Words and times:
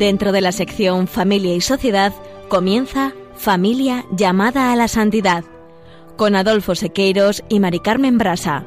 Dentro 0.00 0.32
de 0.32 0.40
la 0.40 0.50
sección 0.50 1.06
Familia 1.06 1.54
y 1.54 1.60
Sociedad 1.60 2.14
comienza 2.48 3.12
Familia 3.34 4.06
llamada 4.10 4.72
a 4.72 4.76
la 4.76 4.88
santidad 4.88 5.44
con 6.16 6.34
Adolfo 6.36 6.74
Sequeiros 6.74 7.44
y 7.50 7.60
Mari 7.60 7.80
Carmen 7.80 8.16
Brasa. 8.16 8.64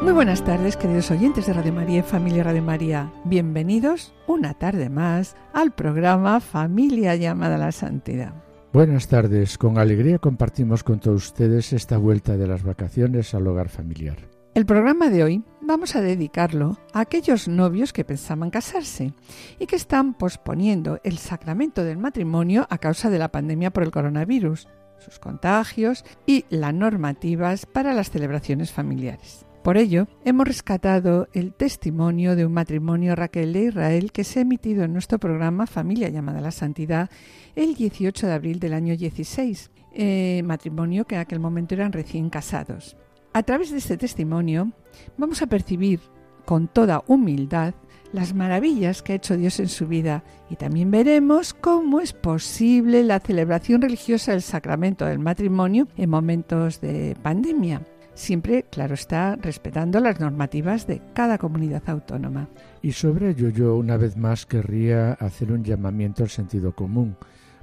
Muy 0.00 0.12
buenas 0.12 0.44
tardes, 0.44 0.76
queridos 0.76 1.10
oyentes 1.10 1.46
de 1.46 1.54
Radio 1.54 1.72
María 1.72 1.98
y 1.98 2.02
Familia 2.02 2.44
Radio 2.44 2.62
María. 2.62 3.12
Bienvenidos 3.24 4.14
una 4.28 4.54
tarde 4.54 4.90
más 4.90 5.34
al 5.52 5.72
programa 5.72 6.38
Familia 6.38 7.16
llamada 7.16 7.56
a 7.56 7.58
la 7.58 7.72
Santidad. 7.72 8.32
Buenas 8.72 9.08
tardes, 9.08 9.58
con 9.58 9.78
alegría 9.78 10.20
compartimos 10.20 10.84
con 10.84 11.00
todos 11.00 11.24
ustedes 11.24 11.72
esta 11.72 11.98
vuelta 11.98 12.36
de 12.36 12.46
las 12.46 12.62
vacaciones 12.62 13.34
al 13.34 13.48
hogar 13.48 13.70
familiar. 13.70 14.18
El 14.54 14.66
programa 14.66 15.10
de 15.10 15.24
hoy 15.24 15.42
vamos 15.66 15.96
a 15.96 16.00
dedicarlo 16.00 16.78
a 16.92 17.00
aquellos 17.00 17.48
novios 17.48 17.92
que 17.92 18.04
pensaban 18.04 18.50
casarse 18.50 19.12
y 19.58 19.66
que 19.66 19.76
están 19.76 20.14
posponiendo 20.14 21.00
el 21.04 21.18
sacramento 21.18 21.84
del 21.84 21.98
matrimonio 21.98 22.66
a 22.70 22.78
causa 22.78 23.10
de 23.10 23.18
la 23.18 23.32
pandemia 23.32 23.70
por 23.70 23.82
el 23.82 23.90
coronavirus, 23.90 24.68
sus 24.98 25.18
contagios 25.18 26.04
y 26.26 26.44
las 26.50 26.74
normativas 26.74 27.66
para 27.66 27.94
las 27.94 28.10
celebraciones 28.10 28.72
familiares. 28.72 29.46
Por 29.62 29.78
ello, 29.78 30.06
hemos 30.26 30.46
rescatado 30.46 31.28
el 31.32 31.54
testimonio 31.54 32.36
de 32.36 32.44
un 32.44 32.52
matrimonio 32.52 33.16
Raquel 33.16 33.54
de 33.54 33.64
Israel 33.64 34.12
que 34.12 34.22
se 34.22 34.40
ha 34.40 34.42
emitido 34.42 34.84
en 34.84 34.92
nuestro 34.92 35.18
programa 35.18 35.66
Familia 35.66 36.10
llamada 36.10 36.40
a 36.40 36.42
la 36.42 36.50
Santidad 36.50 37.08
el 37.56 37.74
18 37.74 38.26
de 38.26 38.32
abril 38.34 38.60
del 38.60 38.74
año 38.74 38.94
16, 38.94 39.70
eh, 39.94 40.42
matrimonio 40.44 41.06
que 41.06 41.14
en 41.14 41.22
aquel 41.22 41.40
momento 41.40 41.74
eran 41.74 41.92
recién 41.92 42.28
casados. 42.28 42.98
A 43.36 43.42
través 43.42 43.72
de 43.72 43.78
este 43.78 43.96
testimonio 43.96 44.70
vamos 45.18 45.42
a 45.42 45.48
percibir 45.48 45.98
con 46.44 46.68
toda 46.68 47.02
humildad 47.08 47.74
las 48.12 48.32
maravillas 48.32 49.02
que 49.02 49.12
ha 49.12 49.16
hecho 49.16 49.36
Dios 49.36 49.58
en 49.58 49.68
su 49.68 49.88
vida 49.88 50.22
y 50.50 50.54
también 50.54 50.92
veremos 50.92 51.52
cómo 51.52 51.98
es 52.00 52.12
posible 52.12 53.02
la 53.02 53.18
celebración 53.18 53.82
religiosa 53.82 54.30
del 54.30 54.42
sacramento 54.42 55.04
del 55.04 55.18
matrimonio 55.18 55.88
en 55.96 56.10
momentos 56.10 56.80
de 56.80 57.16
pandemia 57.24 57.82
siempre, 58.14 58.66
claro 58.70 58.94
está, 58.94 59.34
respetando 59.34 59.98
las 59.98 60.20
normativas 60.20 60.86
de 60.86 61.02
cada 61.12 61.36
comunidad 61.36 61.82
autónoma. 61.88 62.48
Y 62.82 62.92
sobre 62.92 63.30
ello 63.30 63.48
yo 63.48 63.74
una 63.74 63.96
vez 63.96 64.16
más 64.16 64.46
querría 64.46 65.14
hacer 65.14 65.50
un 65.50 65.64
llamamiento 65.64 66.22
al 66.22 66.28
sentido 66.28 66.76
común, 66.76 67.16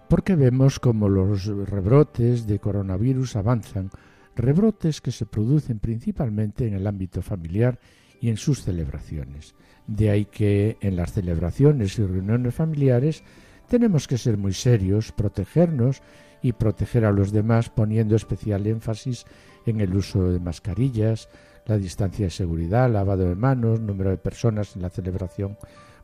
porque 0.09 0.35
vemos 0.35 0.79
como 0.79 1.07
los 1.07 1.45
rebrotes 1.45 2.45
de 2.45 2.59
coronavirus 2.59 3.37
avanzan, 3.37 3.89
rebrotes 4.35 5.01
que 5.01 5.11
se 5.11 5.25
producen 5.25 5.79
principalmente 5.79 6.67
en 6.67 6.73
el 6.73 6.87
ámbito 6.87 7.21
familiar 7.21 7.79
y 8.19 8.29
en 8.29 8.37
sus 8.37 8.63
celebraciones. 8.63 9.55
De 9.87 10.09
ahí 10.09 10.25
que 10.25 10.77
en 10.81 10.95
las 10.95 11.13
celebraciones 11.13 11.97
y 11.97 12.05
reuniones 12.05 12.53
familiares 12.53 13.23
tenemos 13.67 14.07
que 14.07 14.17
ser 14.17 14.37
muy 14.37 14.53
serios, 14.53 15.11
protegernos 15.11 16.01
y 16.41 16.53
proteger 16.53 17.05
a 17.05 17.11
los 17.11 17.31
demás 17.31 17.69
poniendo 17.69 18.15
especial 18.15 18.67
énfasis 18.67 19.25
en 19.65 19.81
el 19.81 19.95
uso 19.95 20.31
de 20.31 20.39
mascarillas, 20.39 21.29
la 21.65 21.77
distancia 21.77 22.25
de 22.25 22.31
seguridad, 22.31 22.91
lavado 22.91 23.29
de 23.29 23.35
manos, 23.35 23.79
número 23.79 24.09
de 24.09 24.17
personas 24.17 24.75
en 24.75 24.81
la 24.81 24.89
celebración 24.89 25.57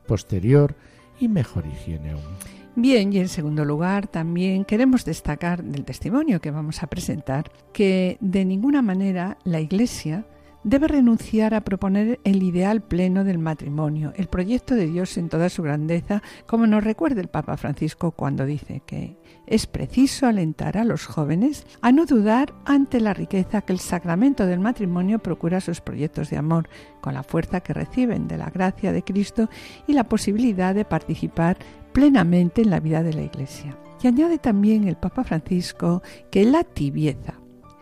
posterior 0.08 0.76
y 1.20 1.28
mejor 1.28 1.66
higiene 1.66 2.12
aún. 2.12 2.57
Bien, 2.80 3.12
y 3.12 3.18
en 3.18 3.28
segundo 3.28 3.66
lugar, 3.66 4.06
también 4.06 4.64
queremos 4.64 5.04
destacar 5.04 5.64
del 5.64 5.84
testimonio 5.84 6.40
que 6.40 6.52
vamos 6.52 6.84
a 6.84 6.88
presentar 6.88 7.50
que 7.74 8.20
de 8.22 8.46
ninguna 8.46 8.84
manera 8.84 9.40
la 9.46 9.60
Iglesia 9.60 10.28
debe 10.64 10.88
renunciar 10.88 11.56
a 11.56 11.62
proponer 11.62 12.20
el 12.24 12.44
ideal 12.44 12.82
pleno 12.82 13.24
del 13.24 13.40
matrimonio, 13.40 14.14
el 14.16 14.28
proyecto 14.28 14.76
de 14.76 14.86
Dios 14.86 15.18
en 15.18 15.28
toda 15.28 15.50
su 15.50 15.64
grandeza, 15.64 16.22
como 16.46 16.68
nos 16.68 16.84
recuerda 16.84 17.20
el 17.20 17.30
Papa 17.30 17.58
Francisco 17.58 18.12
cuando 18.12 18.46
dice 18.46 18.84
que 18.86 19.18
es 19.48 19.66
preciso 19.66 20.28
alentar 20.28 20.78
a 20.78 20.84
los 20.84 21.08
jóvenes 21.08 21.66
a 21.82 21.92
no 21.92 22.06
dudar 22.06 22.54
ante 22.66 23.00
la 23.00 23.16
riqueza 23.16 23.62
que 23.62 23.74
el 23.74 23.80
sacramento 23.80 24.46
del 24.46 24.60
matrimonio 24.60 25.18
procura 25.18 25.62
sus 25.62 25.82
proyectos 25.82 26.30
de 26.30 26.38
amor, 26.38 26.70
con 27.02 27.16
la 27.16 27.24
fuerza 27.24 27.62
que 27.62 27.74
reciben 27.74 28.28
de 28.28 28.38
la 28.38 28.52
gracia 28.52 28.92
de 28.92 29.04
Cristo 29.04 29.50
y 29.88 29.94
la 29.94 30.04
posibilidad 30.04 30.76
de 30.76 30.86
participar 30.86 31.58
plenamente 31.98 32.62
en 32.62 32.70
la 32.70 32.80
vida 32.80 33.02
de 33.02 33.12
la 33.12 33.24
Iglesia. 33.24 33.76
Y 34.04 34.06
añade 34.06 34.38
también 34.38 34.88
el 34.88 34.98
Papa 34.98 35.24
Francisco 35.24 36.04
que 36.30 36.46
la 36.46 36.64
tibieza, 36.64 37.40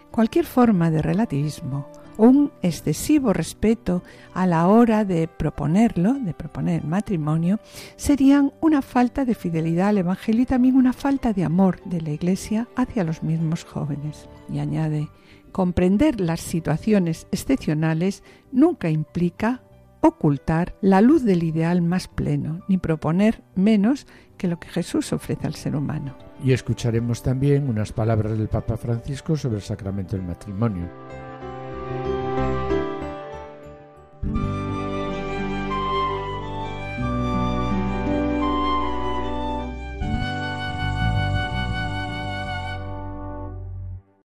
cualquier 0.09 0.46
forma 0.46 0.90
de 0.90 1.02
relativismo, 1.02 1.86
un 2.16 2.53
excesivo 2.62 3.34
respeto 3.34 4.03
a 4.34 4.48
la 4.48 4.70
hora 4.70 5.03
de 5.03 5.28
proponerlo, 5.28 6.14
de 6.14 6.34
proponer 6.34 6.86
matrimonio, 6.86 7.59
serían 7.98 8.53
una 8.62 8.81
falta 8.81 9.26
de 9.26 9.36
fidelidad 9.36 9.90
al 9.90 9.98
Evangelio 9.98 10.44
y 10.44 10.46
también 10.46 10.78
una 10.78 10.94
falta 10.94 11.34
de 11.34 11.44
amor 11.44 11.82
de 11.84 12.00
la 12.00 12.12
Iglesia 12.12 12.70
hacia 12.78 13.03
los 13.03 13.22
mismos 13.22 13.66
jóvenes. 13.66 14.30
Y 14.50 14.59
añade, 14.59 15.09
comprender 15.52 16.22
las 16.22 16.40
situaciones 16.40 17.28
excepcionales 17.34 18.24
nunca 18.53 18.90
implica 18.90 19.62
ocultar 20.07 20.75
la 20.81 21.01
luz 21.01 21.23
del 21.23 21.43
ideal 21.43 21.81
más 21.81 22.07
pleno, 22.07 22.61
ni 22.67 22.77
proponer 22.77 23.43
menos 23.55 24.07
que 24.38 24.47
lo 24.47 24.59
que 24.59 24.67
Jesús 24.67 25.13
ofrece 25.13 25.47
al 25.47 25.55
ser 25.55 25.75
humano. 25.75 26.16
Y 26.43 26.51
escucharemos 26.51 27.23
también 27.23 27.69
unas 27.69 27.91
palabras 27.91 28.38
del 28.38 28.49
Papa 28.49 28.77
Francisco 28.77 29.35
sobre 29.35 29.57
el 29.57 29.61
sacramento 29.61 30.16
del 30.16 30.25
matrimonio. 30.25 30.89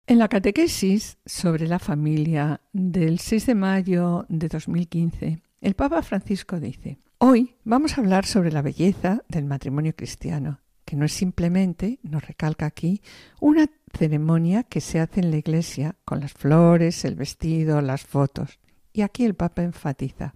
En 0.08 0.18
la 0.18 0.28
catequesis 0.28 1.20
sobre 1.24 1.68
la 1.68 1.78
familia 1.78 2.62
del 2.74 3.20
6 3.20 3.46
de 3.46 3.54
mayo 3.54 4.26
de 4.28 4.48
2015, 4.48 5.44
el 5.62 5.74
Papa 5.76 6.02
Francisco 6.02 6.60
dice, 6.60 7.00
hoy 7.18 7.56
vamos 7.64 7.98
a 7.98 8.02
hablar 8.02 8.26
sobre 8.26 8.52
la 8.52 8.62
belleza 8.62 9.24
del 9.28 9.46
matrimonio 9.46 9.94
cristiano, 9.96 10.62
que 10.86 10.96
no 10.96 11.06
es 11.06 11.14
simplemente, 11.14 12.00
nos 12.02 12.26
recalca 12.26 12.66
aquí, 12.66 13.02
una 13.40 13.70
ceremonia 13.94 14.64
que 14.64 14.82
se 14.82 15.00
hace 15.00 15.20
en 15.20 15.32
la 15.32 15.38
iglesia 15.38 15.96
con 16.06 16.20
las 16.22 16.34
flores, 16.34 17.04
el 17.06 17.16
vestido, 17.16 17.82
las 17.82 18.04
fotos. 18.04 18.60
Y 18.94 19.02
aquí 19.02 19.26
el 19.26 19.36
Papa 19.36 19.64
enfatiza, 19.64 20.34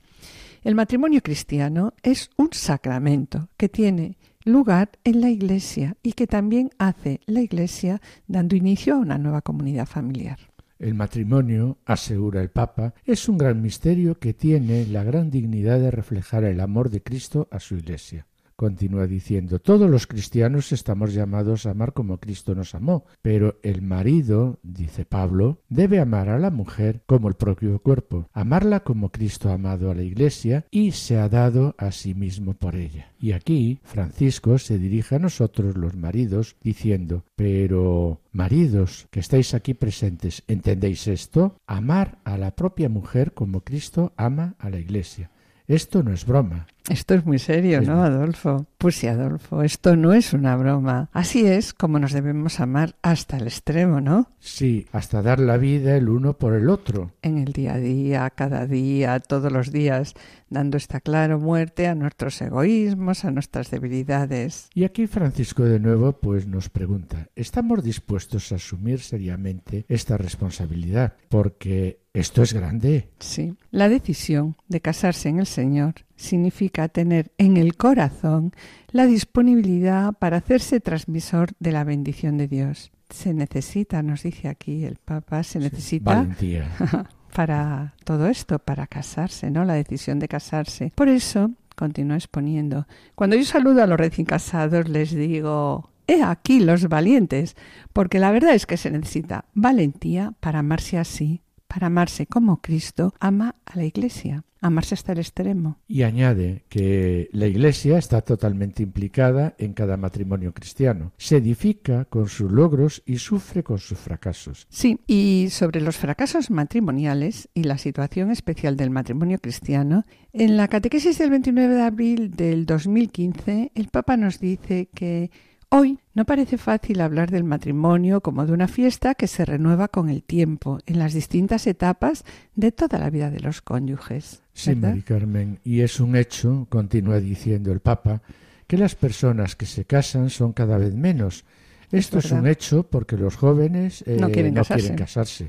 el 0.64 0.76
matrimonio 0.76 1.22
cristiano 1.22 1.94
es 2.04 2.30
un 2.38 2.50
sacramento 2.54 3.50
que 3.58 3.68
tiene 3.68 4.18
lugar 4.46 4.92
en 5.04 5.22
la 5.22 5.30
Iglesia 5.30 5.98
y 6.04 6.14
que 6.14 6.28
también 6.28 6.70
hace 6.78 7.20
la 7.26 7.42
Iglesia 7.42 8.02
dando 8.28 8.56
inicio 8.56 8.96
a 8.96 9.00
una 9.00 9.18
nueva 9.18 9.42
comunidad 9.42 9.86
familiar. 9.86 10.38
El 10.84 10.96
matrimonio, 10.96 11.78
asegura 11.86 12.42
el 12.42 12.50
Papa, 12.50 12.94
es 13.06 13.30
un 13.30 13.38
gran 13.38 13.62
misterio 13.62 14.20
que 14.20 14.34
tiene 14.34 14.86
la 14.86 15.06
gran 15.06 15.32
dignidad 15.32 15.80
de 15.80 15.92
reflejar 15.92 16.44
el 16.44 16.60
amor 16.60 16.90
de 16.90 17.02
Cristo 17.02 17.48
a 17.52 17.62
su 17.62 17.76
Iglesia. 17.78 18.28
Continúa 18.56 19.08
diciendo, 19.08 19.60
todos 19.60 19.90
los 19.90 20.08
cristianos 20.08 20.72
estamos 20.72 21.14
llamados 21.14 21.66
a 21.66 21.72
amar 21.72 21.94
como 21.94 22.20
Cristo 22.20 22.56
nos 22.56 22.76
amó, 22.76 23.06
pero 23.22 23.60
el 23.64 23.82
marido, 23.82 24.60
dice 24.64 25.06
Pablo, 25.06 25.62
debe 25.70 26.00
amar 26.00 26.30
a 26.30 26.40
la 26.40 26.52
mujer 26.52 27.02
como 27.06 27.28
el 27.28 27.36
propio 27.36 27.80
cuerpo, 27.80 28.28
amarla 28.32 28.82
como 28.82 29.10
Cristo 29.10 29.50
ha 29.50 29.54
amado 29.54 29.92
a 29.92 29.96
la 29.96 30.04
Iglesia 30.04 30.66
y 30.72 30.92
se 30.92 31.18
ha 31.18 31.30
dado 31.30 31.76
a 31.78 31.92
sí 31.92 32.14
mismo 32.14 32.54
por 32.54 32.76
ella. 32.76 33.12
Y 33.20 33.32
aquí 33.32 33.80
Francisco 33.84 34.58
se 34.58 34.78
dirige 34.78 35.16
a 35.16 35.20
nosotros 35.20 35.78
los 35.78 35.96
maridos 35.96 36.56
diciendo, 36.62 37.24
pero 37.36 38.22
maridos 38.32 39.08
que 39.12 39.20
estáis 39.20 39.54
aquí 39.54 39.74
presentes, 39.74 40.44
¿entendéis 40.48 41.08
esto? 41.08 41.56
Amar 41.66 42.20
a 42.24 42.38
la 42.38 42.56
propia 42.56 42.90
mujer 42.90 43.34
como 43.34 43.62
Cristo 43.62 44.14
ama 44.18 44.56
a 44.60 44.70
la 44.70 44.80
Iglesia. 44.80 45.32
Esto 45.68 46.04
no 46.04 46.14
es 46.14 46.26
broma. 46.26 46.68
Esto 46.90 47.14
es 47.14 47.26
muy 47.26 47.40
serio, 47.40 47.82
¿no, 47.82 48.04
Adolfo? 48.04 48.68
Pues 48.84 48.98
sí, 48.98 49.08
Adolfo, 49.08 49.64
esto 49.64 49.96
no 49.96 50.12
es 50.12 50.34
una 50.34 50.58
broma. 50.58 51.10
Así 51.14 51.46
es 51.46 51.74
como 51.74 52.00
nos 52.00 52.12
debemos 52.12 52.60
amar 52.60 52.98
hasta 53.02 53.38
el 53.38 53.44
extremo, 53.44 54.02
¿no? 54.02 54.30
Sí, 54.40 54.88
hasta 54.92 55.22
dar 55.22 55.40
la 55.40 55.56
vida 55.56 55.96
el 55.96 56.10
uno 56.10 56.34
por 56.38 56.54
el 56.54 56.68
otro. 56.68 57.14
En 57.22 57.38
el 57.38 57.54
día 57.54 57.76
a 57.76 57.78
día, 57.78 58.30
cada 58.32 58.68
día, 58.68 59.22
todos 59.22 59.54
los 59.54 59.72
días, 59.72 60.16
dando 60.50 60.76
esta 60.76 61.00
claro 61.00 61.40
muerte 61.40 61.88
a 61.88 61.96
nuestros 61.96 62.42
egoísmos, 62.42 63.24
a 63.24 63.32
nuestras 63.32 63.72
debilidades. 63.72 64.68
Y 64.74 64.84
aquí 64.84 65.08
Francisco 65.08 65.64
de 65.64 65.80
nuevo 65.80 66.12
pues 66.12 66.46
nos 66.46 66.68
pregunta, 66.68 67.30
¿estamos 67.38 67.86
dispuestos 67.86 68.52
a 68.52 68.56
asumir 68.56 69.00
seriamente 69.00 69.86
esta 69.88 70.18
responsabilidad? 70.18 71.14
Porque 71.30 72.02
esto 72.14 72.44
es 72.44 72.54
grande. 72.54 73.10
Sí, 73.20 73.56
la 73.72 73.88
decisión 73.88 74.58
de 74.68 74.82
casarse 74.82 75.30
en 75.30 75.40
el 75.40 75.48
Señor 75.48 75.96
significa 76.16 76.88
tener 76.90 77.32
en 77.38 77.58
el 77.58 77.76
corazón 77.76 78.54
la 78.92 79.06
disponibilidad 79.06 80.14
para 80.14 80.38
hacerse 80.38 80.80
transmisor 80.80 81.52
de 81.60 81.72
la 81.72 81.84
bendición 81.84 82.38
de 82.38 82.48
Dios. 82.48 82.92
Se 83.10 83.34
necesita, 83.34 84.02
nos 84.02 84.24
dice 84.24 84.48
aquí 84.48 84.86
el 84.86 84.98
Papa, 84.98 85.44
se 85.44 85.60
necesita 85.60 86.28
para 87.36 87.94
todo 88.04 88.28
esto, 88.28 88.60
para 88.60 88.88
casarse, 88.88 89.52
¿no? 89.52 89.66
La 89.66 89.74
decisión 89.74 90.20
de 90.20 90.28
casarse. 90.28 90.92
Por 90.96 91.10
eso, 91.10 91.52
continúa 91.76 92.18
exponiendo. 92.18 92.88
Cuando 93.16 93.36
yo 93.36 93.44
saludo 93.44 93.84
a 93.84 93.88
los 93.88 93.98
recién 93.98 94.26
casados 94.26 94.88
les 94.90 95.12
digo, 95.12 95.90
he 96.08 96.24
aquí 96.24 96.60
los 96.60 96.88
valientes, 96.88 97.56
porque 97.92 98.20
la 98.20 98.32
verdad 98.32 98.54
es 98.54 98.66
que 98.66 98.78
se 98.78 98.92
necesita 98.92 99.46
valentía 99.54 100.34
para 100.40 100.60
amarse 100.60 100.98
así, 100.98 101.42
para 101.74 101.88
amarse 101.88 102.28
como 102.28 102.62
Cristo 102.62 103.16
ama 103.20 103.56
a 103.66 103.76
la 103.76 103.84
Iglesia, 103.84 104.44
amarse 104.62 104.94
hasta 104.94 105.14
el 105.14 105.18
extremo. 105.18 105.80
Y 105.88 106.04
añade 106.04 106.66
que 106.70 107.30
la 107.32 107.48
Iglesia 107.48 107.98
está 107.98 108.22
totalmente 108.22 108.84
implicada 108.84 109.56
en 109.58 109.74
cada 109.74 109.98
matrimonio 109.98 110.54
cristiano. 110.54 111.14
Se 111.18 111.38
edifica 111.38 112.06
con 112.06 112.28
sus 112.28 112.52
logros 112.52 113.02
y 113.08 113.18
sufre 113.18 113.64
con 113.64 113.80
sus 113.80 113.98
fracasos. 113.98 114.68
Sí, 114.70 115.00
y 115.08 115.48
sobre 115.50 115.82
los 115.82 115.98
fracasos 115.98 116.52
matrimoniales 116.52 117.50
y 117.56 117.64
la 117.64 117.80
situación 117.80 118.30
especial 118.30 118.78
del 118.78 118.92
matrimonio 118.92 119.40
cristiano, 119.40 120.06
en 120.32 120.58
la 120.58 120.68
catequesis 120.68 121.18
del 121.18 121.32
29 121.32 121.74
de 121.74 121.82
abril 121.82 122.32
del 122.36 122.68
2015, 122.68 123.72
el 123.74 123.88
Papa 123.88 124.16
nos 124.16 124.40
dice 124.40 124.90
que 124.94 125.32
Hoy 125.76 125.98
no 126.14 126.26
parece 126.26 126.60
fácil 126.60 127.02
hablar 127.02 127.32
del 127.32 127.44
matrimonio 127.44 128.22
como 128.22 128.46
de 128.46 128.54
una 128.54 128.68
fiesta 128.68 129.16
que 129.16 129.26
se 129.26 129.44
renueva 129.44 129.88
con 129.88 130.08
el 130.08 130.22
tiempo, 130.22 130.78
en 130.86 131.00
las 131.00 131.16
distintas 131.16 131.66
etapas 131.66 132.26
de 132.54 132.72
toda 132.72 133.00
la 133.00 133.10
vida 133.10 133.32
de 133.32 133.40
los 133.40 133.64
cónyuges. 133.64 134.44
Sí, 134.54 134.76
Mari 134.76 135.02
Carmen, 135.02 135.58
y 135.64 135.82
es 135.82 136.00
un 136.00 136.16
hecho, 136.16 136.68
continúa 136.70 137.20
diciendo 137.20 137.72
el 137.72 137.80
Papa, 137.80 138.22
que 138.68 138.78
las 138.78 138.94
personas 138.94 139.56
que 139.56 139.66
se 139.66 139.86
casan 139.86 140.30
son 140.30 140.54
cada 140.54 140.78
vez 140.78 140.94
menos. 140.94 141.44
Esto 141.92 142.20
es, 142.20 142.32
un 142.32 142.46
hecho 142.46 142.84
porque 142.84 143.18
los 143.18 143.36
jóvenes 143.36 144.04
no, 144.08 144.30
quieren, 144.30 144.54
casarse. 144.54 145.48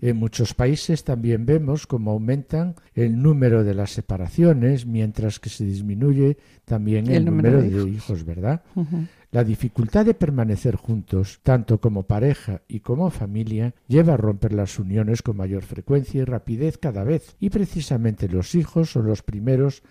En 0.00 0.16
muchos 0.16 0.54
países 0.54 1.04
también 1.04 1.44
vemos 1.44 1.86
cómo 1.86 2.12
aumentan 2.12 2.76
el 2.94 3.20
número 3.20 3.62
de 3.62 3.74
las 3.74 3.90
separaciones, 3.90 4.86
mientras 4.86 5.38
que 5.38 5.50
se 5.50 5.64
disminuye 5.64 6.38
también 6.64 7.10
el, 7.10 7.26
número, 7.26 7.60
de, 7.62 7.90
hijos. 7.90 8.24
¿verdad? 8.24 8.62
La 9.36 9.44
dificultad 9.44 10.06
de 10.06 10.14
permanecer 10.14 10.76
juntos, 10.76 11.40
tanto 11.42 11.78
como 11.78 12.04
pareja 12.04 12.62
y 12.68 12.80
como 12.80 13.10
familia, 13.10 13.74
lleva 13.86 14.14
a 14.14 14.16
romper 14.16 14.54
las 14.54 14.78
uniones 14.78 15.20
con 15.20 15.36
mayor 15.36 15.62
frecuencia 15.62 16.22
y 16.22 16.24
rapidez 16.24 16.78
cada 16.78 17.04
vez, 17.04 17.36
y 17.38 17.50
precisamente 17.50 18.30
los 18.30 18.54
hijos 18.54 18.92
son 18.92 19.06
los 19.06 19.20
primeros 19.22 19.82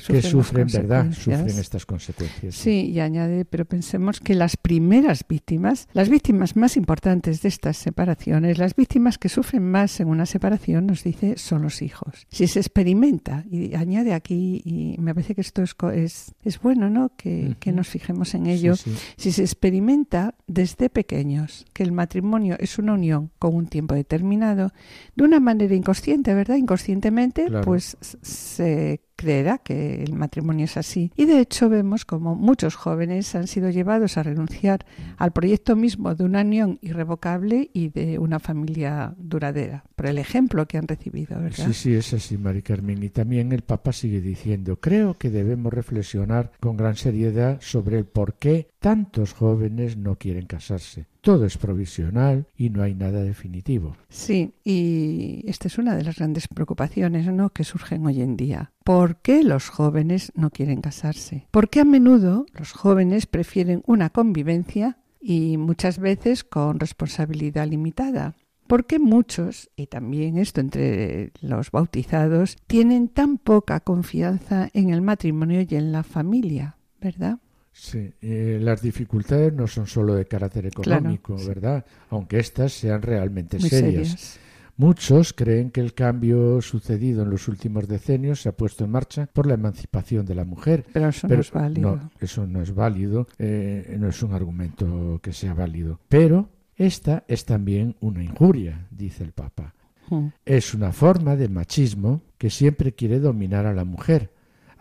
que 0.00 0.22
sufren, 0.22 0.66
¿verdad? 0.72 1.12
Sufren 1.12 1.58
estas 1.58 1.86
consecuencias. 1.86 2.54
Sí, 2.54 2.90
y 2.90 3.00
añade, 3.00 3.44
pero 3.44 3.64
pensemos 3.64 4.20
que 4.20 4.34
las 4.34 4.56
primeras 4.56 5.24
víctimas, 5.28 5.88
las 5.92 6.08
víctimas 6.08 6.56
más 6.56 6.76
importantes 6.76 7.42
de 7.42 7.48
estas 7.48 7.76
separaciones, 7.76 8.58
las 8.58 8.74
víctimas 8.74 9.18
que 9.18 9.28
sufren 9.28 9.62
más 9.70 10.00
en 10.00 10.08
una 10.08 10.26
separación, 10.26 10.86
nos 10.86 11.04
dice, 11.04 11.36
son 11.36 11.62
los 11.62 11.82
hijos. 11.82 12.26
Si 12.28 12.46
se 12.46 12.60
experimenta, 12.60 13.44
y 13.50 13.74
añade 13.74 14.14
aquí, 14.14 14.62
y 14.64 14.96
me 15.00 15.14
parece 15.14 15.34
que 15.34 15.40
esto 15.40 15.62
es, 15.62 15.74
es, 15.94 16.34
es 16.42 16.60
bueno, 16.60 16.90
¿no? 16.90 17.12
Que, 17.16 17.56
que, 17.60 17.72
nos 17.72 17.88
fijemos 17.88 18.34
en 18.34 18.46
ello. 18.46 18.74
Si 19.16 19.32
se 19.32 19.42
experimenta 19.42 20.34
desde 20.46 20.90
pequeños 20.90 21.66
que 21.72 21.82
el 21.82 21.92
matrimonio 21.92 22.56
es 22.58 22.78
una 22.78 22.94
unión 22.94 23.30
con 23.38 23.54
un 23.54 23.66
tiempo 23.66 23.94
determinado, 23.94 24.72
de 25.16 25.24
una 25.24 25.40
manera 25.40 25.74
inconsciente, 25.74 26.34
¿verdad? 26.34 26.56
Inconscientemente, 26.56 27.46
pues 27.64 27.96
se 28.00 29.00
creerá 29.16 29.58
que 29.58 30.02
el 30.02 30.14
matrimonio 30.14 30.64
es 30.64 30.76
así. 30.76 31.12
Y 31.16 31.26
de 31.26 31.40
hecho 31.40 31.68
vemos 31.68 32.04
como 32.04 32.34
muchos 32.34 32.74
jóvenes 32.74 33.34
han 33.34 33.46
sido 33.46 33.70
llevados 33.70 34.16
a 34.16 34.22
renunciar 34.22 34.86
al 35.16 35.32
proyecto 35.32 35.76
mismo 35.76 36.14
de 36.14 36.24
una 36.24 36.42
unión 36.42 36.78
irrevocable 36.82 37.70
y 37.72 37.88
de 37.88 38.18
una 38.18 38.38
familia 38.38 39.14
duradera, 39.18 39.84
por 39.96 40.06
el 40.06 40.18
ejemplo 40.18 40.66
que 40.66 40.78
han 40.78 40.88
recibido, 40.88 41.40
¿verdad? 41.40 41.66
Sí, 41.66 41.74
sí, 41.74 41.94
es 41.94 42.12
así, 42.12 42.36
Mari 42.38 42.62
Carmen. 42.62 43.02
Y 43.02 43.10
también 43.10 43.52
el 43.52 43.62
Papa 43.62 43.92
sigue 43.92 44.20
diciendo, 44.20 44.80
creo 44.80 45.14
que 45.14 45.30
debemos 45.30 45.72
reflexionar 45.72 46.52
con 46.60 46.76
gran 46.76 46.96
seriedad 46.96 47.58
sobre 47.60 47.98
el 47.98 48.04
por 48.04 48.34
qué 48.34 48.73
tantos 48.84 49.32
jóvenes 49.32 49.96
no 49.96 50.16
quieren 50.16 50.44
casarse. 50.44 51.06
Todo 51.22 51.46
es 51.46 51.56
provisional 51.56 52.48
y 52.54 52.68
no 52.68 52.82
hay 52.82 52.94
nada 52.94 53.22
definitivo. 53.22 53.96
Sí, 54.10 54.52
y 54.62 55.42
esta 55.46 55.68
es 55.68 55.78
una 55.78 55.96
de 55.96 56.04
las 56.04 56.16
grandes 56.16 56.48
preocupaciones 56.48 57.26
¿no? 57.32 57.48
que 57.48 57.64
surgen 57.64 58.04
hoy 58.04 58.20
en 58.20 58.36
día. 58.36 58.72
¿Por 58.84 59.22
qué 59.22 59.42
los 59.42 59.70
jóvenes 59.70 60.32
no 60.34 60.50
quieren 60.50 60.82
casarse? 60.82 61.46
Porque 61.50 61.80
a 61.80 61.86
menudo 61.86 62.44
los 62.52 62.72
jóvenes 62.72 63.24
prefieren 63.24 63.82
una 63.86 64.10
convivencia 64.10 64.98
y 65.18 65.56
muchas 65.56 65.98
veces 65.98 66.44
con 66.44 66.78
responsabilidad 66.78 67.66
limitada. 67.66 68.34
Porque 68.66 68.98
muchos, 68.98 69.70
y 69.76 69.86
también 69.86 70.36
esto 70.36 70.60
entre 70.60 71.32
los 71.40 71.70
bautizados, 71.70 72.58
tienen 72.66 73.08
tan 73.08 73.38
poca 73.38 73.80
confianza 73.80 74.68
en 74.74 74.90
el 74.90 75.00
matrimonio 75.00 75.62
y 75.66 75.74
en 75.74 75.90
la 75.90 76.02
familia, 76.02 76.76
¿verdad? 77.00 77.38
Sí, 77.76 78.14
eh, 78.22 78.60
las 78.62 78.80
dificultades 78.80 79.52
no 79.52 79.66
son 79.66 79.88
solo 79.88 80.14
de 80.14 80.26
carácter 80.26 80.66
económico, 80.66 81.36
¿verdad? 81.44 81.84
Aunque 82.08 82.38
éstas 82.38 82.72
sean 82.72 83.02
realmente 83.02 83.58
serias. 83.58 84.38
Muchos 84.76 85.32
creen 85.32 85.72
que 85.72 85.80
el 85.80 85.92
cambio 85.92 86.62
sucedido 86.62 87.24
en 87.24 87.30
los 87.30 87.48
últimos 87.48 87.88
decenios 87.88 88.42
se 88.42 88.48
ha 88.48 88.52
puesto 88.52 88.84
en 88.84 88.90
marcha 88.90 89.26
por 89.32 89.46
la 89.46 89.54
emancipación 89.54 90.24
de 90.24 90.36
la 90.36 90.44
mujer. 90.44 90.84
Pero 90.92 91.08
eso 91.08 91.26
no 91.26 91.40
es 91.40 91.50
válido. 91.50 91.96
No, 91.96 92.10
eso 92.20 92.46
no 92.46 92.62
es 92.62 92.74
válido, 92.74 93.26
eh, 93.38 93.96
no 93.98 94.08
es 94.08 94.22
un 94.22 94.34
argumento 94.34 95.18
que 95.20 95.32
sea 95.32 95.52
válido. 95.52 95.98
Pero 96.08 96.48
esta 96.76 97.24
es 97.26 97.44
también 97.44 97.96
una 98.00 98.22
injuria, 98.22 98.86
dice 98.92 99.24
el 99.24 99.32
Papa. 99.32 99.74
Hmm. 100.08 100.28
Es 100.44 100.74
una 100.74 100.92
forma 100.92 101.34
de 101.34 101.48
machismo 101.48 102.22
que 102.38 102.50
siempre 102.50 102.92
quiere 102.92 103.18
dominar 103.18 103.66
a 103.66 103.74
la 103.74 103.84
mujer 103.84 104.30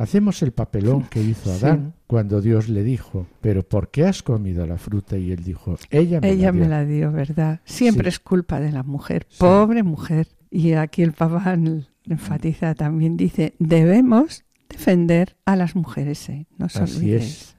Hacemos 0.03 0.41
el 0.43 0.51
papelón 0.51 1.03
que 1.03 1.23
hizo 1.23 1.49
Adán 1.49 1.93
cuando 2.07 2.41
Dios 2.41 2.67
le 2.67 2.83
dijo, 2.83 3.25
pero 3.39 3.63
¿por 3.63 3.89
qué 3.89 4.03
has 4.03 4.21
comido 4.21 4.67
la 4.67 4.77
fruta? 4.77 5.17
Y 5.17 5.31
él 5.31 5.45
dijo, 5.45 5.77
ella 5.91 6.19
me 6.19 6.29
ella 6.29 6.47
la 6.47 6.51
dio. 6.51 6.61
me 6.61 6.67
la 6.67 6.85
dio, 6.85 7.11
¿verdad? 7.13 7.61
Siempre 7.63 8.09
es 8.09 8.19
culpa 8.19 8.59
de 8.59 8.73
la 8.73 8.83
mujer, 8.83 9.25
pobre 9.37 9.81
mujer. 9.81 10.27
Y 10.51 10.73
aquí 10.73 11.03
el 11.03 11.13
Papa 11.13 11.57
enfatiza 12.03 12.75
también, 12.75 13.15
dice, 13.15 13.53
debemos 13.59 14.43
defender 14.67 15.37
a 15.45 15.55
las 15.55 15.73
mujeres, 15.73 16.27
¿eh? 16.27 16.47
no 16.57 16.67
se 16.67 16.83
Así 16.83 17.13
es. 17.13 17.55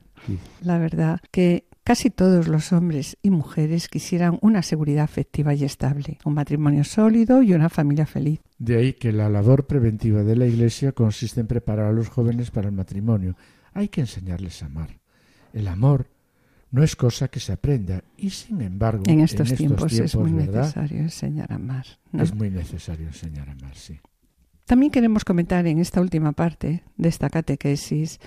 La 0.60 0.76
verdad 0.76 1.20
que 1.30 1.64
Casi 1.84 2.08
todos 2.08 2.48
los 2.48 2.72
hombres 2.72 3.18
y 3.20 3.28
mujeres 3.28 3.88
quisieran 3.88 4.38
una 4.40 4.62
seguridad 4.62 5.04
afectiva 5.04 5.52
y 5.52 5.64
estable, 5.64 6.16
un 6.24 6.32
matrimonio 6.32 6.82
sólido 6.82 7.42
y 7.42 7.52
una 7.52 7.68
familia 7.68 8.06
feliz. 8.06 8.40
De 8.58 8.78
ahí 8.78 8.94
que 8.94 9.12
la 9.12 9.28
labor 9.28 9.66
preventiva 9.66 10.22
de 10.22 10.34
la 10.34 10.46
Iglesia 10.46 10.92
consiste 10.92 11.42
en 11.42 11.46
preparar 11.46 11.88
a 11.88 11.92
los 11.92 12.08
jóvenes 12.08 12.50
para 12.50 12.68
el 12.68 12.74
matrimonio. 12.74 13.36
Hay 13.74 13.88
que 13.88 14.00
enseñarles 14.00 14.62
a 14.62 14.66
amar. 14.66 14.98
El 15.52 15.68
amor 15.68 16.06
no 16.70 16.82
es 16.82 16.96
cosa 16.96 17.28
que 17.28 17.38
se 17.38 17.52
aprenda 17.52 18.02
y 18.16 18.30
sin 18.30 18.62
embargo 18.62 19.04
en 19.06 19.20
estos, 19.20 19.52
tiempos, 19.52 19.92
es 19.92 20.16
muy 20.16 20.32
necesario 20.32 21.00
enseñar 21.00 21.52
a 21.52 21.56
amar. 21.56 21.84
Es 22.14 22.34
muy 22.34 22.48
necesario 22.48 23.06
enseñar 23.06 23.50
a 23.50 23.52
amar, 23.52 23.76
sí. 23.76 24.00
También 24.64 24.90
queremos 24.90 25.26
comentar 25.26 25.66
en 25.66 25.78
esta 25.78 26.00
última 26.00 26.32
parte 26.32 26.82
de 26.96 27.08
esta 27.10 27.28
catequesis 27.28 28.18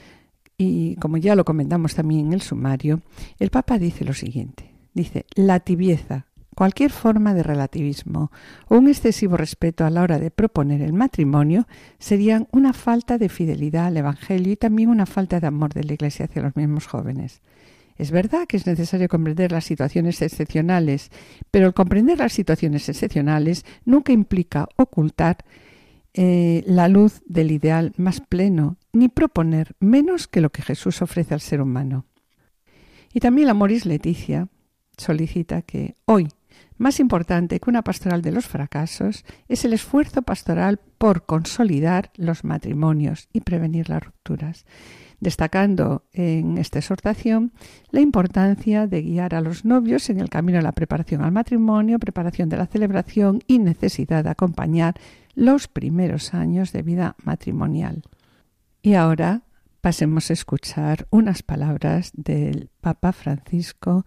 y 0.58 0.96
como 0.96 1.18
ya 1.18 1.36
lo 1.36 1.46
comentamos 1.46 1.94
también 1.94 2.28
en 2.28 2.34
el 2.34 2.42
sumario, 2.42 3.02
el 3.40 3.52
Papa 3.52 3.78
dice 3.78 4.04
lo 4.04 4.14
siguiente. 4.14 4.74
Dice, 4.94 5.26
la 5.36 5.60
tibieza, 5.60 6.26
cualquier 6.56 6.92
forma 6.92 7.36
de 7.36 7.44
relativismo 7.44 8.32
o 8.68 8.78
un 8.78 8.88
excesivo 8.88 9.38
respeto 9.38 9.86
a 9.86 9.92
la 9.92 10.02
hora 10.02 10.18
de 10.18 10.32
proponer 10.32 10.82
el 10.82 10.94
matrimonio 10.94 11.68
serían 12.00 12.48
una 12.52 12.74
falta 12.74 13.20
de 13.20 13.30
fidelidad 13.30 13.86
al 13.86 13.98
Evangelio 13.98 14.54
y 14.54 14.56
también 14.56 14.90
una 14.90 15.06
falta 15.06 15.40
de 15.40 15.46
amor 15.46 15.74
de 15.74 15.84
la 15.84 15.94
Iglesia 15.94 16.26
hacia 16.26 16.42
los 16.42 16.56
mismos 16.56 16.88
jóvenes. 16.88 17.42
Es 17.96 18.10
verdad 18.10 18.48
que 18.48 18.58
es 18.58 18.66
necesario 18.66 19.08
comprender 19.08 19.52
las 19.52 19.66
situaciones 19.66 20.22
excepcionales, 20.24 21.12
pero 21.52 21.68
el 21.68 21.74
comprender 21.76 22.18
las 22.18 22.34
situaciones 22.34 22.90
excepcionales 22.90 23.64
nunca 23.86 24.12
implica 24.12 24.68
ocultar 24.76 25.38
eh, 26.20 26.64
la 26.66 26.88
luz 26.88 27.22
del 27.28 27.52
ideal 27.52 27.94
más 27.96 28.22
pleno, 28.22 28.78
ni 28.92 29.08
proponer 29.08 29.76
menos 29.80 30.28
que 30.28 30.42
lo 30.42 30.50
que 30.50 30.64
Jesús 30.64 31.04
ofrece 31.04 31.36
al 31.36 31.42
ser 31.42 31.62
humano. 31.62 32.08
Y 33.14 33.20
también 33.20 33.46
la 33.46 33.54
Moris 33.54 33.86
Leticia 33.86 34.48
solicita 34.98 35.62
que 35.62 35.96
hoy, 36.06 36.30
más 36.80 37.00
importante 37.00 37.60
que 37.60 37.70
una 37.70 37.84
pastoral 37.84 38.24
de 38.24 38.32
los 38.32 38.48
fracasos, 38.48 39.26
es 39.48 39.64
el 39.64 39.74
esfuerzo 39.74 40.24
pastoral 40.24 40.80
por 40.98 41.28
consolidar 41.28 42.12
los 42.16 42.44
matrimonios 42.44 43.30
y 43.32 43.42
prevenir 43.42 43.88
las 43.88 44.04
rupturas, 44.04 44.66
destacando 45.20 46.04
en 46.14 46.58
esta 46.58 46.80
exhortación 46.80 47.52
la 47.92 48.02
importancia 48.02 48.88
de 48.88 49.04
guiar 49.04 49.36
a 49.36 49.42
los 49.42 49.66
novios 49.66 50.10
en 50.10 50.20
el 50.20 50.30
camino 50.30 50.58
a 50.58 50.64
la 50.64 50.72
preparación 50.72 51.22
al 51.22 51.32
matrimonio, 51.32 52.00
preparación 52.00 52.50
de 52.50 52.58
la 52.58 52.66
celebración 52.66 53.44
y 53.46 53.60
necesidad 53.60 54.24
de 54.24 54.32
acompañar 54.32 54.96
los 55.38 55.68
primeros 55.68 56.34
años 56.34 56.72
de 56.74 56.82
vida 56.82 57.16
matrimonial. 57.24 58.02
Y 58.82 58.96
ahora 58.96 59.44
pasemos 59.82 60.32
a 60.32 60.34
escuchar 60.34 61.06
unas 61.12 61.44
palabras 61.44 62.12
del 62.16 62.72
Papa 62.82 63.14
Francisco 63.14 64.04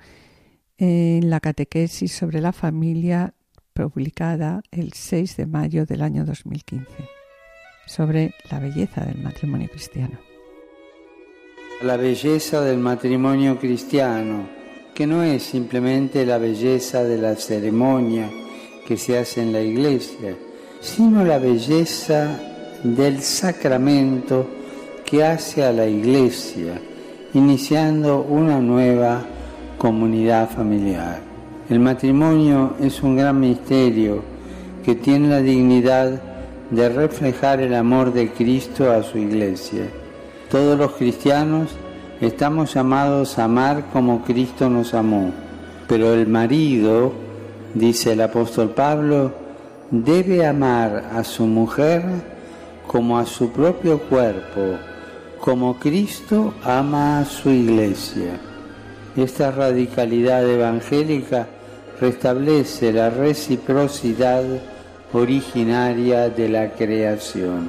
en 0.77 1.31
la 1.31 1.39
catequesis 1.39 2.11
sobre 2.11 2.41
la 2.41 2.53
familia 2.53 3.33
publicada 3.73 4.63
el 4.73 4.93
6 4.93 5.37
de 5.37 5.47
mayo 5.47 5.87
del 5.87 6.03
año 6.03 6.25
2015, 6.25 6.85
sobre 7.87 8.35
la 8.51 8.59
belleza 8.59 9.05
del 9.05 9.23
matrimonio 9.23 9.69
cristiano. 9.71 10.19
la 11.83 11.97
belleza 11.97 12.61
del 12.61 12.79
matrimonio 12.79 13.57
cristiano, 13.59 14.49
que 14.95 15.07
no 15.07 15.23
es 15.23 15.45
simplemente 15.45 16.27
la 16.27 16.39
belleza 16.39 17.05
de 17.05 17.19
la 17.19 17.37
ceremonia 17.37 18.29
que 18.87 18.99
se 18.99 19.17
hace 19.17 19.41
en 19.41 19.53
la 19.53 19.63
iglesia, 19.63 20.37
sino 20.81 21.25
la 21.25 21.39
belleza 21.39 22.39
del 22.83 23.21
sacramento 23.21 24.47
que 25.05 25.25
hace 25.25 25.65
a 25.65 25.73
la 25.73 25.87
iglesia, 25.87 26.81
iniciando 27.35 28.23
una 28.23 28.61
nueva 28.61 29.23
comunidad 29.77 30.49
familiar. 30.49 31.21
El 31.69 31.81
matrimonio 31.81 32.75
es 32.81 33.03
un 33.03 33.17
gran 33.17 33.39
misterio 33.39 34.23
que 34.85 34.95
tiene 34.95 35.29
la 35.29 35.41
dignidad 35.41 36.23
de 36.71 36.89
reflejar 36.89 37.61
el 37.61 37.75
amor 37.75 38.13
de 38.13 38.31
Cristo 38.31 38.91
a 38.91 39.03
su 39.03 39.19
iglesia. 39.19 39.85
Todos 40.51 40.79
los 40.79 40.93
cristianos 40.93 41.71
estamos 42.21 42.75
llamados 42.75 43.39
a 43.39 43.45
amar 43.45 43.87
como 43.93 44.23
Cristo 44.25 44.71
nos 44.71 44.95
amó, 44.95 45.31
pero 45.87 46.15
el 46.15 46.27
marido, 46.27 47.13
dice 47.75 48.13
el 48.13 48.21
apóstol 48.23 48.71
Pablo, 48.71 49.33
debe 49.91 50.47
amar 50.47 51.11
a 51.13 51.25
su 51.25 51.47
mujer 51.47 52.03
como 52.87 53.19
a 53.19 53.27
su 53.27 53.51
propio 53.51 54.01
cuerpo, 54.01 54.77
como 55.41 55.79
Cristo 55.79 56.55
ama 56.65 57.21
a 57.21 57.25
su 57.25 57.51
iglesia. 57.51 58.39
Esta 59.17 59.51
radicalidad 59.51 60.49
evangélica 60.49 61.49
restablece 62.01 62.93
la 62.93 63.11
reciprocidad 63.11 64.45
originaria 65.13 66.29
de 66.29 66.49
la 66.49 66.71
creación. 66.73 67.69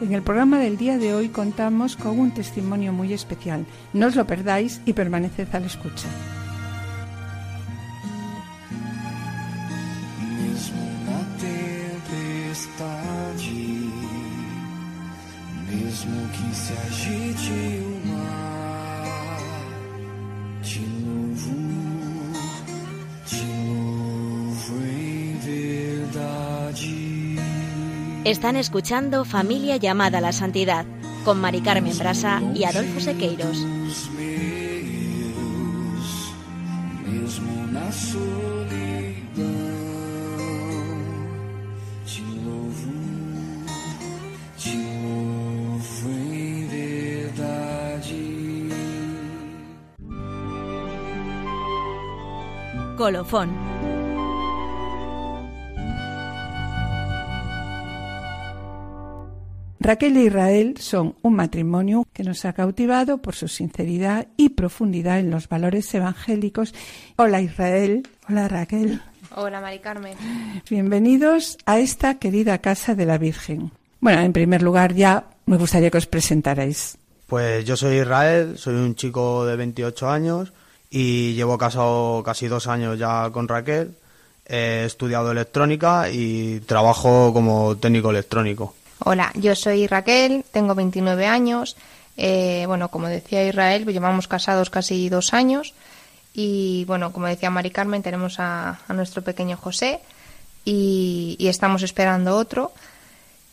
En 0.00 0.12
el 0.12 0.22
programa 0.22 0.58
del 0.58 0.76
día 0.76 0.98
de 0.98 1.14
hoy 1.14 1.28
contamos 1.28 1.96
con 1.96 2.18
un 2.18 2.32
testimonio 2.32 2.92
muy 2.92 3.12
especial. 3.12 3.66
No 3.92 4.06
os 4.06 4.16
lo 4.16 4.26
perdáis 4.26 4.80
y 4.84 4.92
permaneced 4.92 5.48
a 5.52 5.60
la 5.60 5.66
escucha. 5.66 6.08
Están 28.24 28.56
escuchando 28.56 29.24
Familia 29.24 29.76
llamada 29.76 30.18
a 30.18 30.20
la 30.20 30.32
Santidad 30.32 30.86
con 31.24 31.40
Mari 31.40 31.60
Carmen 31.60 31.96
Brasa 31.98 32.40
y 32.54 32.64
Adolfo 32.64 33.00
Sequeiros. 33.00 33.81
Colofón. 53.12 53.50
Raquel 59.80 60.16
e 60.16 60.24
Israel 60.24 60.78
son 60.78 61.16
un 61.20 61.34
matrimonio 61.36 62.06
que 62.14 62.24
nos 62.24 62.46
ha 62.46 62.54
cautivado 62.54 63.18
por 63.18 63.34
su 63.34 63.48
sinceridad 63.48 64.28
y 64.38 64.50
profundidad 64.56 65.18
en 65.18 65.30
los 65.30 65.46
valores 65.46 65.92
evangélicos. 65.92 66.72
Hola 67.16 67.42
Israel, 67.42 68.08
hola 68.30 68.48
Raquel, 68.48 69.02
Hola, 69.36 69.60
Mari 69.60 69.80
Carmen. 69.80 70.16
bienvenidos 70.70 71.58
a 71.66 71.80
esta 71.80 72.18
querida 72.18 72.58
casa 72.58 72.94
de 72.94 73.04
la 73.04 73.18
Virgen. 73.18 73.72
Bueno, 74.00 74.22
en 74.22 74.32
primer 74.32 74.62
lugar 74.62 74.94
ya 74.94 75.28
me 75.44 75.58
gustaría 75.58 75.90
que 75.90 75.98
os 75.98 76.06
presentarais. 76.06 76.96
Pues 77.26 77.66
yo 77.66 77.76
soy 77.76 77.96
Israel, 77.96 78.56
soy 78.56 78.76
un 78.76 78.94
chico 78.94 79.44
de 79.44 79.56
28 79.56 80.08
años 80.08 80.52
y 80.94 81.32
llevo 81.32 81.56
casado 81.56 82.22
casi 82.22 82.48
dos 82.48 82.66
años 82.66 82.98
ya 82.98 83.30
con 83.32 83.48
Raquel. 83.48 83.94
He 84.46 84.84
estudiado 84.84 85.32
electrónica 85.32 86.10
y 86.10 86.60
trabajo 86.60 87.32
como 87.32 87.76
técnico 87.78 88.10
electrónico. 88.10 88.74
Hola, 88.98 89.32
yo 89.34 89.54
soy 89.56 89.86
Raquel, 89.86 90.44
tengo 90.52 90.74
29 90.74 91.26
años. 91.26 91.76
Eh, 92.18 92.64
bueno, 92.66 92.88
como 92.90 93.08
decía 93.08 93.48
Israel, 93.48 93.84
pues 93.84 93.94
llevamos 93.94 94.28
casados 94.28 94.68
casi 94.68 95.08
dos 95.08 95.32
años. 95.32 95.72
Y 96.34 96.84
bueno, 96.84 97.10
como 97.10 97.26
decía 97.26 97.48
Mari 97.48 97.70
Carmen, 97.70 98.02
tenemos 98.02 98.38
a, 98.38 98.80
a 98.86 98.92
nuestro 98.92 99.22
pequeño 99.22 99.56
José 99.56 100.00
y, 100.66 101.36
y 101.38 101.48
estamos 101.48 101.82
esperando 101.82 102.36
otro. 102.36 102.72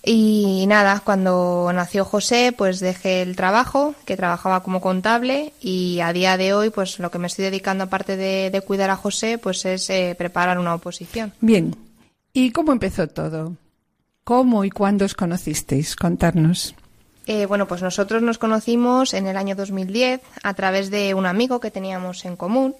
Y 0.03 0.65
nada, 0.67 1.01
cuando 1.03 1.69
nació 1.73 2.05
José, 2.05 2.53
pues 2.57 2.79
dejé 2.79 3.21
el 3.21 3.35
trabajo, 3.35 3.95
que 4.05 4.15
trabajaba 4.15 4.63
como 4.63 4.79
contable, 4.79 5.53
y 5.61 5.99
a 5.99 6.13
día 6.13 6.37
de 6.37 6.53
hoy, 6.53 6.69
pues 6.69 6.99
lo 6.99 7.11
que 7.11 7.19
me 7.19 7.27
estoy 7.27 7.45
dedicando, 7.45 7.83
aparte 7.83 8.15
de, 8.15 8.49
de 8.49 8.61
cuidar 8.61 8.89
a 8.89 8.95
José, 8.95 9.37
pues 9.37 9.65
es 9.65 9.89
eh, 9.89 10.15
preparar 10.17 10.57
una 10.57 10.73
oposición. 10.73 11.33
Bien, 11.41 11.75
¿y 12.31 12.51
cómo 12.51 12.71
empezó 12.71 13.07
todo? 13.07 13.55
¿Cómo 14.23 14.63
y 14.63 14.69
cuándo 14.69 15.05
os 15.05 15.15
conocisteis? 15.15 15.95
Contarnos. 15.95 16.75
Eh, 17.25 17.45
bueno, 17.45 17.67
pues 17.67 17.81
nosotros 17.81 18.23
nos 18.23 18.39
conocimos 18.39 19.13
en 19.13 19.27
el 19.27 19.37
año 19.37 19.55
2010 19.55 20.21
a 20.41 20.53
través 20.55 20.89
de 20.89 21.13
un 21.13 21.25
amigo 21.27 21.59
que 21.59 21.69
teníamos 21.71 22.25
en 22.25 22.35
común. 22.35 22.75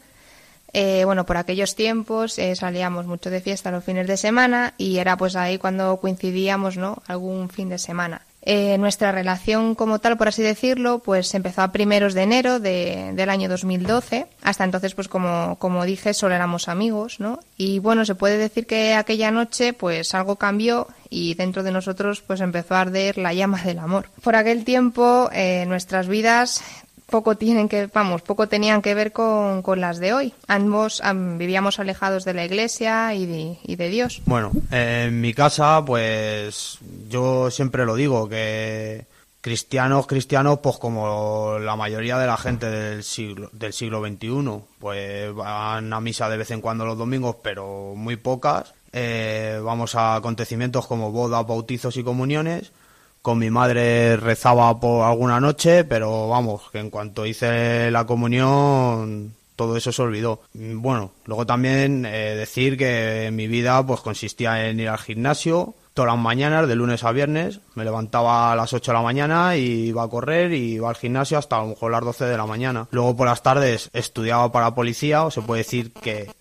Eh, 0.73 1.03
bueno, 1.05 1.25
por 1.25 1.38
aquellos 1.38 1.75
tiempos 1.75 2.38
eh, 2.38 2.55
salíamos 2.55 3.05
mucho 3.07 3.29
de 3.29 3.41
fiesta 3.41 3.71
los 3.71 3.83
fines 3.83 4.07
de 4.07 4.17
semana 4.17 4.73
y 4.77 4.97
era 4.97 5.17
pues 5.17 5.35
ahí 5.35 5.57
cuando 5.57 5.97
coincidíamos, 5.97 6.77
¿no? 6.77 7.01
Algún 7.07 7.49
fin 7.49 7.69
de 7.69 7.77
semana. 7.79 8.21
Eh, 8.41 8.77
nuestra 8.77 9.11
relación 9.11 9.75
como 9.75 9.99
tal, 9.99 10.17
por 10.17 10.29
así 10.29 10.41
decirlo, 10.41 10.99
pues 10.99 11.33
empezó 11.35 11.61
a 11.61 11.71
primeros 11.73 12.13
de 12.13 12.21
enero 12.23 12.59
de- 12.59 13.11
del 13.13 13.29
año 13.29 13.49
2012. 13.49 14.27
Hasta 14.41 14.63
entonces, 14.63 14.93
pues 14.95 15.09
como, 15.09 15.57
como 15.59 15.83
dije, 15.83 16.13
solo 16.13 16.35
éramos 16.35 16.69
amigos, 16.69 17.19
¿no? 17.19 17.41
Y 17.57 17.79
bueno, 17.79 18.05
se 18.05 18.15
puede 18.15 18.38
decir 18.38 18.65
que 18.65 18.93
aquella 18.95 19.29
noche, 19.29 19.73
pues 19.73 20.15
algo 20.15 20.38
cambió 20.38 20.88
y 21.09 21.33
dentro 21.33 21.63
de 21.63 21.71
nosotros, 21.71 22.21
pues 22.21 22.39
empezó 22.39 22.75
a 22.75 22.81
arder 22.81 23.17
la 23.17 23.33
llama 23.33 23.61
del 23.61 23.79
amor. 23.79 24.09
Por 24.23 24.35
aquel 24.38 24.63
tiempo, 24.63 25.29
eh, 25.33 25.65
nuestras 25.67 26.07
vidas 26.07 26.63
poco 27.10 27.36
tienen 27.36 27.68
que, 27.68 27.88
vamos, 27.88 28.22
poco 28.22 28.48
tenían 28.48 28.82
que 28.82 28.94
ver 28.94 29.12
con, 29.12 29.62
con 29.62 29.82
las 29.82 30.00
de 30.00 30.13
hoy. 30.13 30.34
Ambos 30.48 31.01
am, 31.01 31.38
vivíamos 31.38 31.80
alejados 31.80 32.25
de 32.25 32.34
la 32.34 32.46
iglesia 32.46 33.13
y 33.13 33.25
de, 33.25 33.58
y 33.63 33.75
de 33.75 33.89
Dios. 33.89 34.22
Bueno, 34.25 34.51
en 34.72 35.20
mi 35.20 35.34
casa, 35.34 35.84
pues 35.86 36.80
yo 37.10 37.51
siempre 37.51 37.86
lo 37.86 37.96
digo, 37.96 38.30
que 38.30 39.06
cristianos, 39.42 40.08
cristianos, 40.08 40.60
pues 40.60 40.78
como 40.78 41.58
la 41.60 41.75
mayoría 41.75 42.18
de 42.18 42.28
la 42.28 42.38
gente 42.38 42.70
del 42.70 43.04
siglo, 43.04 43.50
del 43.54 43.74
siglo 43.74 44.06
XXI, 44.06 44.62
pues 44.80 45.34
van 45.34 45.92
a 45.92 46.00
misa 46.00 46.30
de 46.30 46.38
vez 46.38 46.51
en 46.51 46.62
cuando 46.62 46.86
los 46.86 46.98
domingos, 46.98 47.38
pero 47.42 47.94
muy 47.96 48.16
pocas. 48.16 48.74
Eh, 48.92 49.62
vamos 49.63 49.96
a 49.96 50.16
acontecimientos 50.16 50.88
como 50.88 51.12
bodas, 51.12 51.46
bautizos 51.46 51.98
y 51.98 52.04
comuniones. 52.04 52.72
Con 53.29 53.38
mi 53.38 53.51
madre 53.51 54.17
rezaba 54.17 54.79
por 54.79 55.05
alguna 55.05 55.39
noche, 55.39 55.83
pero 55.83 56.27
vamos, 56.27 56.63
que 56.71 56.79
en 56.79 56.89
cuanto 56.89 57.27
hice 57.27 57.91
la 57.91 58.07
comunión, 58.07 59.36
todo 59.55 59.77
eso 59.77 59.91
se 59.91 60.01
olvidó. 60.01 60.41
Bueno, 60.55 61.12
luego 61.25 61.45
también 61.45 62.07
eh, 62.07 62.33
decir 62.36 62.75
que 62.75 63.29
mi 63.31 63.45
vida 63.45 63.86
pues 63.86 64.00
consistía 64.00 64.67
en 64.67 64.79
ir 64.79 64.89
al 64.89 64.98
gimnasio 64.98 65.75
todas 65.93 66.12
las 66.12 66.19
mañanas, 66.19 66.67
de 66.67 66.75
lunes 66.75 67.03
a 67.03 67.12
viernes. 67.12 67.59
Me 67.75 67.83
levantaba 67.83 68.51
a 68.51 68.55
las 68.55 68.74
8 68.74 68.93
de 68.93 68.98
la 68.98 69.03
mañana 69.03 69.55
y 69.55 69.89
iba 69.89 70.01
a 70.01 70.09
correr 70.09 70.51
y 70.51 70.74
iba 70.74 70.89
al 70.89 70.95
gimnasio 70.95 71.38
hasta 71.38 71.57
a 71.57 71.62
lo 71.62 71.67
mejor 71.67 71.91
las 71.91 72.03
12 72.03 72.25
de 72.25 72.36
la 72.38 72.48
mañana. 72.48 72.88
Luego 72.89 73.15
por 73.15 73.27
las 73.27 73.43
tardes 73.43 73.91
estudiaba 73.93 74.51
para 74.51 74.74
policía, 74.74 75.24
o 75.24 75.29
se 75.29 75.43
puede 75.43 75.59
decir 75.59 75.93
que 75.93 76.31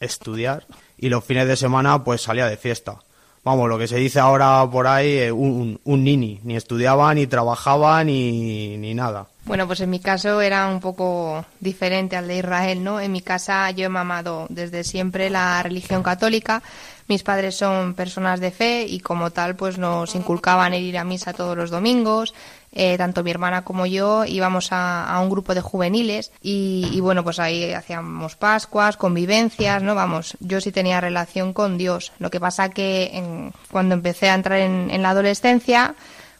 estudiar. 0.00 0.66
Y 0.96 1.10
los 1.10 1.22
fines 1.22 1.46
de 1.46 1.56
semana 1.56 2.02
pues 2.04 2.22
salía 2.22 2.46
de 2.46 2.56
fiesta. 2.56 3.00
Vamos, 3.48 3.66
lo 3.66 3.78
que 3.78 3.88
se 3.88 3.96
dice 3.96 4.20
ahora 4.20 4.68
por 4.70 4.86
ahí, 4.86 5.08
eh, 5.08 5.32
un, 5.32 5.80
un, 5.82 6.04
nini. 6.04 6.38
Ni 6.42 6.54
estudiaba, 6.54 7.14
ni 7.14 7.26
trabajaba, 7.26 8.04
ni, 8.04 8.76
ni 8.76 8.92
nada. 8.92 9.28
Bueno, 9.48 9.66
pues 9.66 9.80
en 9.80 9.88
mi 9.88 9.98
caso 9.98 10.42
era 10.42 10.68
un 10.68 10.78
poco 10.78 11.42
diferente 11.58 12.16
al 12.16 12.28
de 12.28 12.36
Israel, 12.36 12.84
¿no? 12.84 13.00
En 13.00 13.10
mi 13.10 13.22
casa 13.22 13.70
yo 13.70 13.86
he 13.86 13.88
mamado 13.88 14.46
desde 14.50 14.84
siempre 14.84 15.30
la 15.30 15.62
religión 15.62 16.02
católica. 16.02 16.62
Mis 17.08 17.22
padres 17.22 17.56
son 17.56 17.94
personas 17.94 18.40
de 18.40 18.50
fe 18.50 18.84
y 18.86 19.00
como 19.00 19.30
tal 19.30 19.56
pues 19.56 19.78
nos 19.78 20.14
inculcaban 20.14 20.74
ir 20.74 20.98
a 20.98 21.04
misa 21.04 21.32
todos 21.32 21.56
los 21.56 21.70
domingos. 21.70 22.34
Eh, 22.72 22.98
tanto 22.98 23.24
mi 23.24 23.30
hermana 23.30 23.64
como 23.64 23.86
yo 23.86 24.26
íbamos 24.26 24.68
a, 24.70 25.18
un 25.22 25.30
grupo 25.30 25.54
de 25.54 25.62
juveniles 25.62 26.30
y, 26.42 27.00
bueno, 27.00 27.24
pues 27.24 27.38
ahí 27.38 27.72
hacíamos 27.72 28.36
Pascuas, 28.36 28.98
convivencias, 28.98 29.82
¿no? 29.82 29.94
Vamos, 29.94 30.36
yo 30.40 30.60
sí 30.60 30.72
tenía 30.72 31.00
relación 31.00 31.54
con 31.54 31.78
Dios. 31.78 32.12
Lo 32.18 32.30
que 32.30 32.38
pasa 32.38 32.68
que 32.68 33.12
en- 33.14 33.54
cuando 33.70 33.94
empecé 33.94 34.28
a 34.28 34.34
entrar 34.34 34.58
en, 34.58 34.90
en 34.90 35.00
la 35.02 35.10
adolescencia, 35.10 35.94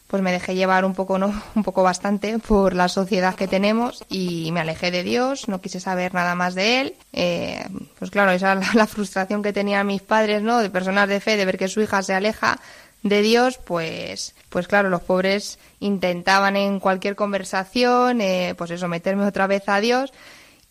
pues 0.09 0.23
me 0.23 0.31
dejé 0.31 0.55
llevar 0.55 0.85
un 0.85 0.95
poco, 0.95 1.19
no, 1.19 1.31
un 1.55 1.63
poco 1.63 1.83
bastante 1.83 2.39
por 2.39 2.73
la 2.73 2.89
sociedad 2.89 3.35
que 3.35 3.47
tenemos 3.47 4.03
y 4.09 4.51
me 4.51 4.61
alejé 4.61 4.89
de 4.89 5.03
Dios, 5.03 5.47
no 5.47 5.61
quise 5.61 5.79
saber 5.79 6.15
nada 6.15 6.33
más 6.33 6.55
de 6.55 6.81
él. 6.81 6.95
Eh, 7.13 7.63
pues 7.99 8.09
claro, 8.09 8.31
esa 8.31 8.53
es 8.53 8.59
la, 8.59 8.73
la 8.73 8.87
frustración 8.87 9.43
que 9.43 9.53
tenían 9.53 9.85
mis 9.85 10.01
padres, 10.01 10.41
¿no? 10.41 10.59
De 10.59 10.71
personas 10.71 11.07
de 11.07 11.19
fe, 11.19 11.37
de 11.37 11.45
ver 11.45 11.59
que 11.59 11.67
su 11.67 11.79
hija 11.79 12.01
se 12.01 12.15
aleja 12.15 12.59
de 13.03 13.21
Dios, 13.21 13.59
pues, 13.63 14.35
pues 14.49 14.67
claro, 14.67 14.89
los 14.89 15.01
pobres 15.01 15.59
intentaban 15.79 16.57
en 16.57 16.79
cualquier 16.79 17.15
conversación, 17.15 18.19
eh, 18.19 18.55
pues 18.57 18.71
eso, 18.71 18.87
meterme 18.87 19.25
otra 19.25 19.47
vez 19.47 19.63
a 19.67 19.79
Dios 19.79 20.11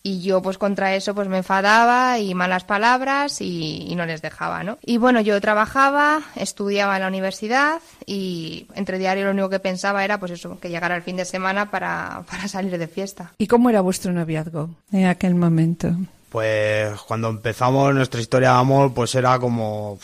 y 0.01 0.21
yo 0.21 0.41
pues 0.41 0.57
contra 0.57 0.95
eso 0.95 1.13
pues 1.13 1.27
me 1.27 1.37
enfadaba 1.37 2.19
y 2.19 2.33
malas 2.33 2.63
palabras 2.63 3.41
y, 3.41 3.85
y, 3.89 3.95
no 3.95 4.05
les 4.05 4.21
dejaba, 4.21 4.63
¿no? 4.63 4.77
Y 4.85 4.97
bueno, 4.97 5.19
yo 5.21 5.39
trabajaba, 5.41 6.21
estudiaba 6.35 6.95
en 6.95 7.01
la 7.01 7.07
universidad 7.07 7.81
y 8.05 8.67
entre 8.75 8.97
diario 8.97 9.25
lo 9.25 9.31
único 9.31 9.49
que 9.49 9.59
pensaba 9.59 10.05
era 10.05 10.19
pues 10.19 10.31
eso, 10.31 10.59
que 10.59 10.69
llegara 10.69 10.95
el 10.95 11.03
fin 11.03 11.17
de 11.17 11.25
semana 11.25 11.69
para, 11.69 12.23
para 12.29 12.47
salir 12.47 12.77
de 12.77 12.87
fiesta. 12.87 13.33
¿Y 13.37 13.47
cómo 13.47 13.69
era 13.69 13.81
vuestro 13.81 14.11
noviazgo 14.11 14.69
en 14.91 15.05
aquel 15.05 15.35
momento? 15.35 15.91
Pues 16.29 16.99
cuando 17.01 17.29
empezamos 17.29 17.93
nuestra 17.93 18.21
historia 18.21 18.51
de 18.51 18.59
amor 18.59 18.93
pues 18.93 19.13
era 19.15 19.37
como 19.39 19.99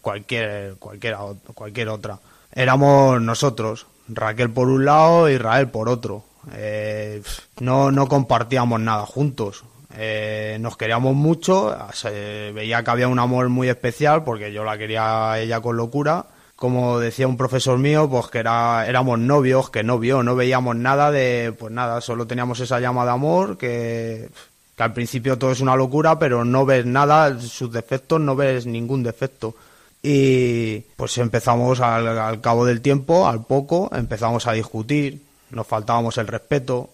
cualquier, 0.00 0.74
cualquier, 0.76 1.16
cualquier 1.54 1.88
otra. 1.88 2.18
Éramos 2.52 3.20
nosotros, 3.20 3.86
Raquel 4.08 4.50
por 4.50 4.68
un 4.68 4.84
lado 4.84 5.28
y 5.28 5.34
Israel 5.34 5.68
por 5.68 5.88
otro 5.88 6.24
eh, 6.52 7.22
no, 7.60 7.90
no 7.90 8.08
compartíamos 8.08 8.80
nada 8.80 9.06
juntos. 9.06 9.64
Eh, 9.96 10.58
nos 10.60 10.76
queríamos 10.76 11.14
mucho, 11.14 11.76
se 11.92 12.52
veía 12.52 12.84
que 12.84 12.90
había 12.90 13.08
un 13.08 13.18
amor 13.18 13.48
muy 13.48 13.68
especial 13.68 14.22
porque 14.22 14.52
yo 14.52 14.64
la 14.64 14.78
quería 14.78 15.32
a 15.32 15.40
ella 15.40 15.60
con 15.60 15.76
locura. 15.76 16.26
Como 16.54 16.98
decía 17.00 17.26
un 17.26 17.38
profesor 17.38 17.78
mío, 17.78 18.08
pues 18.08 18.26
que 18.28 18.38
era, 18.38 18.86
éramos 18.86 19.18
novios, 19.18 19.70
que 19.70 19.82
no 19.82 19.98
vio, 19.98 20.22
no 20.22 20.36
veíamos 20.36 20.76
nada 20.76 21.10
de, 21.10 21.54
pues 21.58 21.72
nada, 21.72 22.02
solo 22.02 22.26
teníamos 22.26 22.60
esa 22.60 22.80
llama 22.80 23.04
de 23.04 23.10
amor 23.10 23.56
que, 23.56 24.28
al 24.76 24.92
principio 24.92 25.38
todo 25.38 25.52
es 25.52 25.60
una 25.60 25.76
locura, 25.76 26.18
pero 26.18 26.44
no 26.44 26.66
ves 26.66 26.84
nada, 26.86 27.38
sus 27.40 27.72
defectos, 27.72 28.20
no 28.20 28.36
ves 28.36 28.66
ningún 28.66 29.02
defecto. 29.02 29.54
Y 30.02 30.80
pues 30.96 31.16
empezamos 31.18 31.80
al 31.80 32.40
cabo 32.40 32.64
del 32.64 32.80
tiempo, 32.80 33.26
al 33.26 33.44
poco, 33.44 33.90
empezamos 33.94 34.46
a 34.46 34.52
discutir, 34.52 35.22
nos 35.50 35.66
faltábamos 35.66 36.18
el 36.18 36.26
respeto. 36.26 36.90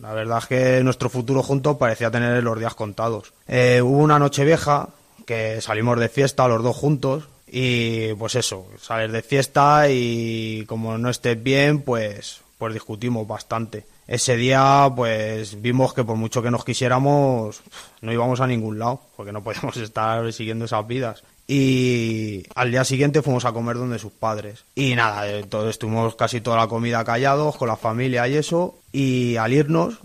La 0.00 0.12
verdad 0.12 0.38
es 0.38 0.46
que 0.46 0.84
nuestro 0.84 1.08
futuro 1.08 1.42
juntos 1.42 1.76
parecía 1.76 2.10
tener 2.10 2.42
los 2.42 2.58
días 2.58 2.74
contados. 2.74 3.32
Eh, 3.46 3.80
hubo 3.82 3.98
una 3.98 4.18
noche 4.18 4.44
vieja 4.44 4.88
que 5.26 5.60
salimos 5.60 5.98
de 5.98 6.08
fiesta 6.08 6.48
los 6.48 6.62
dos 6.62 6.76
juntos 6.76 7.28
y 7.46 8.12
pues 8.14 8.34
eso, 8.34 8.66
sales 8.80 9.12
de 9.12 9.22
fiesta 9.22 9.88
y 9.88 10.64
como 10.66 10.98
no 10.98 11.08
estés 11.08 11.42
bien, 11.42 11.82
pues, 11.82 12.40
pues 12.58 12.74
discutimos 12.74 13.26
bastante. 13.26 13.86
Ese 14.06 14.36
día 14.36 14.90
pues 14.94 15.60
vimos 15.60 15.92
que 15.92 16.04
por 16.04 16.16
mucho 16.16 16.42
que 16.42 16.50
nos 16.50 16.64
quisiéramos 16.64 17.60
no 18.00 18.12
íbamos 18.12 18.40
a 18.40 18.46
ningún 18.46 18.78
lado 18.78 19.02
porque 19.16 19.32
no 19.32 19.42
podíamos 19.42 19.76
estar 19.78 20.32
siguiendo 20.32 20.64
esas 20.64 20.86
vidas 20.86 21.22
y 21.50 22.44
al 22.54 22.70
día 22.70 22.84
siguiente 22.84 23.22
fuimos 23.22 23.46
a 23.46 23.52
comer 23.52 23.76
donde 23.76 23.98
sus 23.98 24.12
padres. 24.12 24.66
Y 24.74 24.94
nada, 24.94 25.26
entonces 25.30 25.70
estuvimos 25.70 26.14
casi 26.14 26.42
toda 26.42 26.58
la 26.58 26.68
comida 26.68 27.02
callados 27.04 27.56
con 27.56 27.68
la 27.68 27.76
familia 27.76 28.28
y 28.28 28.36
eso. 28.36 28.76
Y 28.92 29.36
al 29.36 29.54
irnos, 29.54 29.98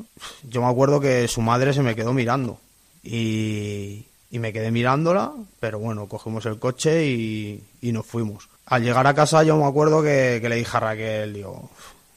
yo 0.43 0.61
me 0.61 0.67
acuerdo 0.69 1.01
que 1.01 1.27
su 1.27 1.41
madre 1.41 1.73
se 1.73 1.83
me 1.83 1.95
quedó 1.95 2.13
mirando. 2.13 2.59
Y, 3.03 4.05
y 4.31 4.39
me 4.39 4.53
quedé 4.53 4.71
mirándola, 4.71 5.33
pero 5.59 5.79
bueno, 5.79 6.07
cogimos 6.07 6.45
el 6.45 6.59
coche 6.59 7.07
y, 7.07 7.61
y, 7.81 7.91
nos 7.91 8.05
fuimos. 8.05 8.47
Al 8.65 8.81
llegar 8.81 9.05
a 9.05 9.13
casa 9.13 9.43
yo 9.43 9.57
me 9.57 9.65
acuerdo 9.65 10.01
que, 10.01 10.39
le 10.41 10.55
dije 10.55 10.77
a 10.77 10.79
Raquel, 10.79 11.33
digo, 11.33 11.69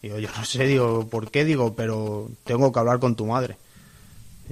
digo, 0.02 0.20
yo 0.20 0.28
no 0.36 0.44
sé, 0.44 0.68
digo, 0.68 1.08
¿por 1.08 1.32
qué? 1.32 1.44
Digo, 1.44 1.74
pero 1.74 2.28
tengo 2.44 2.70
que 2.70 2.78
hablar 2.78 3.00
con 3.00 3.16
tu 3.16 3.26
madre. 3.26 3.56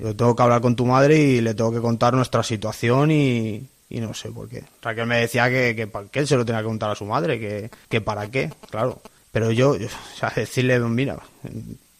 Yo 0.03 0.17
tengo 0.17 0.35
que 0.35 0.43
hablar 0.43 0.61
con 0.61 0.75
tu 0.75 0.85
madre 0.85 1.17
y 1.17 1.41
le 1.41 1.55
tengo 1.55 1.71
que 1.71 1.81
contar 1.81 2.15
nuestra 2.15 2.43
situación 2.43 3.13
y, 3.13 3.69
y 3.95 4.01
no 4.01 4.13
sé 4.13 4.31
por 4.31 4.49
qué. 4.49 4.65
Raquel 4.83 5.07
me 5.07 5.21
decía 5.21 5.49
que, 5.49 5.89
que, 6.11 6.27
se 6.27 6.37
lo 6.37 6.45
tenía 6.45 6.63
que 6.63 6.67
contar 6.67 6.91
a 6.91 6.97
su 6.97 7.05
madre, 7.05 7.39
que, 7.39 7.71
que 7.89 8.01
para 8.01 8.29
qué, 8.29 8.51
claro. 8.69 9.01
Pero 9.31 9.53
yo, 9.53 9.71
o 9.71 10.19
sea, 10.19 10.33
decirle, 10.35 10.81
mira, 10.81 11.17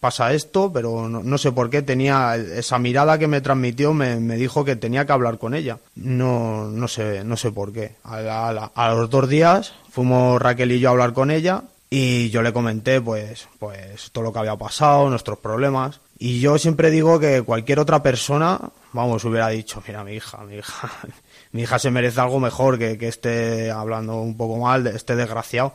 pasa 0.01 0.33
esto, 0.33 0.73
pero 0.73 1.07
no, 1.07 1.23
no, 1.23 1.37
sé 1.37 1.53
por 1.53 1.69
qué 1.69 1.81
tenía 1.81 2.35
esa 2.35 2.79
mirada 2.79 3.17
que 3.17 3.27
me 3.27 3.39
transmitió, 3.39 3.93
me, 3.93 4.17
me, 4.17 4.35
dijo 4.35 4.65
que 4.65 4.75
tenía 4.75 5.05
que 5.05 5.13
hablar 5.13 5.37
con 5.37 5.53
ella. 5.53 5.79
No, 5.95 6.65
no 6.65 6.87
sé, 6.89 7.23
no 7.23 7.37
sé 7.37 7.51
por 7.51 7.71
qué. 7.71 7.95
A, 8.03 8.93
los 8.93 9.09
dos 9.09 9.29
días 9.29 9.73
fuimos 9.89 10.41
Raquel 10.41 10.73
y 10.73 10.79
yo 10.81 10.89
a 10.89 10.91
hablar 10.91 11.13
con 11.13 11.31
ella 11.31 11.63
y 11.89 12.29
yo 12.29 12.41
le 12.41 12.51
comenté, 12.51 12.99
pues, 12.99 13.47
pues 13.57 14.11
todo 14.11 14.25
lo 14.25 14.33
que 14.33 14.39
había 14.39 14.57
pasado, 14.57 15.09
nuestros 15.09 15.39
problemas. 15.39 16.01
Y 16.19 16.41
yo 16.41 16.57
siempre 16.57 16.91
digo 16.91 17.19
que 17.19 17.41
cualquier 17.41 17.79
otra 17.79 18.03
persona, 18.03 18.59
vamos, 18.91 19.23
hubiera 19.23 19.47
dicho, 19.49 19.81
mira, 19.87 20.03
mi 20.03 20.13
hija, 20.13 20.39
mi 20.45 20.57
hija, 20.57 20.91
mi 21.55 21.61
hija 21.61 21.79
se 21.79 21.89
merece 21.89 22.19
algo 22.19 22.41
mejor 22.41 22.77
que, 22.77 22.97
que 22.97 23.07
esté 23.07 23.71
hablando 23.71 24.17
un 24.17 24.35
poco 24.35 24.57
mal 24.57 24.83
de 24.83 24.93
este 24.93 25.15
desgraciado. 25.15 25.71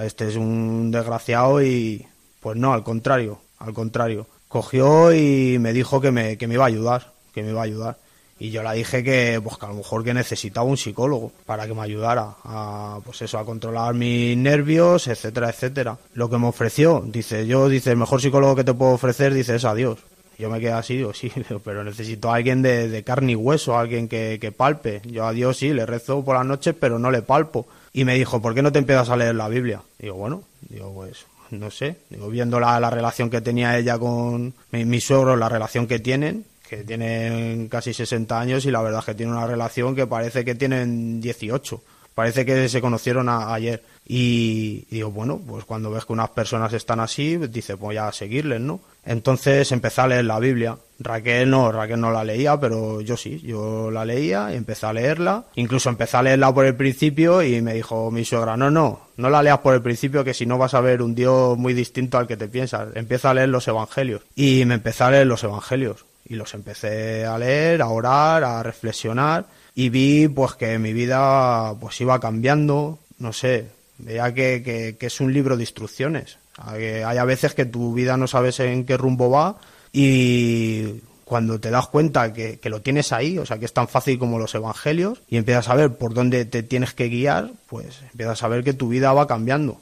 Este 0.00 0.28
es 0.28 0.36
un 0.36 0.92
desgraciado 0.92 1.60
y 1.60 2.06
pues 2.38 2.56
no, 2.56 2.72
al 2.72 2.84
contrario, 2.84 3.40
al 3.58 3.74
contrario. 3.74 4.28
Cogió 4.46 5.12
y 5.12 5.58
me 5.58 5.72
dijo 5.72 6.00
que 6.00 6.12
me, 6.12 6.38
que 6.38 6.46
me 6.46 6.54
iba 6.54 6.62
a 6.62 6.68
ayudar, 6.68 7.12
que 7.34 7.42
me 7.42 7.50
iba 7.50 7.60
a 7.60 7.64
ayudar. 7.64 7.98
Y 8.38 8.52
yo 8.52 8.62
le 8.62 8.72
dije 8.76 9.02
que, 9.02 9.40
pues, 9.42 9.58
que 9.58 9.66
a 9.66 9.70
lo 9.70 9.74
mejor 9.74 10.04
que 10.04 10.14
necesitaba 10.14 10.64
un 10.64 10.76
psicólogo 10.76 11.32
para 11.44 11.66
que 11.66 11.74
me 11.74 11.82
ayudara 11.82 12.36
a, 12.44 13.00
pues 13.04 13.20
eso, 13.22 13.40
a 13.40 13.44
controlar 13.44 13.94
mis 13.94 14.36
nervios, 14.36 15.08
etcétera, 15.08 15.50
etcétera. 15.50 15.98
Lo 16.14 16.30
que 16.30 16.38
me 16.38 16.46
ofreció, 16.46 17.02
dice, 17.04 17.48
yo, 17.48 17.68
dice, 17.68 17.90
el 17.90 17.96
mejor 17.96 18.20
psicólogo 18.20 18.54
que 18.54 18.62
te 18.62 18.74
puedo 18.74 18.92
ofrecer, 18.92 19.34
dice, 19.34 19.56
es 19.56 19.64
a 19.64 19.74
Dios. 19.74 19.98
Yo 20.38 20.50
me 20.50 20.60
quedé 20.60 20.72
así, 20.72 20.96
digo, 20.96 21.14
sí, 21.14 21.32
pero 21.64 21.82
necesito 21.84 22.30
a 22.30 22.36
alguien 22.36 22.62
de, 22.62 23.02
carne 23.04 23.32
y 23.32 23.36
hueso, 23.36 23.78
alguien 23.78 24.08
que, 24.08 24.54
palpe. 24.56 25.00
Yo 25.04 25.26
a 25.26 25.32
Dios 25.32 25.56
sí, 25.56 25.72
le 25.72 25.86
rezo 25.86 26.24
por 26.24 26.36
las 26.36 26.46
noches, 26.46 26.74
pero 26.78 26.98
no 26.98 27.10
le 27.10 27.22
palpo. 27.22 27.66
Y 27.92 28.04
me 28.04 28.14
dijo, 28.14 28.42
¿por 28.42 28.54
qué 28.54 28.62
no 28.62 28.72
te 28.72 28.78
empiezas 28.78 29.08
a 29.08 29.16
leer 29.16 29.34
la 29.34 29.48
Biblia? 29.48 29.82
Digo, 29.98 30.14
bueno, 30.16 30.42
digo, 30.68 30.92
pues, 30.92 31.26
no 31.50 31.70
sé. 31.70 31.96
Digo, 32.10 32.28
viendo 32.28 32.60
la, 32.60 32.78
la 32.78 32.90
relación 32.90 33.30
que 33.30 33.40
tenía 33.40 33.78
ella 33.78 33.98
con 33.98 34.54
mi, 34.72 34.84
mi 34.84 35.00
suegro, 35.00 35.36
la 35.36 35.48
relación 35.48 35.86
que 35.86 35.98
tienen, 35.98 36.44
que 36.68 36.78
tienen 36.78 37.68
casi 37.68 37.94
60 37.94 38.38
años 38.38 38.66
y 38.66 38.70
la 38.70 38.82
verdad 38.82 39.00
es 39.00 39.06
que 39.06 39.14
tienen 39.14 39.34
una 39.34 39.46
relación 39.46 39.94
que 39.94 40.06
parece 40.06 40.44
que 40.44 40.54
tienen 40.54 41.20
18. 41.20 41.82
Parece 42.16 42.46
que 42.46 42.66
se 42.70 42.80
conocieron 42.80 43.28
a, 43.28 43.52
ayer. 43.52 43.82
Y, 44.06 44.86
digo, 44.90 45.10
bueno, 45.10 45.38
pues 45.46 45.66
cuando 45.66 45.90
ves 45.90 46.06
que 46.06 46.14
unas 46.14 46.30
personas 46.30 46.72
están 46.72 46.98
así, 46.98 47.36
dice, 47.36 47.76
pues 47.76 47.94
ya 47.94 48.08
a 48.08 48.12
seguirles, 48.12 48.58
¿no? 48.58 48.80
Entonces 49.06 49.70
empecé 49.70 50.00
a 50.00 50.08
leer 50.08 50.24
la 50.24 50.40
Biblia. 50.40 50.76
Raquel 50.98 51.50
no, 51.50 51.70
Raquel 51.70 52.00
no 52.00 52.10
la 52.10 52.24
leía, 52.24 52.58
pero 52.58 53.00
yo 53.00 53.16
sí, 53.16 53.40
yo 53.40 53.90
la 53.90 54.04
leía 54.04 54.52
y 54.52 54.56
empecé 54.56 54.86
a 54.86 54.92
leerla. 54.92 55.44
Incluso 55.54 55.88
empecé 55.88 56.16
a 56.16 56.22
leerla 56.22 56.52
por 56.52 56.64
el 56.66 56.74
principio 56.74 57.42
y 57.42 57.62
me 57.62 57.74
dijo 57.74 58.10
mi 58.10 58.24
suegra, 58.24 58.56
no, 58.56 58.70
no, 58.70 59.08
no 59.16 59.30
la 59.30 59.42
leas 59.42 59.58
por 59.58 59.74
el 59.74 59.82
principio 59.82 60.24
que 60.24 60.34
si 60.34 60.46
no 60.46 60.58
vas 60.58 60.74
a 60.74 60.80
ver 60.80 61.02
un 61.02 61.14
Dios 61.14 61.56
muy 61.56 61.72
distinto 61.72 62.18
al 62.18 62.26
que 62.26 62.36
te 62.36 62.48
piensas. 62.48 62.88
Empieza 62.94 63.30
a 63.30 63.34
leer 63.34 63.48
los 63.48 63.68
evangelios. 63.68 64.22
Y 64.34 64.64
me 64.64 64.74
empecé 64.74 65.04
a 65.04 65.10
leer 65.10 65.26
los 65.26 65.44
evangelios. 65.44 66.04
Y 66.28 66.34
los 66.34 66.54
empecé 66.54 67.24
a 67.24 67.38
leer, 67.38 67.82
a 67.82 67.88
orar, 67.88 68.42
a 68.42 68.62
reflexionar. 68.62 69.46
Y 69.74 69.90
vi 69.90 70.26
pues 70.26 70.54
que 70.54 70.78
mi 70.78 70.92
vida 70.92 71.74
pues 71.78 72.00
iba 72.00 72.18
cambiando, 72.18 72.98
no 73.18 73.32
sé, 73.32 73.68
veía 73.98 74.34
que, 74.34 74.62
que, 74.64 74.96
que 74.98 75.06
es 75.06 75.20
un 75.20 75.32
libro 75.32 75.56
de 75.56 75.62
instrucciones. 75.62 76.38
Hay 76.58 77.02
a 77.02 77.24
veces 77.24 77.54
que 77.54 77.66
tu 77.66 77.92
vida 77.92 78.16
no 78.16 78.26
sabes 78.26 78.60
en 78.60 78.84
qué 78.84 78.96
rumbo 78.96 79.30
va 79.30 79.56
y 79.92 81.00
cuando 81.24 81.58
te 81.58 81.70
das 81.70 81.88
cuenta 81.88 82.32
que, 82.32 82.58
que, 82.60 82.70
lo 82.70 82.82
tienes 82.82 83.12
ahí, 83.12 83.36
o 83.38 83.44
sea, 83.44 83.58
que 83.58 83.64
es 83.64 83.72
tan 83.72 83.88
fácil 83.88 84.16
como 84.18 84.38
los 84.38 84.54
evangelios, 84.54 85.22
y 85.28 85.36
empiezas 85.36 85.68
a 85.68 85.74
ver 85.74 85.96
por 85.96 86.14
dónde 86.14 86.44
te 86.44 86.62
tienes 86.62 86.94
que 86.94 87.08
guiar, 87.08 87.50
pues 87.66 88.00
empiezas 88.12 88.44
a 88.44 88.48
ver 88.48 88.62
que 88.62 88.74
tu 88.74 88.88
vida 88.88 89.12
va 89.12 89.26
cambiando, 89.26 89.80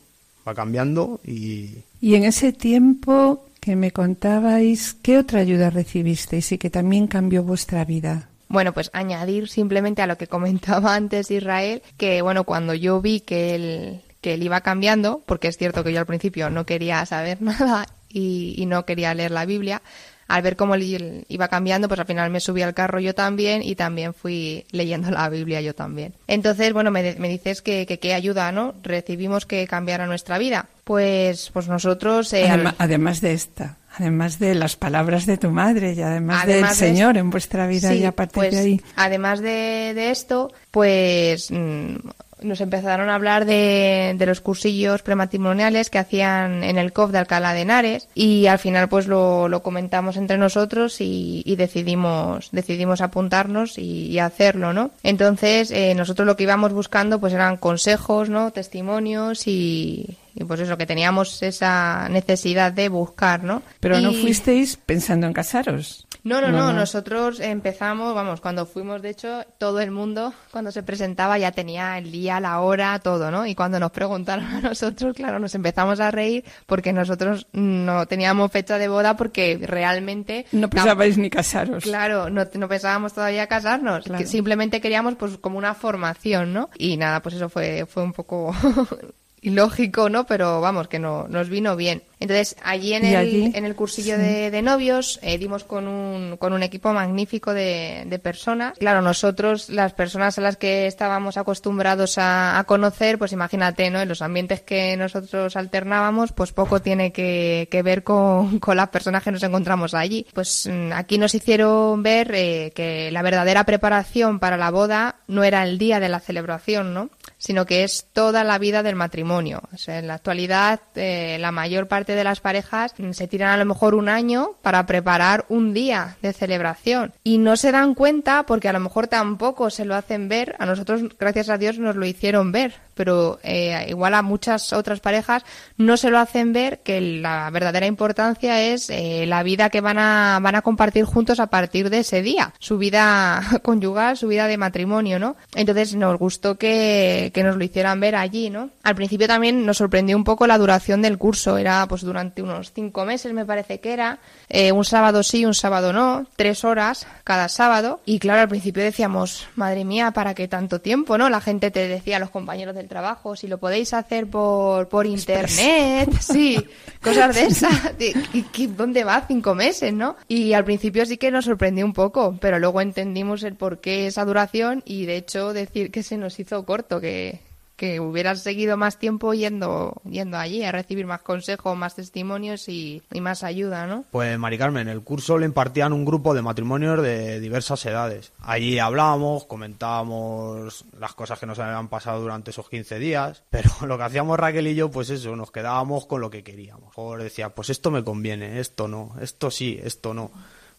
va 0.48 0.54
cambiando 0.54 1.20
y... 1.22 1.82
Y 2.00 2.14
en 2.14 2.24
ese 2.24 2.52
tiempo 2.52 3.44
que 3.60 3.76
me 3.76 3.92
contabais, 3.92 4.94
¿qué 5.02 5.18
otra 5.18 5.40
ayuda 5.40 5.70
recibisteis 5.70 6.52
y 6.52 6.58
que 6.58 6.70
también 6.70 7.06
cambió 7.06 7.42
vuestra 7.42 7.84
vida? 7.84 8.28
Bueno, 8.48 8.72
pues 8.72 8.90
añadir 8.92 9.48
simplemente 9.48 10.00
a 10.00 10.06
lo 10.06 10.16
que 10.16 10.26
comentaba 10.26 10.94
antes 10.96 11.30
Israel, 11.30 11.82
que 11.96 12.22
bueno, 12.22 12.44
cuando 12.44 12.72
yo 12.74 13.00
vi 13.00 13.20
que 13.20 13.54
él, 13.54 14.00
que 14.24 14.32
él 14.32 14.42
iba 14.42 14.62
cambiando, 14.62 15.20
porque 15.26 15.48
es 15.48 15.58
cierto 15.58 15.84
que 15.84 15.92
yo 15.92 16.00
al 16.00 16.06
principio 16.06 16.48
no 16.48 16.64
quería 16.64 17.04
saber 17.04 17.42
nada 17.42 17.86
y, 18.08 18.54
y 18.56 18.64
no 18.64 18.86
quería 18.86 19.12
leer 19.12 19.32
la 19.32 19.44
Biblia, 19.44 19.82
al 20.28 20.40
ver 20.40 20.56
cómo 20.56 20.74
él 20.74 21.26
iba 21.28 21.48
cambiando, 21.48 21.88
pues 21.88 22.00
al 22.00 22.06
final 22.06 22.30
me 22.30 22.40
subí 22.40 22.62
al 22.62 22.72
carro 22.72 23.00
yo 23.00 23.14
también 23.14 23.62
y 23.62 23.74
también 23.74 24.14
fui 24.14 24.64
leyendo 24.70 25.10
la 25.10 25.28
Biblia 25.28 25.60
yo 25.60 25.74
también. 25.74 26.14
Entonces, 26.26 26.72
bueno, 26.72 26.90
me, 26.90 27.16
me 27.16 27.28
dices 27.28 27.60
que 27.60 27.84
qué 27.84 28.14
ayuda, 28.14 28.50
¿no? 28.50 28.74
Recibimos 28.82 29.44
que 29.44 29.66
cambiara 29.66 30.06
nuestra 30.06 30.38
vida. 30.38 30.68
Pues, 30.84 31.50
pues 31.52 31.68
nosotros... 31.68 32.32
Eh, 32.32 32.48
además, 32.48 32.76
al... 32.78 32.86
además, 32.86 33.20
de 33.20 33.32
esta, 33.34 33.76
además 33.98 34.38
de 34.38 34.54
las 34.54 34.76
palabras 34.76 35.26
de 35.26 35.36
tu 35.36 35.50
madre 35.50 35.92
y 35.92 36.00
además, 36.00 36.44
además 36.44 36.78
del 36.78 36.88
de 36.88 36.94
Señor 36.94 37.18
en 37.18 37.28
vuestra 37.28 37.66
vida 37.66 37.90
sí, 37.90 37.98
y 37.98 38.04
a 38.06 38.12
partir 38.12 38.34
pues, 38.34 38.52
de 38.52 38.58
ahí. 38.58 38.80
Además 38.96 39.40
de, 39.40 39.92
de 39.94 40.10
esto, 40.10 40.50
pues... 40.70 41.50
Mmm, 41.50 41.96
nos 42.44 42.60
empezaron 42.60 43.08
a 43.08 43.14
hablar 43.14 43.44
de, 43.44 44.14
de 44.16 44.26
los 44.26 44.40
cursillos 44.40 45.02
prematrimoniales 45.02 45.90
que 45.90 45.98
hacían 45.98 46.62
en 46.64 46.78
el 46.78 46.92
COF 46.92 47.10
de 47.10 47.18
Alcalá 47.18 47.54
de 47.54 47.62
Henares 47.62 48.08
y 48.14 48.46
al 48.46 48.58
final 48.58 48.88
pues 48.88 49.06
lo, 49.06 49.48
lo 49.48 49.62
comentamos 49.62 50.16
entre 50.16 50.38
nosotros 50.38 51.00
y, 51.00 51.42
y 51.44 51.56
decidimos 51.56 52.50
decidimos 52.52 53.00
apuntarnos 53.00 53.78
y, 53.78 54.06
y 54.06 54.18
hacerlo, 54.18 54.72
¿no? 54.72 54.90
Entonces 55.02 55.70
eh, 55.70 55.94
nosotros 55.94 56.26
lo 56.26 56.36
que 56.36 56.44
íbamos 56.44 56.72
buscando 56.72 57.20
pues 57.20 57.32
eran 57.32 57.56
consejos, 57.56 58.28
¿no? 58.28 58.50
Testimonios 58.52 59.46
y, 59.46 60.16
y 60.34 60.44
pues 60.44 60.60
eso, 60.60 60.76
que 60.76 60.86
teníamos 60.86 61.42
esa 61.42 62.08
necesidad 62.08 62.72
de 62.72 62.88
buscar, 62.88 63.42
¿no? 63.44 63.62
Pero 63.80 64.00
no 64.00 64.12
fuisteis 64.12 64.76
pensando 64.76 65.26
en 65.26 65.32
casaros. 65.32 66.06
No, 66.24 66.40
no, 66.40 66.48
No, 66.50 66.58
no, 66.58 66.66
no. 66.68 66.72
nosotros 66.80 67.38
empezamos, 67.38 68.14
vamos, 68.14 68.40
cuando 68.40 68.64
fuimos, 68.64 69.02
de 69.02 69.10
hecho, 69.10 69.44
todo 69.58 69.80
el 69.80 69.90
mundo, 69.90 70.32
cuando 70.50 70.72
se 70.72 70.82
presentaba, 70.82 71.36
ya 71.36 71.52
tenía 71.52 71.98
el 71.98 72.10
día, 72.10 72.40
la 72.40 72.60
hora, 72.60 72.98
todo, 73.00 73.30
¿no? 73.30 73.44
Y 73.46 73.54
cuando 73.54 73.78
nos 73.78 73.90
preguntaron 73.92 74.46
a 74.46 74.60
nosotros, 74.62 75.14
claro, 75.14 75.38
nos 75.38 75.54
empezamos 75.54 76.00
a 76.00 76.10
reír 76.10 76.42
porque 76.64 76.94
nosotros 76.94 77.46
no 77.52 78.06
teníamos 78.06 78.50
fecha 78.50 78.78
de 78.78 78.88
boda 78.88 79.18
porque 79.18 79.60
realmente... 79.62 80.46
No 80.52 80.70
pensabais 80.70 81.18
ni 81.18 81.28
casaros. 81.28 81.84
Claro, 81.84 82.30
no, 82.30 82.46
no 82.54 82.68
pensábamos 82.68 83.12
todavía 83.12 83.46
casarnos, 83.46 84.04
Claro. 84.06 84.18
que 84.18 84.26
simplemente 84.26 84.80
queríamos 84.80 85.16
pues 85.16 85.36
como 85.36 85.58
una 85.58 85.74
formación, 85.74 86.54
¿no? 86.54 86.70
Y 86.78 86.96
nada, 86.96 87.20
pues 87.20 87.34
eso 87.34 87.50
fue, 87.50 87.84
fue 87.86 88.02
un 88.02 88.14
poco 88.14 88.54
ilógico, 89.44 90.08
¿no? 90.08 90.26
Pero 90.26 90.60
vamos, 90.60 90.88
que 90.88 90.98
no, 90.98 91.28
nos 91.28 91.48
vino 91.48 91.76
bien. 91.76 92.02
Entonces, 92.20 92.56
allí 92.62 92.94
en 92.94 93.04
el, 93.04 93.16
allí, 93.16 93.52
en 93.54 93.64
el 93.64 93.74
cursillo 93.74 94.16
de, 94.18 94.50
de 94.50 94.62
novios 94.62 95.18
eh, 95.22 95.38
dimos 95.38 95.64
con 95.64 95.88
un, 95.88 96.36
con 96.36 96.52
un 96.52 96.62
equipo 96.62 96.92
magnífico 96.92 97.52
de, 97.52 98.04
de 98.06 98.18
personas. 98.18 98.78
Claro, 98.78 99.02
nosotros, 99.02 99.68
las 99.68 99.92
personas 99.92 100.38
a 100.38 100.40
las 100.40 100.56
que 100.56 100.86
estábamos 100.86 101.36
acostumbrados 101.36 102.18
a, 102.18 102.58
a 102.58 102.64
conocer, 102.64 103.18
pues 103.18 103.32
imagínate, 103.32 103.90
¿no? 103.90 104.00
En 104.00 104.08
los 104.08 104.22
ambientes 104.22 104.60
que 104.60 104.96
nosotros 104.96 105.56
alternábamos, 105.56 106.32
pues 106.32 106.52
poco 106.52 106.80
tiene 106.80 107.12
que, 107.12 107.68
que 107.70 107.82
ver 107.82 108.04
con, 108.04 108.58
con 108.60 108.76
las 108.76 108.88
personas 108.88 109.22
que 109.22 109.32
nos 109.32 109.42
encontramos 109.42 109.94
allí. 109.94 110.26
Pues 110.32 110.68
mm, 110.70 110.92
aquí 110.92 111.18
nos 111.18 111.34
hicieron 111.34 112.02
ver 112.02 112.32
eh, 112.34 112.72
que 112.74 113.10
la 113.10 113.22
verdadera 113.22 113.64
preparación 113.64 114.38
para 114.38 114.56
la 114.56 114.70
boda 114.70 115.16
no 115.26 115.44
era 115.44 115.62
el 115.64 115.78
día 115.78 116.00
de 116.00 116.08
la 116.08 116.20
celebración, 116.20 116.94
¿no? 116.94 117.10
sino 117.44 117.66
que 117.66 117.84
es 117.84 118.06
toda 118.14 118.42
la 118.42 118.58
vida 118.58 118.82
del 118.82 118.96
matrimonio. 118.96 119.60
O 119.74 119.76
sea, 119.76 119.98
en 119.98 120.06
la 120.06 120.14
actualidad, 120.14 120.80
eh, 120.94 121.36
la 121.38 121.52
mayor 121.52 121.88
parte 121.88 122.03
de 122.12 122.24
las 122.24 122.40
parejas 122.40 122.94
mm, 122.98 123.12
se 123.12 123.26
tiran 123.26 123.50
a 123.50 123.56
lo 123.56 123.64
mejor 123.64 123.94
un 123.94 124.08
año 124.08 124.52
para 124.62 124.84
preparar 124.86 125.46
un 125.48 125.72
día 125.72 126.16
de 126.22 126.32
celebración 126.32 127.12
y 127.24 127.38
no 127.38 127.56
se 127.56 127.72
dan 127.72 127.94
cuenta 127.94 128.44
porque 128.44 128.68
a 128.68 128.72
lo 128.72 128.80
mejor 128.80 129.06
tampoco 129.06 129.70
se 129.70 129.84
lo 129.84 129.94
hacen 129.94 130.28
ver. 130.28 130.56
A 130.58 130.66
nosotros, 130.66 131.02
gracias 131.18 131.48
a 131.48 131.58
Dios, 131.58 131.78
nos 131.78 131.96
lo 131.96 132.06
hicieron 132.06 132.52
ver, 132.52 132.74
pero 132.94 133.38
eh, 133.42 133.86
igual 133.88 134.14
a 134.14 134.22
muchas 134.22 134.72
otras 134.72 135.00
parejas 135.00 135.44
no 135.76 135.96
se 135.96 136.10
lo 136.10 136.18
hacen 136.18 136.52
ver 136.52 136.80
que 136.80 137.00
la 137.00 137.50
verdadera 137.50 137.86
importancia 137.86 138.60
es 138.60 138.90
eh, 138.90 139.24
la 139.26 139.42
vida 139.42 139.70
que 139.70 139.80
van 139.80 139.98
a, 139.98 140.38
van 140.40 140.54
a 140.54 140.62
compartir 140.62 141.04
juntos 141.04 141.40
a 141.40 141.48
partir 141.48 141.90
de 141.90 142.00
ese 142.00 142.22
día, 142.22 142.52
su 142.58 142.78
vida 142.78 143.42
conyugal, 143.62 144.16
su 144.16 144.28
vida 144.28 144.46
de 144.46 144.56
matrimonio, 144.56 145.18
¿no? 145.18 145.36
Entonces 145.54 145.94
nos 145.94 146.18
gustó 146.18 146.56
que, 146.56 147.30
que 147.34 147.42
nos 147.42 147.56
lo 147.56 147.64
hicieran 147.64 148.00
ver 148.00 148.16
allí, 148.16 148.50
¿no? 148.50 148.70
Al 148.82 148.94
principio 148.94 149.26
también 149.26 149.66
nos 149.66 149.78
sorprendió 149.78 150.16
un 150.16 150.24
poco 150.24 150.46
la 150.46 150.58
duración 150.58 151.02
del 151.02 151.18
curso, 151.18 151.58
era 151.58 151.86
pues 151.88 152.02
durante 152.02 152.42
unos 152.42 152.72
cinco 152.72 153.04
meses 153.04 153.32
me 153.32 153.44
parece 153.44 153.80
que 153.80 153.92
era, 153.92 154.18
eh, 154.48 154.72
un 154.72 154.84
sábado 154.84 155.22
sí, 155.22 155.44
un 155.44 155.54
sábado 155.54 155.92
no, 155.92 156.26
tres 156.36 156.64
horas 156.64 157.06
cada 157.24 157.48
sábado, 157.48 158.00
y 158.04 158.18
claro, 158.18 158.42
al 158.42 158.48
principio 158.48 158.82
decíamos, 158.82 159.48
madre 159.56 159.84
mía, 159.84 160.10
¿para 160.10 160.34
qué 160.34 160.48
tanto 160.48 160.80
tiempo, 160.80 161.18
no? 161.18 161.30
La 161.30 161.40
gente 161.40 161.70
te 161.70 161.88
decía, 161.88 162.18
los 162.18 162.30
compañeros 162.30 162.74
del 162.84 162.88
trabajo, 162.90 163.34
si 163.34 163.48
lo 163.48 163.56
podéis 163.58 163.94
hacer 163.94 164.26
por, 164.28 164.88
por 164.88 165.06
internet, 165.06 166.10
sí, 166.20 166.62
cosas 167.02 167.34
de 167.34 167.44
esas, 167.44 167.96
de- 167.98 168.14
¿y- 168.34 168.44
y 168.54 168.66
¿dónde 168.66 169.04
va 169.04 169.24
cinco 169.26 169.54
meses, 169.54 169.92
no? 169.94 170.16
Y 170.28 170.52
al 170.52 170.64
principio 170.64 171.06
sí 171.06 171.16
que 171.16 171.30
nos 171.30 171.46
sorprendió 171.46 171.84
un 171.86 171.94
poco, 171.94 172.36
pero 172.40 172.58
luego 172.58 172.80
entendimos 172.82 173.42
el 173.42 173.54
por 173.56 173.80
qué 173.80 174.06
esa 174.06 174.24
duración 174.26 174.82
y 174.84 175.06
de 175.06 175.16
hecho 175.16 175.52
decir 175.54 175.90
que 175.90 176.02
se 176.02 176.18
nos 176.18 176.38
hizo 176.38 176.64
corto, 176.66 177.00
que, 177.00 177.40
que 177.76 177.98
hubieras 177.98 178.42
seguido 178.42 178.76
más 178.76 178.98
tiempo 178.98 179.34
yendo, 179.34 180.00
yendo 180.08 180.36
allí 180.36 180.62
a 180.62 180.72
recibir 180.72 181.06
más 181.06 181.22
consejos, 181.22 181.76
más 181.76 181.96
testimonios 181.96 182.68
y, 182.68 183.02
más 183.20 183.42
ayuda, 183.42 183.86
¿no? 183.86 184.04
Pues 184.10 184.38
Mari 184.38 184.58
Carmen, 184.58 184.88
el 184.88 185.02
curso 185.02 185.38
le 185.38 185.46
impartían 185.46 185.92
un 185.92 186.04
grupo 186.04 186.34
de 186.34 186.42
matrimonios 186.42 187.02
de 187.02 187.40
diversas 187.40 187.84
edades. 187.86 188.32
Allí 188.40 188.78
hablábamos, 188.78 189.46
comentábamos 189.46 190.84
las 190.98 191.14
cosas 191.14 191.38
que 191.38 191.46
nos 191.46 191.58
habían 191.58 191.88
pasado 191.88 192.20
durante 192.20 192.50
esos 192.50 192.68
15 192.68 192.98
días, 192.98 193.42
pero 193.50 193.70
lo 193.86 193.96
que 193.96 194.04
hacíamos 194.04 194.38
Raquel 194.38 194.68
y 194.68 194.74
yo, 194.74 194.90
pues 194.90 195.10
eso, 195.10 195.34
nos 195.34 195.50
quedábamos 195.50 196.06
con 196.06 196.20
lo 196.20 196.30
que 196.30 196.44
queríamos. 196.44 196.92
O 196.96 197.16
decía, 197.16 197.54
pues 197.54 197.70
esto 197.70 197.90
me 197.90 198.04
conviene, 198.04 198.60
esto 198.60 198.88
no, 198.88 199.16
esto 199.20 199.50
sí, 199.50 199.80
esto 199.82 200.14
no. 200.14 200.30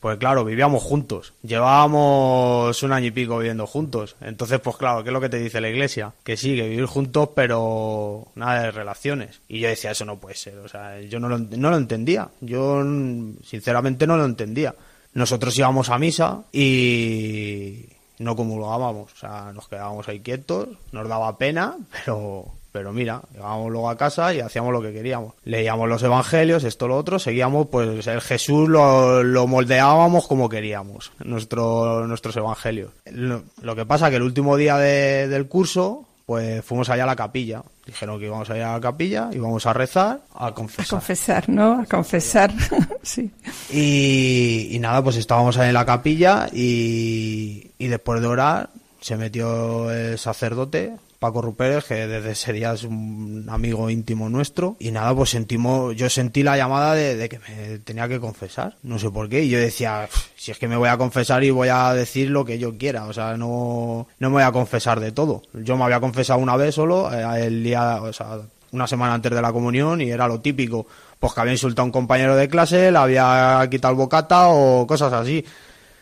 Pues 0.06 0.20
claro, 0.20 0.46
vivíamos 0.46 0.84
juntos. 0.84 1.34
Llevábamos 1.42 2.84
un 2.84 2.94
año 2.94 3.08
y 3.08 3.12
pico 3.12 3.40
viviendo 3.40 3.66
juntos. 3.66 4.16
Entonces, 4.22 4.60
pues 4.60 4.78
claro, 4.78 5.04
¿qué 5.04 5.10
es 5.10 5.14
lo 5.14 5.20
que 5.20 5.30
te 5.30 5.40
dice 5.40 5.60
la 5.60 5.68
iglesia? 5.68 6.14
Que 6.24 6.38
sí, 6.38 6.56
que 6.56 6.70
vivir 6.70 6.86
juntos, 6.86 7.30
pero 7.34 8.28
nada 8.36 8.62
de 8.62 8.70
relaciones. 8.70 9.42
Y 9.48 9.62
yo 9.62 9.68
decía, 9.68 9.90
eso 9.90 10.06
no 10.06 10.18
puede 10.18 10.36
ser. 10.36 10.60
O 10.60 10.68
sea, 10.68 11.02
yo 11.02 11.20
no 11.20 11.28
lo, 11.28 11.76
entendía. 11.76 12.30
Yo, 12.40 12.84
sinceramente, 13.44 14.06
no 14.06 14.16
lo 14.16 14.26
entendía. 14.26 14.76
Nosotros 15.16 15.58
íbamos 15.58 15.90
a 15.90 15.98
misa 15.98 16.44
y 16.54 17.88
no 18.20 18.36
comulgábamos. 18.36 19.12
O 19.12 19.18
sea, 19.18 19.54
nos 19.56 19.68
quedábamos 19.68 20.08
ahí 20.08 20.20
quietos, 20.20 20.68
nos 20.92 21.10
daba 21.10 21.36
pena, 21.40 21.78
pero 22.06 22.54
pero 22.76 22.92
mira, 22.92 23.22
llegábamos 23.34 23.72
luego 23.72 23.90
a 23.90 23.96
casa 23.96 24.34
y 24.34 24.42
hacíamos 24.42 24.74
lo 24.74 24.82
que 24.82 24.92
queríamos. 24.92 25.34
Leíamos 25.46 25.88
los 25.88 26.04
evangelios, 26.04 26.66
esto, 26.66 26.90
lo 26.90 26.98
otro, 26.98 27.20
seguíamos, 27.20 27.68
pues 27.68 28.06
el 28.06 28.20
Jesús 28.20 28.68
lo, 28.68 29.24
lo 29.24 29.48
moldeábamos 29.48 30.28
como 30.28 30.50
queríamos, 30.50 31.14
nuestro, 31.24 32.06
nuestros 32.06 32.36
evangelios. 32.36 32.92
Lo, 33.10 33.44
lo 33.62 33.76
que 33.78 33.86
pasa 33.86 34.10
que 34.10 34.18
el 34.18 34.24
último 34.24 34.58
día 34.58 34.76
de- 34.78 35.30
del 35.30 35.48
curso, 35.48 36.06
pues 36.26 36.66
fuimos 36.66 36.90
allá 36.90 37.04
a 37.04 37.08
la 37.08 37.16
capilla. 37.16 37.64
Dijeron 37.86 38.20
que 38.20 38.26
íbamos 38.26 38.50
a 38.50 38.58
ir 38.58 38.64
a 38.64 38.74
la 38.74 38.82
capilla, 38.82 39.30
íbamos 39.32 39.66
a 39.66 39.72
rezar, 39.72 40.20
a 40.34 40.48
A 40.48 40.54
confesar. 40.54 40.88
confesar, 40.90 41.48
¿no? 41.48 41.80
A 41.80 41.86
confesar. 41.86 42.52
sí. 43.04 43.32
Y, 43.72 44.68
y 44.76 44.80
nada, 44.80 45.02
pues 45.02 45.16
estábamos 45.16 45.58
ahí 45.58 45.70
en 45.70 45.74
la 45.76 45.86
capilla 45.86 46.50
y, 46.52 47.72
y 47.78 47.88
después 47.88 48.20
de 48.20 48.28
orar 48.28 48.70
se 49.00 49.16
metió 49.18 49.92
el 49.92 50.18
sacerdote, 50.18 50.94
Paco 51.26 51.42
Ruperes, 51.42 51.86
que 51.86 52.08
desde 52.08 52.32
ese 52.32 52.54
día 52.54 52.74
es 52.74 52.84
un 52.84 53.48
amigo 53.50 53.90
íntimo 53.90 54.30
nuestro. 54.30 54.76
Y 54.80 54.92
nada, 54.92 55.16
pues 55.16 55.32
sentimos, 55.32 55.96
yo 55.96 56.08
sentí 56.08 56.44
la 56.44 56.56
llamada 56.56 56.94
de, 56.94 57.16
de 57.16 57.30
que 57.30 57.40
me 57.40 57.80
tenía 57.80 58.08
que 58.08 58.20
confesar. 58.20 58.76
No 58.84 59.00
sé 59.00 59.10
por 59.10 59.28
qué. 59.28 59.44
Y 59.44 59.50
yo 59.50 59.58
decía, 59.58 60.08
"Pf, 60.10 60.30
si 60.36 60.52
es 60.52 60.60
que 60.60 60.68
me 60.68 60.78
voy 60.78 60.90
a 60.90 60.98
confesar 60.98 61.44
y 61.44 61.50
voy 61.50 61.70
a 61.70 61.92
decir 61.94 62.30
lo 62.30 62.46
que 62.46 62.60
yo 62.60 62.78
quiera. 62.78 63.06
O 63.06 63.14
sea, 63.14 63.36
no, 63.38 64.08
no 64.20 64.30
me 64.30 64.36
voy 64.36 64.44
a 64.44 64.52
confesar 64.52 65.00
de 65.00 65.12
todo. 65.12 65.42
Yo 65.54 65.76
me 65.78 65.84
había 65.86 66.00
confesado 66.00 66.40
una 66.40 66.56
vez 66.56 66.76
solo, 66.76 67.12
eh, 67.12 67.48
el 67.48 67.64
día, 67.64 68.02
o 68.04 68.14
sea, 68.14 68.42
una 68.72 68.86
semana 68.86 69.16
antes 69.16 69.32
de 69.32 69.42
la 69.42 69.52
comunión 69.52 70.02
y 70.02 70.12
era 70.12 70.28
lo 70.28 70.42
típico, 70.42 70.86
pues 71.20 71.34
que 71.34 71.42
había 71.42 71.54
insultado 71.54 71.84
a 71.84 71.86
un 71.86 71.92
compañero 71.92 72.36
de 72.36 72.48
clase, 72.50 72.92
le 72.92 72.98
había 73.00 73.68
quitado 73.72 73.94
el 73.94 73.98
bocata 73.98 74.50
o 74.50 74.86
cosas 74.86 75.12
así. 75.14 75.44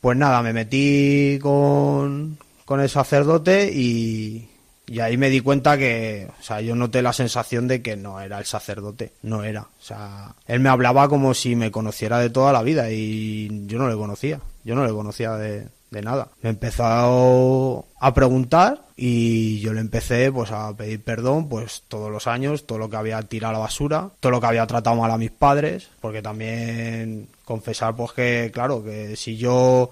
Pues 0.01 0.17
nada, 0.17 0.41
me 0.41 0.51
metí 0.51 1.39
con, 1.41 2.37
con 2.65 2.81
el 2.81 2.89
sacerdote 2.89 3.71
y, 3.73 4.49
y 4.93 4.99
ahí 4.99 5.17
me 5.17 5.31
di 5.31 5.39
cuenta 5.39 5.75
que, 5.75 6.29
o 6.39 6.43
sea, 6.43 6.61
yo 6.61 6.75
noté 6.75 7.01
la 7.01 7.13
sensación 7.13 7.67
de 7.67 7.81
que 7.81 7.97
no 7.97 8.21
era 8.21 8.37
el 8.37 8.45
sacerdote, 8.45 9.13
no 9.23 9.43
era. 9.43 9.61
O 9.61 9.81
sea, 9.81 10.35
él 10.45 10.59
me 10.59 10.69
hablaba 10.69 11.09
como 11.09 11.33
si 11.33 11.55
me 11.55 11.71
conociera 11.71 12.19
de 12.19 12.29
toda 12.29 12.53
la 12.53 12.61
vida 12.61 12.91
y 12.91 13.65
yo 13.65 13.79
no 13.79 13.89
le 13.89 13.95
conocía, 13.95 14.39
yo 14.63 14.75
no 14.75 14.85
le 14.85 14.93
conocía 14.93 15.31
de, 15.31 15.67
de 15.89 16.01
nada. 16.03 16.27
Me 16.43 16.51
empezó 16.51 17.87
a 17.99 18.13
preguntar 18.13 18.85
y 18.95 19.61
yo 19.61 19.73
le 19.73 19.81
empecé 19.81 20.31
pues 20.31 20.51
a 20.51 20.77
pedir 20.77 21.03
perdón 21.03 21.49
pues 21.49 21.81
todos 21.87 22.11
los 22.11 22.27
años, 22.27 22.67
todo 22.67 22.77
lo 22.77 22.91
que 22.91 22.97
había 22.97 23.19
tirado 23.23 23.49
a 23.49 23.53
la 23.53 23.63
basura, 23.63 24.11
todo 24.19 24.31
lo 24.31 24.41
que 24.41 24.45
había 24.45 24.67
tratado 24.67 24.95
mal 24.95 25.09
a 25.09 25.17
mis 25.17 25.31
padres, 25.31 25.89
porque 26.01 26.21
también 26.21 27.29
confesar 27.45 27.95
pues 27.95 28.11
que 28.11 28.51
claro, 28.53 28.83
que 28.83 29.15
si 29.15 29.37
yo 29.37 29.89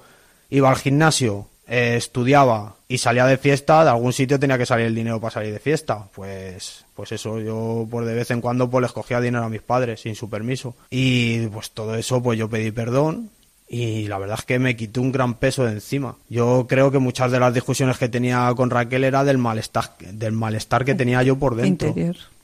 iba 0.51 0.69
al 0.69 0.75
gimnasio, 0.75 1.47
eh, 1.73 1.95
estudiaba 1.95 2.75
y 2.89 2.97
salía 2.97 3.25
de 3.25 3.37
fiesta, 3.37 3.85
de 3.85 3.91
algún 3.91 4.11
sitio 4.11 4.37
tenía 4.37 4.57
que 4.57 4.65
salir 4.65 4.87
el 4.87 4.93
dinero 4.93 5.21
para 5.21 5.35
salir 5.35 5.53
de 5.53 5.59
fiesta. 5.59 6.09
Pues, 6.13 6.83
pues 6.93 7.13
eso, 7.13 7.39
yo 7.39 7.87
pues 7.89 8.05
de 8.05 8.13
vez 8.13 8.29
en 8.29 8.41
cuando 8.41 8.69
pues 8.69 8.81
les 8.81 8.91
cogía 8.91 9.21
dinero 9.21 9.45
a 9.45 9.49
mis 9.49 9.61
padres 9.61 10.01
sin 10.01 10.15
su 10.15 10.29
permiso. 10.29 10.75
Y 10.89 11.47
pues 11.47 11.71
todo 11.71 11.95
eso 11.95 12.21
pues 12.21 12.37
yo 12.37 12.49
pedí 12.49 12.71
perdón 12.71 13.29
y 13.69 14.09
la 14.09 14.19
verdad 14.19 14.37
es 14.37 14.43
que 14.43 14.59
me 14.59 14.75
quité 14.75 14.99
un 14.99 15.13
gran 15.13 15.35
peso 15.35 15.63
de 15.63 15.71
encima. 15.71 16.17
Yo 16.27 16.65
creo 16.67 16.91
que 16.91 16.99
muchas 16.99 17.31
de 17.31 17.39
las 17.39 17.53
discusiones 17.53 17.97
que 17.97 18.09
tenía 18.09 18.51
con 18.53 18.69
Raquel 18.69 19.05
era 19.05 19.23
del 19.23 19.37
malestar, 19.37 19.91
del 19.97 20.33
malestar 20.33 20.83
que 20.83 20.93
tenía 20.93 21.23
yo 21.23 21.37
por 21.37 21.55
dentro. 21.55 21.95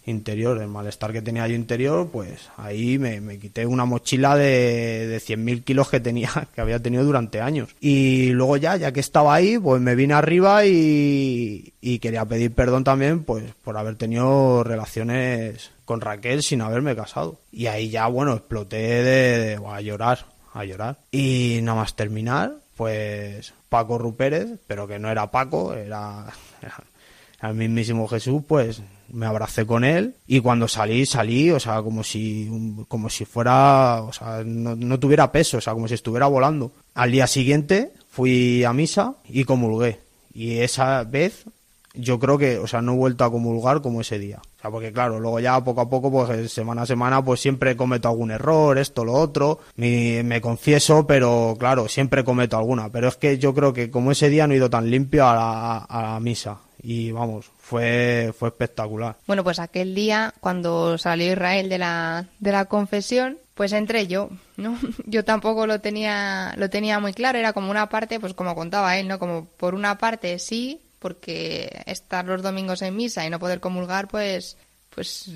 Interior, 0.07 0.59
el 0.59 0.67
malestar 0.67 1.11
que 1.11 1.21
tenía 1.21 1.47
yo 1.47 1.55
interior, 1.55 2.09
pues 2.11 2.49
ahí 2.57 2.97
me, 2.97 3.21
me 3.21 3.37
quité 3.37 3.65
una 3.65 3.85
mochila 3.85 4.35
de, 4.35 5.05
de 5.07 5.17
100.000 5.17 5.63
kilos 5.63 5.89
que 5.89 5.99
tenía, 5.99 6.31
que 6.55 6.61
había 6.61 6.81
tenido 6.81 7.03
durante 7.03 7.41
años. 7.41 7.69
Y 7.79 8.29
luego 8.31 8.57
ya, 8.57 8.75
ya 8.77 8.91
que 8.91 9.01
estaba 9.01 9.35
ahí, 9.35 9.59
pues 9.59 9.81
me 9.81 9.95
vine 9.95 10.13
arriba 10.13 10.65
y, 10.65 11.73
y 11.81 11.99
quería 11.99 12.25
pedir 12.25 12.53
perdón 12.53 12.83
también, 12.83 13.23
pues 13.23 13.43
por 13.63 13.77
haber 13.77 13.95
tenido 13.95 14.63
relaciones 14.63 15.71
con 15.85 16.01
Raquel 16.01 16.41
sin 16.41 16.61
haberme 16.61 16.95
casado. 16.95 17.39
Y 17.51 17.67
ahí 17.67 17.89
ya, 17.89 18.07
bueno, 18.07 18.33
exploté 18.33 19.03
de, 19.03 19.59
a 19.65 19.81
llorar, 19.81 20.25
a 20.53 20.63
llorar. 20.63 20.97
Y 21.11 21.59
nada 21.63 21.81
más 21.81 21.95
terminar, 21.95 22.55
pues 22.75 23.53
Paco 23.69 23.97
Rupérez, 23.97 24.59
pero 24.67 24.87
que 24.87 24.99
no 24.99 25.09
era 25.09 25.31
Paco, 25.31 25.73
era 25.73 26.25
al 27.39 27.55
mismísimo 27.55 28.07
Jesús, 28.07 28.41
pues 28.47 28.81
me 29.09 29.25
abracé 29.25 29.65
con 29.65 29.83
él 29.83 30.15
y 30.25 30.39
cuando 30.39 30.67
salí, 30.67 31.05
salí, 31.05 31.51
o 31.51 31.59
sea, 31.59 31.81
como 31.81 32.03
si, 32.03 32.49
como 32.87 33.09
si 33.09 33.25
fuera, 33.25 34.01
o 34.01 34.11
sea, 34.11 34.43
no, 34.45 34.75
no 34.75 34.99
tuviera 34.99 35.31
peso, 35.31 35.57
o 35.57 35.61
sea, 35.61 35.73
como 35.73 35.87
si 35.87 35.93
estuviera 35.93 36.27
volando. 36.27 36.71
Al 36.93 37.11
día 37.11 37.27
siguiente 37.27 37.91
fui 38.09 38.63
a 38.63 38.73
misa 38.73 39.15
y 39.29 39.43
comulgué. 39.43 39.99
Y 40.33 40.59
esa 40.59 41.03
vez 41.03 41.45
yo 41.93 42.19
creo 42.19 42.37
que, 42.37 42.57
o 42.57 42.67
sea, 42.67 42.81
no 42.81 42.93
he 42.93 42.97
vuelto 42.97 43.23
a 43.23 43.31
comulgar 43.31 43.81
como 43.81 44.01
ese 44.01 44.19
día. 44.19 44.39
O 44.57 44.61
sea, 44.61 44.71
porque 44.71 44.91
claro, 44.91 45.19
luego 45.19 45.39
ya 45.39 45.63
poco 45.63 45.81
a 45.81 45.89
poco, 45.89 46.11
pues 46.11 46.51
semana 46.51 46.83
a 46.83 46.85
semana, 46.85 47.23
pues 47.23 47.39
siempre 47.39 47.75
cometo 47.75 48.07
algún 48.09 48.31
error, 48.31 48.77
esto, 48.77 49.03
lo 49.03 49.13
otro. 49.13 49.59
Me, 49.75 50.23
me 50.23 50.41
confieso, 50.41 51.07
pero 51.07 51.55
claro, 51.57 51.87
siempre 51.87 52.23
cometo 52.23 52.57
alguna. 52.57 52.89
Pero 52.89 53.07
es 53.07 53.15
que 53.15 53.37
yo 53.37 53.53
creo 53.53 53.73
que 53.73 53.89
como 53.89 54.11
ese 54.11 54.29
día 54.29 54.47
no 54.47 54.53
he 54.53 54.57
ido 54.57 54.69
tan 54.69 54.89
limpio 54.91 55.25
a 55.27 55.87
la 55.89 56.19
misa. 56.19 56.59
Y 56.81 57.11
vamos, 57.11 57.51
fue, 57.57 58.33
fue 58.37 58.49
espectacular. 58.49 59.17
Bueno, 59.25 59.43
pues 59.43 59.59
aquel 59.59 59.95
día, 59.95 60.33
cuando 60.39 60.97
salió 60.97 61.31
Israel 61.31 61.69
de 61.69 61.77
la, 61.77 62.27
de 62.39 62.51
la 62.51 62.65
confesión, 62.65 63.37
pues 63.57 63.73
entré 63.73 64.07
yo, 64.07 64.29
¿no? 64.55 64.77
Yo 65.05 65.25
tampoco 65.25 65.67
lo 65.67 65.81
tenía, 65.81 66.53
lo 66.57 66.69
tenía 66.69 66.99
muy 66.99 67.13
claro, 67.13 67.39
era 67.39 67.53
como 67.53 67.71
una 67.71 67.89
parte, 67.89 68.19
pues 68.19 68.33
como 68.33 68.55
contaba 68.55 68.97
él, 68.97 69.07
¿no? 69.07 69.19
Como 69.19 69.45
por 69.45 69.73
una 69.73 69.97
parte 69.97 70.37
sí, 70.39 70.79
porque 70.99 71.83
estar 71.85 72.25
los 72.25 72.43
domingos 72.43 72.81
en 72.81 72.95
misa 72.95 73.25
y 73.25 73.29
no 73.29 73.39
poder 73.39 73.59
comulgar, 73.59 74.07
pues, 74.07 74.57
pues, 74.93 75.29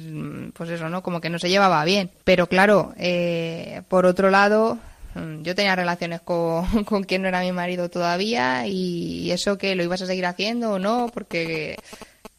pues 0.53 0.69
eso, 0.69 0.89
¿no? 0.89 1.03
Como 1.03 1.19
que 1.19 1.29
no 1.29 1.39
se 1.39 1.49
llevaba 1.49 1.83
bien. 1.83 2.11
Pero 2.23 2.47
claro, 2.47 2.93
eh, 2.97 3.81
por 3.89 4.05
otro 4.05 4.29
lado, 4.29 4.77
yo 5.41 5.55
tenía 5.55 5.75
relaciones 5.75 6.21
con, 6.21 6.65
con 6.85 7.03
quien 7.03 7.21
no 7.21 7.27
era 7.27 7.41
mi 7.41 7.51
marido 7.51 7.89
todavía 7.89 8.67
y 8.67 9.31
eso 9.31 9.57
que 9.57 9.75
lo 9.75 9.83
ibas 9.83 10.01
a 10.01 10.07
seguir 10.07 10.25
haciendo 10.25 10.71
o 10.71 10.79
no, 10.79 11.09
porque 11.13 11.77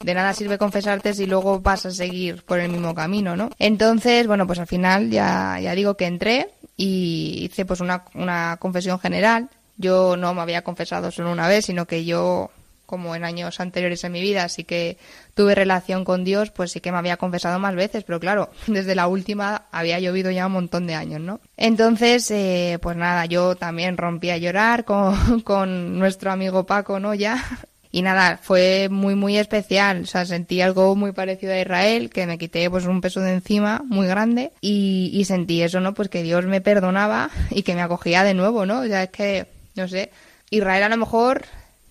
de 0.00 0.14
nada 0.14 0.35
sirve 0.35 0.58
confesarte 0.58 1.14
si 1.14 1.26
luego 1.26 1.61
vas 1.61 1.87
a 1.87 1.90
seguir 1.90 2.42
por 2.44 2.58
el 2.58 2.70
mismo 2.70 2.94
camino, 2.94 3.37
¿no? 3.37 3.50
Entonces, 3.58 4.26
bueno, 4.26 4.46
pues 4.46 4.58
al 4.58 4.66
final 4.66 5.11
ya, 5.11 5.58
ya 5.61 5.74
digo 5.74 5.96
que 5.96 6.06
entré 6.06 6.50
y 6.76 7.44
hice 7.44 7.64
pues 7.64 7.80
una, 7.80 8.04
una 8.14 8.56
confesión 8.58 8.98
general. 8.98 9.48
Yo 9.76 10.16
no 10.16 10.35
me 10.35 10.42
había 10.42 10.62
confesado 10.62 11.11
solo 11.11 11.32
una 11.32 11.48
vez, 11.48 11.66
sino 11.66 11.87
que 11.87 12.04
yo, 12.04 12.50
como 12.92 13.16
en 13.16 13.24
años 13.24 13.59
anteriores 13.59 14.05
en 14.05 14.12
mi 14.12 14.20
vida, 14.20 14.46
sí 14.50 14.64
que 14.64 14.98
tuve 15.33 15.55
relación 15.55 16.05
con 16.05 16.24
Dios, 16.24 16.50
pues 16.50 16.72
sí 16.72 16.81
que 16.81 16.92
me 16.92 16.98
había 16.98 17.16
confesado 17.16 17.59
más 17.59 17.74
veces, 17.74 18.05
pero 18.05 18.20
claro, 18.20 18.50
desde 18.66 18.94
la 18.94 19.07
última 19.07 19.62
había 19.72 19.98
llovido 19.98 20.31
ya 20.31 20.44
un 20.44 20.52
montón 20.52 20.87
de 20.87 20.94
años, 20.94 21.22
¿no? 21.22 21.40
Entonces, 21.57 22.31
eh, 22.31 22.78
pues 22.83 22.98
nada, 22.98 23.24
yo 23.24 23.57
también 23.57 23.96
rompí 23.96 24.28
a 24.28 24.37
llorar 24.37 24.85
con, 24.90 25.40
con 25.40 25.98
nuestro 25.98 26.33
amigo 26.33 26.66
Paco, 26.66 27.00
¿no? 27.00 27.14
Ya. 27.14 27.42
Y 27.90 28.02
nada, 28.02 28.38
fue 28.42 28.90
muy, 28.90 29.14
muy 29.14 29.38
especial. 29.38 30.02
O 30.02 30.07
sea, 30.07 30.26
sentí 30.26 30.61
algo 30.61 30.94
muy 30.94 31.12
parecido 31.12 31.55
a 31.55 31.61
Israel, 31.61 32.11
que 32.11 32.26
me 32.26 32.37
quité 32.37 32.68
pues 32.68 32.85
un 32.85 33.00
peso 33.00 33.20
de 33.20 33.33
encima 33.33 33.81
muy 33.87 34.07
grande 34.07 34.52
y, 34.61 35.11
y 35.14 35.24
sentí 35.24 35.62
eso, 35.62 35.81
¿no? 35.81 35.94
Pues 35.94 36.11
que 36.11 36.22
Dios 36.22 36.44
me 36.44 36.61
perdonaba 36.61 37.31
y 37.48 37.62
que 37.62 37.74
me 37.74 37.81
acogía 37.81 38.22
de 38.22 38.35
nuevo, 38.35 38.66
¿no? 38.66 38.81
O 38.81 38.85
sea, 38.85 39.05
es 39.05 39.11
que, 39.11 39.46
no 39.76 39.88
sé, 39.88 40.11
Israel 40.50 40.83
a 40.83 40.90
lo 40.90 40.98
mejor 40.98 41.46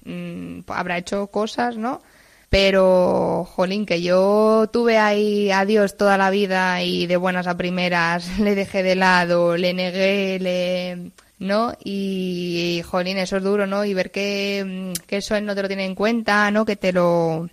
mm, 0.05 0.61
habrá 0.67 0.97
hecho 0.97 1.27
cosas, 1.27 1.77
¿no? 1.77 2.01
Pero, 2.49 3.45
jolín, 3.49 3.85
que 3.85 4.01
yo 4.01 4.69
tuve 4.73 4.97
ahí 4.97 5.51
a 5.51 5.63
Dios 5.63 5.95
toda 5.95 6.17
la 6.17 6.29
vida 6.29 6.83
y 6.83 7.07
de 7.07 7.15
buenas 7.15 7.47
a 7.47 7.55
primeras 7.55 8.39
le 8.39 8.55
dejé 8.55 8.83
de 8.83 8.95
lado, 8.95 9.57
le 9.57 9.73
negué, 9.73 10.37
le... 10.39 11.11
¿no? 11.39 11.73
Y, 11.83 12.79
y, 12.79 12.81
jolín, 12.83 13.17
eso 13.17 13.37
es 13.37 13.43
duro, 13.43 13.65
¿no? 13.67 13.83
Y 13.85 13.93
ver 13.93 14.11
que, 14.11 14.93
mm, 14.93 15.05
que 15.07 15.17
eso 15.17 15.35
él 15.35 15.45
no 15.45 15.55
te 15.55 15.61
lo 15.61 15.67
tiene 15.67 15.85
en 15.85 15.95
cuenta, 15.95 16.51
¿no? 16.51 16.65
Que 16.65 16.75
te 16.75 16.91
lo, 16.93 17.49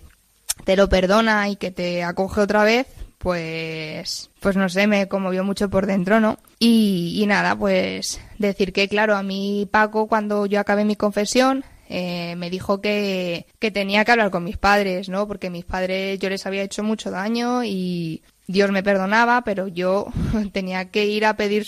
te 0.65 0.75
lo 0.75 0.89
perdona 0.89 1.49
y 1.49 1.55
que 1.55 1.71
te 1.71 2.03
acoge 2.03 2.41
otra 2.41 2.63
vez, 2.63 2.87
pues, 3.17 4.29
pues 4.39 4.55
no 4.55 4.69
sé, 4.69 4.87
me 4.87 5.07
conmovió 5.07 5.43
mucho 5.43 5.69
por 5.69 5.85
dentro, 5.85 6.19
¿no? 6.19 6.39
Y, 6.59 7.19
y 7.21 7.25
nada, 7.25 7.55
pues 7.55 8.19
decir 8.37 8.73
que, 8.73 8.87
claro, 8.87 9.15
a 9.15 9.23
mí 9.23 9.67
Paco, 9.71 10.07
cuando 10.07 10.45
yo 10.45 10.59
acabé 10.59 10.85
mi 10.85 10.95
confesión, 10.95 11.63
eh, 11.89 12.35
me 12.37 12.51
dijo 12.51 12.81
que, 12.81 13.47
que 13.57 13.71
tenía 13.71 14.05
que 14.05 14.11
hablar 14.11 14.29
con 14.29 14.43
mis 14.43 14.57
padres, 14.57 15.09
¿no? 15.09 15.27
Porque 15.27 15.49
mis 15.49 15.65
padres 15.65 16.19
yo 16.19 16.29
les 16.29 16.45
había 16.45 16.61
hecho 16.61 16.83
mucho 16.83 17.09
daño 17.09 17.63
y 17.63 18.21
Dios 18.47 18.71
me 18.71 18.83
perdonaba, 18.83 19.41
pero 19.43 19.67
yo 19.67 20.07
tenía 20.53 20.85
que 20.85 21.07
ir 21.07 21.25
a 21.25 21.35
pedir 21.35 21.67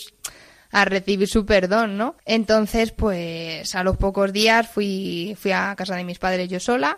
a 0.71 0.85
recibir 0.85 1.27
su 1.27 1.45
perdón, 1.45 1.97
¿no? 1.97 2.15
Entonces, 2.25 2.91
pues 2.91 3.75
a 3.75 3.83
los 3.83 3.97
pocos 3.97 4.31
días 4.31 4.69
fui, 4.69 5.35
fui 5.37 5.51
a 5.51 5.75
casa 5.75 5.95
de 5.95 6.05
mis 6.05 6.19
padres 6.19 6.47
yo 6.49 6.59
sola, 6.59 6.97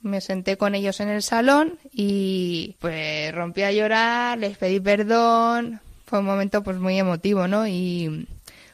me 0.00 0.20
senté 0.20 0.56
con 0.56 0.74
ellos 0.74 1.00
en 1.00 1.08
el 1.08 1.22
salón 1.22 1.78
y 1.92 2.76
pues 2.78 3.34
rompí 3.34 3.62
a 3.62 3.72
llorar, 3.72 4.38
les 4.38 4.56
pedí 4.56 4.80
perdón, 4.80 5.80
fue 6.06 6.20
un 6.20 6.24
momento 6.24 6.62
pues 6.62 6.78
muy 6.78 6.98
emotivo, 6.98 7.48
¿no? 7.48 7.66
Y 7.66 8.26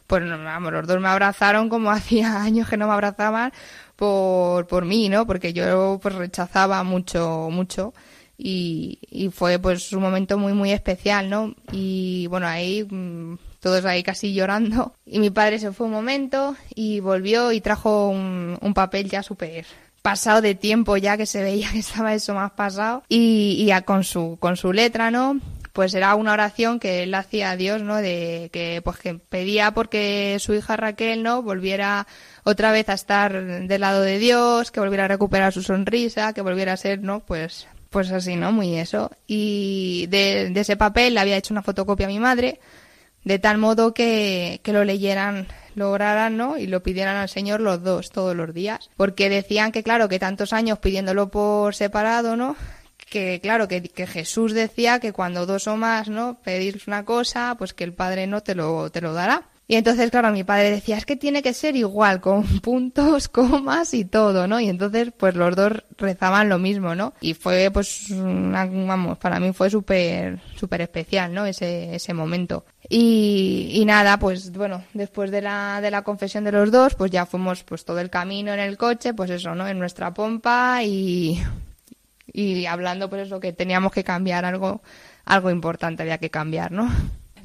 pues 0.07 0.29
vamos, 0.29 0.73
los 0.73 0.87
dos 0.87 1.01
me 1.01 1.09
abrazaron 1.09 1.69
como 1.69 1.91
hacía 1.93 2.43
años 2.43 2.69
que 2.69 2.77
no 2.77 2.87
me 2.87 2.93
abrazaban 2.93 3.53
por, 3.97 4.67
por 4.67 4.85
mí, 4.85 5.09
¿no? 5.09 5.27
Porque 5.27 5.53
yo 5.53 5.99
pues 6.03 6.15
rechazaba 6.15 6.83
mucho, 6.83 7.49
mucho 7.51 7.95
y, 8.37 8.99
y 9.11 9.29
fue 9.31 9.59
pues 9.59 9.93
un 9.93 10.03
momento 10.03 10.39
muy, 10.39 10.53
muy 10.53 10.73
especial, 10.73 11.31
¿no? 11.31 11.55
Y 11.71 12.27
bueno, 12.29 12.47
ahí 12.47 12.85
mm, 12.85 13.39
todos 13.61 13.85
ahí 13.85 14.03
casi 14.03 14.35
llorando. 14.35 14.95
Y 15.07 15.21
mi 15.21 15.31
padre 15.31 15.59
se 15.59 15.73
fue 15.73 15.87
un 15.87 15.93
momento 15.93 16.57
y 16.75 17.01
volvió 17.01 17.53
y 17.53 17.61
trajo 17.61 18.09
un, 18.09 18.59
un 18.61 18.75
papel 18.75 19.09
ya 19.09 19.23
súper 19.23 19.67
pasado 20.03 20.41
de 20.41 20.57
tiempo 20.57 20.97
ya 20.97 21.17
que 21.17 21.27
se 21.27 21.43
veía 21.45 21.71
que 21.71 21.79
estaba 21.79 22.13
eso 22.13 22.35
más 22.35 22.51
pasado 22.51 23.05
y, 23.09 23.65
y 23.71 23.83
con 23.83 24.03
su 24.03 24.37
con 24.41 24.57
su 24.57 24.73
letra 24.73 25.13
no 25.13 25.39
pues 25.73 25.95
era 25.95 26.15
una 26.15 26.33
oración 26.33 26.79
que 26.79 27.03
él 27.03 27.15
hacía 27.15 27.51
a 27.51 27.57
Dios 27.57 27.83
no 27.83 27.97
de 27.97 28.51
que 28.53 28.81
pues 28.85 28.99
que 28.99 29.15
pedía 29.15 29.73
porque 29.73 30.37
su 30.41 30.55
hija 30.55 30.77
Raquel 30.77 31.23
no 31.23 31.43
volviera 31.43 32.07
otra 32.45 32.73
vez 32.73 32.89
a 32.89 32.95
estar 32.95 33.67
del 33.67 33.81
lado 33.81 34.03
de 34.03 34.19
Dios 34.19 34.71
que 34.71 34.81
volviera 34.81 35.07
a 35.07 35.09
recuperar 35.09 35.53
su 35.53 35.63
sonrisa 35.63 36.33
que 36.33 36.43
volviera 36.43 36.73
a 36.75 36.77
ser 36.77 37.01
no 37.03 37.21
pues 37.21 37.67
pues 37.91 38.11
así 38.13 38.37
no 38.37 38.53
muy 38.53 38.79
eso 38.79 39.11
y 39.27 40.07
de, 40.09 40.51
de 40.51 40.61
ese 40.61 40.77
papel 40.77 41.15
le 41.15 41.21
había 41.21 41.37
hecho 41.37 41.55
una 41.55 41.63
fotocopia 41.63 42.07
a 42.07 42.11
mi 42.11 42.19
madre 42.19 42.61
de 43.25 43.39
tal 43.39 43.59
modo 43.59 43.95
que, 43.95 44.61
que 44.63 44.73
lo 44.73 44.85
leyeran, 44.85 45.47
lograran, 45.75 46.37
¿no? 46.37 46.59
Y 46.59 46.67
lo 46.67 46.83
pidieran 46.83 47.17
al 47.17 47.29
Señor 47.29 47.61
los 47.61 47.83
dos, 47.83 48.11
todos 48.11 48.35
los 48.35 48.53
días. 48.53 48.91
Porque 48.97 49.29
decían 49.29 49.73
que, 49.73 49.83
claro, 49.83 50.09
que 50.09 50.19
tantos 50.19 50.53
años 50.53 50.79
pidiéndolo 50.81 51.29
por 51.29 51.75
separado, 51.75 52.37
¿no? 52.37 52.57
Que, 53.13 53.41
claro, 53.43 53.69
que, 53.69 54.07
Jesús 54.07 54.55
decía 54.55 54.99
que 54.99 55.13
cuando 55.13 55.45
dos 55.45 55.69
o 55.69 55.77
más, 55.77 56.09
¿no? 56.09 56.39
Pedís 56.43 56.87
una 56.87 57.05
cosa, 57.05 57.57
pues 57.59 57.75
que 57.75 57.85
el 57.85 57.93
Padre 57.93 58.27
no 58.27 58.41
te 58.41 58.55
lo, 58.55 58.91
te 58.91 59.03
lo 59.03 59.13
dará. 59.13 59.43
Y 59.69 59.77
entonces, 59.77 60.11
claro, 60.11 60.33
mi 60.33 60.45
padre 60.45 60.71
decía, 60.71 60.97
es 60.97 61.05
que 61.05 61.15
tiene 61.15 61.43
que 61.43 61.53
ser 61.53 61.77
igual, 61.77 62.23
con 62.23 62.43
puntos, 62.63 63.29
comas 63.29 63.93
y 63.93 64.07
todo, 64.07 64.47
¿no? 64.47 64.61
Y 64.61 64.71
entonces, 64.71 65.13
pues 65.15 65.35
los 65.35 65.55
dos 65.55 65.85
rezaban 65.99 66.49
lo 66.49 66.59
mismo, 66.59 66.95
¿no? 66.95 67.13
Y 67.21 67.35
fue, 67.35 67.71
pues, 67.71 68.07
vamos, 68.09 69.19
para 69.19 69.39
mí 69.41 69.53
fue 69.53 69.69
súper, 69.69 70.41
súper 70.57 70.81
especial, 70.81 71.35
¿no? 71.35 71.45
Ese, 71.45 71.95
ese 71.95 72.15
momento. 72.15 72.65
Y, 72.89 73.73
y 73.75 73.85
nada, 73.85 74.19
pues, 74.19 74.53
bueno, 74.53 74.85
después 74.95 75.31
de 75.31 75.43
la, 75.43 75.83
de 75.83 75.91
la 75.91 76.01
confesión 76.01 76.45
de 76.45 76.53
los 76.53 76.71
dos, 76.73 76.95
pues 76.95 77.11
ya 77.11 77.27
fuimos, 77.27 77.63
pues, 77.63 77.85
todo 77.85 78.01
el 78.01 78.09
camino 78.09 78.55
en 78.55 78.61
el 78.61 78.79
coche, 78.79 79.13
pues 79.13 79.29
eso, 79.29 79.55
¿no? 79.55 79.69
En 79.69 79.79
nuestra 79.79 80.15
pompa 80.15 80.83
y, 80.83 81.43
y 82.33 82.67
hablando, 82.67 83.11
pues 83.11 83.27
eso, 83.27 83.41
que 83.41 83.53
teníamos 83.53 83.93
que 83.93 84.05
cambiar 84.05 84.45
algo, 84.45 84.83
algo 85.25 85.51
importante 85.51 86.03
había 86.03 86.19
que 86.19 86.31
cambiar, 86.31 86.73
¿no? 86.73 86.91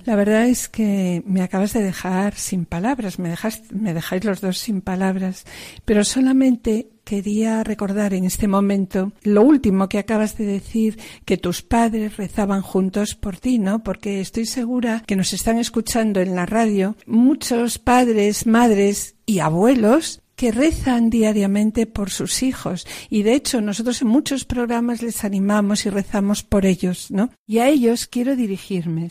La 0.08 0.15
verdad 0.15 0.47
es 0.47 0.69
que 0.69 1.21
me 1.26 1.41
acabas 1.41 1.73
de 1.73 1.84
dejar 1.84 2.34
sin 2.36 2.63
palabras, 2.63 3.19
me, 3.19 3.28
dejas, 3.28 3.63
me 3.73 3.93
dejáis 3.93 4.23
los 4.23 4.39
dos 4.39 4.58
sin 4.58 4.80
palabras, 4.80 5.43
pero 5.84 6.06
solamente 6.06 6.88
quería 7.04 7.62
recordar 7.65 8.13
en 8.13 8.23
este 8.23 8.47
momento 8.47 9.12
lo 9.23 9.41
último 9.41 9.89
que 9.89 9.97
acabas 9.97 10.38
de 10.38 10.45
decir, 10.45 10.97
que 11.26 11.36
tus 11.36 11.62
padres 11.62 12.15
rezaban 12.15 12.62
juntos 12.62 13.15
por 13.15 13.38
ti, 13.38 13.60
¿no? 13.60 13.84
Porque 13.84 14.21
estoy 14.21 14.45
segura 14.45 15.04
que 15.06 15.17
nos 15.17 15.34
están 15.34 15.58
escuchando 15.58 16.21
en 16.21 16.36
la 16.36 16.45
radio 16.45 16.95
muchos 17.06 17.78
padres, 17.78 18.47
madres 18.47 19.15
y 19.26 19.39
abuelos 19.39 20.21
que 20.38 20.52
rezan 20.52 21.10
diariamente 21.10 21.88
por 21.88 22.10
sus 22.12 22.43
hijos 22.43 22.88
y 23.10 23.23
de 23.23 23.34
hecho 23.34 23.60
nosotros 23.60 24.02
en 24.02 24.08
muchos 24.08 24.45
programas 24.45 25.02
les 25.02 25.26
animamos 25.26 25.86
y 25.86 25.89
rezamos 25.89 26.43
por 26.43 26.65
ellos, 26.65 27.12
¿no? 27.12 27.32
Y 27.45 27.58
a 27.58 27.67
ellos 27.67 28.08
quiero 28.08 28.38
dirigirme 28.38 29.10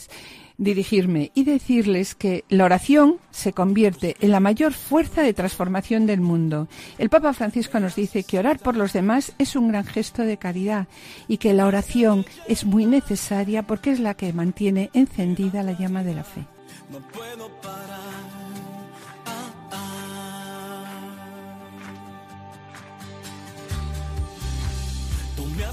dirigirme 0.58 1.32
y 1.34 1.44
decirles 1.44 2.14
que 2.14 2.44
la 2.48 2.64
oración 2.64 3.18
se 3.30 3.52
convierte 3.52 4.16
en 4.20 4.30
la 4.30 4.40
mayor 4.40 4.72
fuerza 4.72 5.22
de 5.22 5.34
transformación 5.34 6.06
del 6.06 6.20
mundo. 6.20 6.68
El 6.98 7.10
Papa 7.10 7.34
Francisco 7.34 7.78
nos 7.78 7.94
dice 7.94 8.24
que 8.24 8.38
orar 8.38 8.58
por 8.58 8.76
los 8.76 8.92
demás 8.92 9.32
es 9.38 9.54
un 9.54 9.68
gran 9.68 9.84
gesto 9.84 10.22
de 10.22 10.38
caridad 10.38 10.88
y 11.28 11.36
que 11.36 11.52
la 11.52 11.66
oración 11.66 12.24
es 12.48 12.64
muy 12.64 12.86
necesaria 12.86 13.64
porque 13.64 13.90
es 13.90 14.00
la 14.00 14.14
que 14.14 14.32
mantiene 14.32 14.90
encendida 14.94 15.62
la 15.62 15.78
llama 15.78 16.02
de 16.04 16.14
la 16.14 16.24
fe. 16.24 16.46
No 16.90 17.00
puedo 17.08 17.48
parar. 17.60 18.45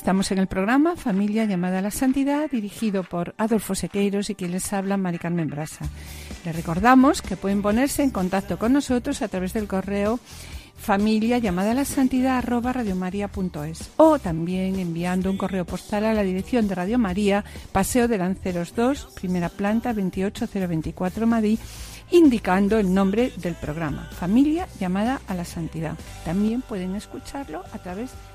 Estamos 0.00 0.32
en 0.32 0.38
el 0.38 0.46
programa 0.46 0.96
Familia 0.96 1.44
llamada 1.44 1.80
a 1.80 1.82
la 1.82 1.90
Santidad, 1.90 2.50
dirigido 2.50 3.02
por 3.02 3.34
Adolfo 3.36 3.74
Sequeiros 3.74 4.30
y 4.30 4.34
quien 4.34 4.52
les 4.52 4.72
habla, 4.72 4.96
Mari 4.96 5.18
Carmen 5.18 5.50
Brasa. 5.50 5.84
Les 6.42 6.56
recordamos 6.56 7.20
que 7.20 7.36
pueden 7.36 7.60
ponerse 7.60 8.02
en 8.02 8.08
contacto 8.08 8.58
con 8.58 8.72
nosotros 8.72 9.20
a 9.20 9.28
través 9.28 9.52
del 9.52 9.68
correo 9.68 10.18
familia 10.74 11.36
llamada 11.36 11.72
a 11.72 11.74
la 11.74 11.84
santidad 11.84 12.38
arroba 12.38 12.72
radiomaria.es 12.72 13.90
o 13.98 14.18
también 14.18 14.78
enviando 14.78 15.30
un 15.30 15.36
correo 15.36 15.66
postal 15.66 16.06
a 16.06 16.14
la 16.14 16.22
dirección 16.22 16.66
de 16.66 16.76
Radio 16.76 16.98
María, 16.98 17.44
Paseo 17.70 18.08
de 18.08 18.16
Lanceros 18.16 18.74
2, 18.74 19.08
primera 19.14 19.50
planta 19.50 19.92
28024 19.92 21.26
Madrid, 21.26 21.58
indicando 22.10 22.78
el 22.78 22.92
nombre 22.92 23.34
del 23.36 23.54
programa, 23.54 24.08
Familia 24.12 24.66
llamada 24.80 25.20
a 25.28 25.34
la 25.34 25.44
santidad. 25.44 25.98
También 26.24 26.62
pueden 26.62 26.94
escucharlo 26.94 27.62
a 27.74 27.78
través 27.78 28.10
de 28.10 28.29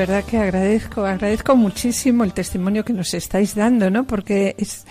verdad 0.06 0.24
que 0.24 0.36
agradezco, 0.36 1.06
agradezco 1.06 1.56
muchísimo 1.56 2.24
el 2.24 2.34
testimonio 2.34 2.84
que 2.84 2.92
nos 2.92 3.14
estáis 3.14 3.54
dando, 3.54 3.88
¿no? 3.88 4.04
Porque 4.04 4.54
es, 4.58 4.84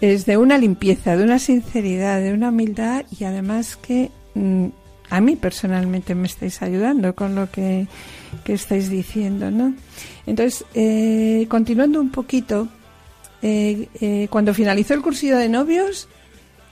es 0.00 0.24
de 0.24 0.36
una 0.36 0.56
limpieza, 0.56 1.16
de 1.16 1.24
una 1.24 1.40
sinceridad, 1.40 2.20
de 2.20 2.32
una 2.32 2.50
humildad 2.50 3.04
y 3.18 3.24
además 3.24 3.74
que 3.74 4.12
mm, 4.34 4.66
a 5.10 5.20
mí 5.20 5.34
personalmente 5.34 6.14
me 6.14 6.28
estáis 6.28 6.62
ayudando 6.62 7.16
con 7.16 7.34
lo 7.34 7.50
que, 7.50 7.88
que 8.44 8.52
estáis 8.52 8.88
diciendo, 8.88 9.50
¿no? 9.50 9.74
Entonces, 10.26 10.64
eh, 10.74 11.46
continuando 11.48 12.00
un 12.00 12.10
poquito, 12.10 12.68
eh, 13.42 13.88
eh, 14.00 14.28
cuando 14.30 14.54
finalizó 14.54 14.94
el 14.94 15.02
cursillo 15.02 15.38
de 15.38 15.48
novios, 15.48 16.08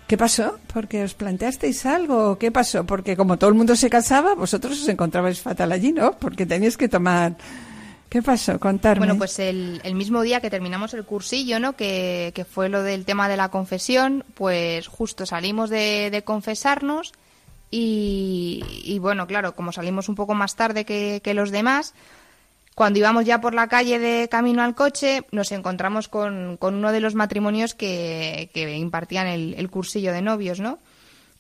¿Qué 0.07 0.19
pasó? 0.19 0.59
¿Porque 0.73 1.03
os 1.03 1.15
planteasteis 1.15 1.87
algo? 1.87 2.39
¿Qué 2.39 2.53
pasó? 2.53 2.85
Porque 2.85 3.17
como 3.17 3.39
todo 3.39 3.49
el 3.49 3.57
mundo 3.57 3.75
se 3.75 3.89
casaba, 3.89 4.35
vosotros 4.35 4.81
os 4.83 4.89
encontrabais 4.89 5.41
fatal 5.41 5.73
allí, 5.73 5.93
¿no? 5.93 6.13
Porque 6.19 6.45
teníais 6.47 6.77
que 6.77 6.89
tomar... 6.89 7.37
¿Qué 8.11 8.23
pasó? 8.23 8.61
Contarme. 8.61 9.07
Bueno, 9.07 9.19
pues 9.19 9.41
el, 9.41 9.81
el 9.83 9.97
mismo 9.97 10.23
día 10.23 10.41
que 10.41 10.49
terminamos 10.49 10.95
el 10.95 11.05
cursillo, 11.05 11.59
¿no? 11.59 11.75
Que, 11.75 12.31
que 12.33 12.45
fue 12.45 12.69
lo 12.69 12.85
del 12.85 13.05
tema 13.05 13.29
de 13.29 13.37
la 13.37 13.49
confesión, 13.49 14.25
pues 14.35 14.87
justo 14.87 15.27
salimos 15.27 15.69
de, 15.69 16.11
de 16.13 16.23
confesarnos 16.23 17.13
y, 17.73 18.63
y 18.85 19.01
bueno, 19.01 19.27
claro, 19.27 19.57
como 19.57 19.73
salimos 19.73 20.09
un 20.09 20.15
poco 20.15 20.35
más 20.35 20.55
tarde 20.55 20.85
que, 20.85 21.23
que 21.25 21.35
los 21.35 21.51
demás, 21.51 21.93
cuando 22.75 22.99
íbamos 22.99 23.25
ya 23.25 23.41
por 23.41 23.55
la 23.55 23.69
calle 23.69 23.99
de 23.99 24.29
camino 24.29 24.63
al 24.63 24.75
coche, 24.75 25.25
nos 25.31 25.53
encontramos 25.53 26.09
con, 26.09 26.57
con 26.57 26.75
uno 26.75 26.91
de 26.91 27.01
los 27.01 27.15
matrimonios 27.15 27.75
que, 27.75 28.51
que 28.53 28.77
impartían 28.77 29.29
el, 29.29 29.71
cursillo 29.71 30.13
de 30.13 30.23
novios, 30.23 30.59
¿no? 30.59 30.81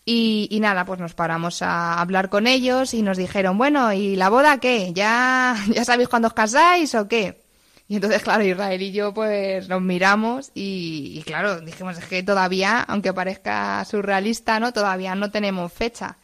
Y, 0.05 0.49
y 0.51 0.61
nada, 0.61 0.85
pues 0.85 1.01
nos 1.01 1.15
paramos 1.15 1.63
a 1.63 2.01
hablar 2.01 2.29
con 2.29 2.47
ellos 2.47 2.95
y 2.95 3.03
nos 3.03 3.17
dijeron, 3.17 3.59
bueno, 3.59 3.93
¿y 3.93 4.17
la 4.17 4.29
boda 4.29 4.59
qué? 4.61 4.93
¿Ya, 4.93 5.57
ya 5.75 5.85
sabéis 5.85 6.09
cuándo 6.09 6.29
os 6.29 6.35
casáis 6.35 6.95
o 6.95 7.09
qué? 7.09 7.43
Y 7.89 7.97
entonces, 7.97 8.23
claro, 8.23 8.45
Israel 8.45 8.81
y 8.81 8.93
yo 8.93 9.13
pues 9.13 9.69
nos 9.69 9.83
miramos 9.83 10.51
y, 10.55 11.19
y 11.19 11.23
claro, 11.23 11.61
dijimos, 11.61 11.99
es 11.99 12.05
que 12.07 12.23
todavía, 12.23 12.81
aunque 12.81 13.13
parezca 13.13 13.85
surrealista, 13.85 14.61
¿no? 14.61 14.73
Todavía 14.73 15.15
no 15.15 15.31
tenemos 15.31 15.73
fecha. 15.73 16.17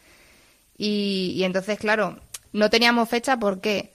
Y, 0.78 1.32
y 1.36 1.44
entonces, 1.44 1.78
claro, 1.78 2.18
no 2.52 2.70
teníamos 2.70 3.08
fecha, 3.08 3.38
¿por 3.38 3.60
qué? 3.60 3.92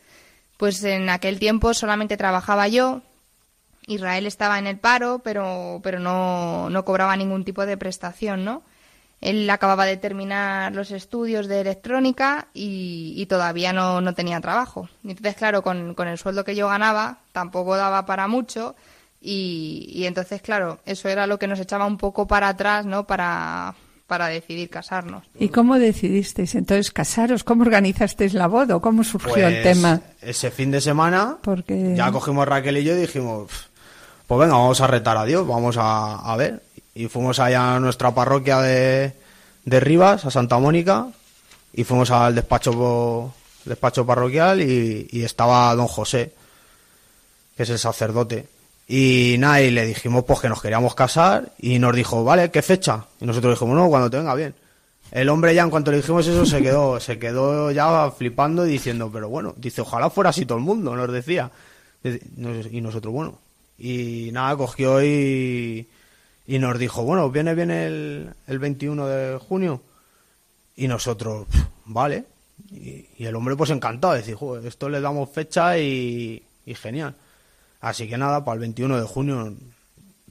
Pues 0.57 0.83
en 0.83 1.09
aquel 1.09 1.39
tiempo 1.39 1.73
solamente 1.73 2.17
trabajaba 2.17 2.67
yo, 2.67 3.01
Israel 3.87 4.25
estaba 4.25 4.57
en 4.57 4.67
el 4.67 4.77
paro, 4.77 5.19
pero, 5.19 5.79
pero 5.83 5.99
no, 5.99 6.69
no 6.69 6.85
cobraba 6.85 7.15
ningún 7.15 7.43
tipo 7.43 7.65
de 7.65 7.77
prestación, 7.77 8.45
¿no? 8.45 8.63
Él 9.21 9.49
acababa 9.49 9.85
de 9.85 9.97
terminar 9.97 10.73
los 10.73 10.91
estudios 10.91 11.47
de 11.47 11.61
electrónica 11.61 12.47
y, 12.53 13.25
todavía 13.27 13.73
no, 13.73 14.01
no, 14.01 14.13
tenía 14.13 14.41
trabajo. 14.41 14.89
Entonces, 15.03 15.35
claro, 15.35 15.63
con, 15.63 15.93
con, 15.95 16.07
el 16.07 16.17
sueldo 16.17 16.43
que 16.43 16.55
yo 16.55 16.67
ganaba 16.67 17.19
tampoco 17.31 17.75
daba 17.75 18.05
para 18.05 18.27
mucho 18.27 18.75
y, 19.21 19.89
y, 19.93 20.05
entonces, 20.05 20.41
claro, 20.41 20.79
eso 20.85 21.09
era 21.09 21.27
lo 21.27 21.39
que 21.39 21.47
nos 21.47 21.59
echaba 21.59 21.85
un 21.85 21.97
poco 21.97 22.27
para 22.27 22.49
atrás, 22.49 22.85
¿no? 22.85 23.05
Para, 23.07 23.73
para 24.07 24.27
decidir 24.27 24.69
casarnos. 24.69 25.23
¿Y 25.39 25.49
cómo 25.49 25.79
decidisteis 25.79 26.53
entonces 26.55 26.91
casaros? 26.91 27.43
¿Cómo 27.43 27.63
organizasteis 27.63 28.33
la 28.33 28.47
boda? 28.47 28.79
¿Cómo 28.79 29.03
surgió 29.03 29.47
el 29.47 29.61
Pues, 29.61 29.63
tema? 29.63 30.01
Ese 30.21 30.51
fin 30.51 30.71
de 30.71 30.81
semana 30.81 31.37
Porque 31.41 31.93
ya 31.95 32.11
cogimos 32.11 32.47
Raquel 32.47 32.77
y 32.77 32.83
yo 32.83 32.95
y 32.95 33.01
dijimos, 33.01 33.49
pues 34.27 34.39
venga, 34.39 34.53
vamos 34.53 34.79
a 34.81 34.87
retar 34.87 35.17
a 35.17 35.25
Dios, 35.25 35.47
vamos 35.47 35.77
a, 35.77 36.15
a 36.17 36.35
ver. 36.35 36.61
Y 36.93 37.07
fuimos 37.07 37.39
allá 37.39 37.75
a 37.75 37.79
nuestra 37.79 38.13
parroquia 38.13 38.59
de, 38.61 39.13
de 39.65 39.79
Rivas, 39.79 40.23
a 40.25 40.31
Santa 40.31 40.59
Mónica, 40.59 41.07
y 41.73 41.83
fuimos 41.83 42.11
al 42.11 42.35
despacho 42.35 43.33
despacho 43.65 44.05
parroquial 44.05 44.61
y, 44.61 45.07
y 45.11 45.23
estaba 45.23 45.73
don 45.75 45.87
José, 45.87 46.33
que 47.57 47.63
es 47.63 47.69
el 47.71 47.79
sacerdote. 47.79 48.47
Y 48.87 49.35
nada, 49.39 49.61
y 49.61 49.71
le 49.71 49.85
dijimos 49.85 50.23
pues 50.25 50.39
que 50.41 50.49
nos 50.49 50.61
queríamos 50.61 50.93
casar 50.93 51.51
y 51.57 51.79
nos 51.79 51.95
dijo, 51.95 52.23
vale, 52.23 52.51
¿qué 52.51 52.61
fecha? 52.61 53.05
Y 53.19 53.25
nosotros 53.25 53.55
dijimos, 53.55 53.75
no, 53.75 53.89
cuando 53.89 54.09
te 54.09 54.17
venga 54.17 54.35
bien. 54.35 54.53
El 55.11 55.29
hombre 55.29 55.55
ya 55.55 55.63
en 55.63 55.69
cuanto 55.69 55.91
le 55.91 55.97
dijimos 55.97 56.27
eso 56.27 56.45
se 56.45 56.61
quedó, 56.61 56.99
se 56.99 57.17
quedó 57.17 57.71
ya 57.71 58.11
flipando 58.11 58.67
y 58.67 58.71
diciendo, 58.71 59.09
pero 59.11 59.29
bueno, 59.29 59.53
dice, 59.57 59.81
ojalá 59.81 60.09
fuera 60.09 60.29
así 60.29 60.45
todo 60.45 60.57
el 60.57 60.63
mundo, 60.63 60.95
nos 60.95 61.11
decía. 61.11 61.51
Y 62.03 62.81
nosotros, 62.81 63.13
bueno. 63.13 63.39
Y 63.77 64.29
nada, 64.31 64.55
cogió 64.55 65.03
y, 65.03 65.87
y 66.47 66.59
nos 66.59 66.77
dijo, 66.77 67.03
bueno, 67.03 67.29
viene 67.29 67.55
bien 67.55 67.71
el, 67.71 68.33
el 68.47 68.59
21 68.59 69.07
de 69.07 69.37
junio. 69.39 69.81
Y 70.75 70.87
nosotros, 70.87 71.47
vale. 71.85 72.25
Y, 72.71 73.07
el 73.17 73.35
hombre 73.35 73.55
pues 73.55 73.69
encantado, 73.71 74.13
decir, 74.13 74.37
esto 74.65 74.89
le 74.89 75.01
damos 75.01 75.29
fecha 75.29 75.77
y, 75.79 76.43
y 76.65 76.75
genial. 76.75 77.15
Así 77.85 78.07
que 78.07 78.17
nada, 78.17 78.43
para 78.43 78.55
el 78.55 78.61
21 78.61 78.99
de 78.99 79.03
junio 79.05 79.53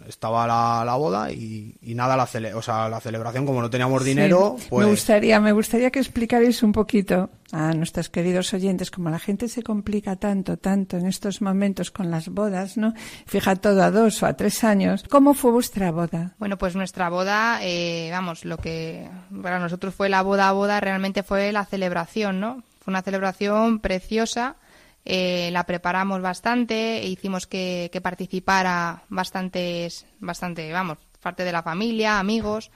estaba 0.08 0.44
la, 0.44 0.82
la 0.84 0.96
boda 0.96 1.30
y, 1.30 1.72
y, 1.82 1.94
nada, 1.94 2.16
la, 2.16 2.26
cele 2.26 2.52
o 2.52 2.60
sea, 2.60 2.88
la 2.88 3.00
celebración, 3.00 3.46
como 3.46 3.62
no 3.62 3.70
teníamos 3.70 4.02
dinero, 4.02 4.56
sí. 4.58 4.66
pues... 4.70 4.84
Me 4.84 4.90
gustaría, 4.90 5.38
me 5.38 5.52
gustaría 5.52 5.92
que 5.92 6.00
explicarais 6.00 6.64
un 6.64 6.72
poquito 6.72 7.30
a 7.52 7.72
nuestros 7.74 8.08
queridos 8.08 8.52
oyentes, 8.54 8.90
como 8.90 9.08
la 9.08 9.20
gente 9.20 9.46
se 9.46 9.62
complica 9.62 10.16
tanto, 10.16 10.56
tanto 10.56 10.96
en 10.96 11.06
estos 11.06 11.42
momentos 11.42 11.92
con 11.92 12.10
las 12.10 12.28
bodas, 12.28 12.76
¿no? 12.76 12.92
Fija 13.24 13.54
todo 13.54 13.84
a 13.84 13.92
dos 13.92 14.20
o 14.24 14.26
a 14.26 14.34
tres 14.34 14.64
años. 14.64 15.04
¿Cómo 15.08 15.32
fue 15.32 15.52
vuestra 15.52 15.92
boda? 15.92 16.32
Bueno, 16.40 16.58
pues 16.58 16.74
nuestra 16.74 17.08
boda, 17.08 17.60
eh, 17.62 18.08
vamos, 18.10 18.44
lo 18.44 18.56
que 18.56 19.08
para 19.42 19.60
nosotros 19.60 19.94
fue 19.94 20.08
la 20.08 20.22
boda 20.22 20.48
a 20.48 20.52
boda 20.52 20.80
realmente 20.80 21.22
fue 21.22 21.52
la 21.52 21.64
celebración, 21.66 22.40
¿no? 22.40 22.64
Fue 22.80 22.90
una 22.90 23.02
celebración 23.02 23.78
preciosa 23.78 24.56
eh, 25.04 25.50
la 25.52 25.64
preparamos 25.64 26.22
bastante 26.22 26.98
e 27.02 27.08
hicimos 27.08 27.46
que, 27.46 27.90
que, 27.92 28.00
participara 28.00 29.02
bastantes, 29.08 30.06
bastante, 30.20 30.72
vamos, 30.72 30.98
parte 31.20 31.44
de 31.44 31.52
la 31.52 31.62
familia, 31.62 32.18
amigos. 32.18 32.70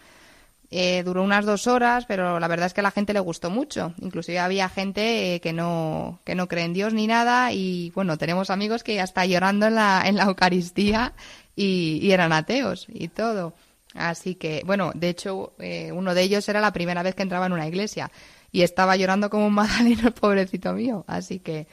Eh, 0.71 1.03
duró 1.03 1.23
unas 1.23 1.47
dos 1.47 1.67
horas, 1.67 2.05
pero 2.05 2.39
la 2.39 2.49
verdad 2.49 2.67
es 2.67 2.75
que 2.75 2.81
a 2.81 2.83
la 2.83 2.91
gente 2.91 3.15
le 3.15 3.21
gustó 3.21 3.49
mucho. 3.49 3.95
Inclusive 4.03 4.39
había 4.39 4.69
gente 4.69 5.37
eh, 5.37 5.41
que 5.41 5.55
no 5.55 6.21
que 6.25 6.35
no 6.35 6.47
cree 6.47 6.65
en 6.65 6.75
Dios 6.75 6.93
ni 6.93 7.07
nada 7.07 7.53
y 7.53 7.91
bueno, 7.95 8.19
tenemos 8.19 8.51
amigos 8.51 8.85
que 8.85 8.97
ya 8.97 9.05
está 9.05 9.25
llorando 9.25 9.67
en 9.67 9.77
la 9.77 10.03
en 10.05 10.17
la 10.17 10.25
Eucaristía 10.25 11.15
y, 11.57 11.99
y 12.03 12.13
eran 12.13 12.35
ateos 12.35 12.87
y 12.89 13.09
todo. 13.09 13.55
Así 13.95 14.35
que 14.35 14.63
bueno, 14.67 14.93
de 14.95 15.09
hecho 15.09 15.55
eh, 15.59 15.91
uno 15.93 16.15
de 16.15 16.23
ellos 16.23 16.47
era 16.51 16.61
la 16.61 16.73
primera 16.75 17.03
vez 17.03 17.15
que 17.15 17.23
entraba 17.23 17.47
en 17.47 17.53
una 17.53 17.67
iglesia 17.67 18.11
y 18.53 18.61
estaba 18.61 18.97
llorando 18.97 19.31
como 19.31 19.47
un 19.47 19.55
magdaleno, 19.55 20.13
pobrecito 20.13 20.75
mío. 20.75 21.03
Así 21.07 21.39
que 21.39 21.67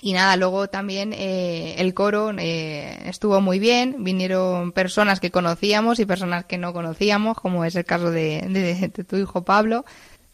y 0.00 0.12
nada, 0.12 0.36
luego 0.36 0.68
también 0.68 1.12
eh, 1.12 1.74
el 1.78 1.94
coro 1.94 2.32
eh, 2.38 2.98
estuvo 3.06 3.40
muy 3.40 3.58
bien, 3.58 4.04
vinieron 4.04 4.72
personas 4.72 5.20
que 5.20 5.30
conocíamos 5.30 5.98
y 5.98 6.06
personas 6.06 6.44
que 6.44 6.58
no 6.58 6.72
conocíamos, 6.72 7.36
como 7.36 7.64
es 7.64 7.74
el 7.76 7.84
caso 7.84 8.10
de, 8.10 8.42
de, 8.48 8.88
de 8.88 9.04
tu 9.04 9.16
hijo 9.16 9.44
Pablo. 9.44 9.84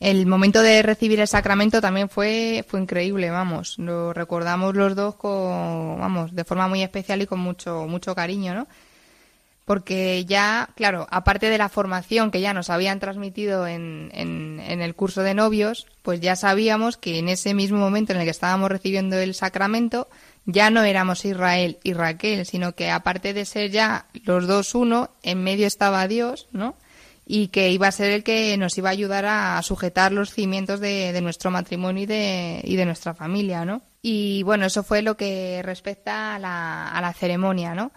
El 0.00 0.26
momento 0.26 0.60
de 0.60 0.82
recibir 0.82 1.20
el 1.20 1.28
sacramento 1.28 1.80
también 1.80 2.08
fue, 2.08 2.64
fue 2.68 2.80
increíble, 2.80 3.30
vamos, 3.30 3.78
lo 3.78 4.12
recordamos 4.12 4.74
los 4.74 4.94
dos 4.94 5.14
con, 5.14 5.98
vamos, 5.98 6.34
de 6.34 6.44
forma 6.44 6.68
muy 6.68 6.82
especial 6.82 7.22
y 7.22 7.26
con 7.26 7.40
mucho, 7.40 7.86
mucho 7.88 8.14
cariño, 8.14 8.54
¿no? 8.54 8.66
Porque 9.64 10.24
ya, 10.26 10.68
claro, 10.76 11.06
aparte 11.10 11.48
de 11.48 11.56
la 11.56 11.68
formación 11.68 12.30
que 12.30 12.40
ya 12.40 12.52
nos 12.52 12.68
habían 12.68 13.00
transmitido 13.00 13.66
en, 13.66 14.10
en, 14.12 14.60
en, 14.60 14.82
el 14.82 14.94
curso 14.94 15.22
de 15.22 15.34
novios, 15.34 15.86
pues 16.02 16.20
ya 16.20 16.36
sabíamos 16.36 16.98
que 16.98 17.18
en 17.18 17.28
ese 17.28 17.54
mismo 17.54 17.78
momento 17.78 18.12
en 18.12 18.18
el 18.18 18.24
que 18.24 18.30
estábamos 18.30 18.70
recibiendo 18.70 19.16
el 19.16 19.34
sacramento, 19.34 20.08
ya 20.44 20.68
no 20.70 20.82
éramos 20.82 21.24
Israel 21.24 21.78
y 21.82 21.94
Raquel, 21.94 22.44
sino 22.44 22.74
que 22.74 22.90
aparte 22.90 23.32
de 23.32 23.46
ser 23.46 23.70
ya 23.70 24.06
los 24.24 24.46
dos 24.46 24.74
uno, 24.74 25.10
en 25.22 25.42
medio 25.42 25.66
estaba 25.66 26.06
Dios, 26.08 26.48
¿no? 26.52 26.74
Y 27.26 27.48
que 27.48 27.70
iba 27.70 27.88
a 27.88 27.92
ser 27.92 28.10
el 28.10 28.22
que 28.22 28.54
nos 28.58 28.76
iba 28.76 28.90
a 28.90 28.92
ayudar 28.92 29.24
a 29.24 29.62
sujetar 29.62 30.12
los 30.12 30.34
cimientos 30.34 30.78
de, 30.80 31.12
de 31.14 31.22
nuestro 31.22 31.50
matrimonio 31.50 32.02
y 32.02 32.06
de, 32.06 32.60
y 32.64 32.76
de 32.76 32.84
nuestra 32.84 33.14
familia, 33.14 33.64
¿no? 33.64 33.80
Y 34.02 34.42
bueno, 34.42 34.66
eso 34.66 34.82
fue 34.82 35.00
lo 35.00 35.16
que 35.16 35.62
respecta 35.64 36.34
a 36.34 36.38
la, 36.38 36.88
a 36.88 37.00
la 37.00 37.14
ceremonia, 37.14 37.74
¿no? 37.74 37.92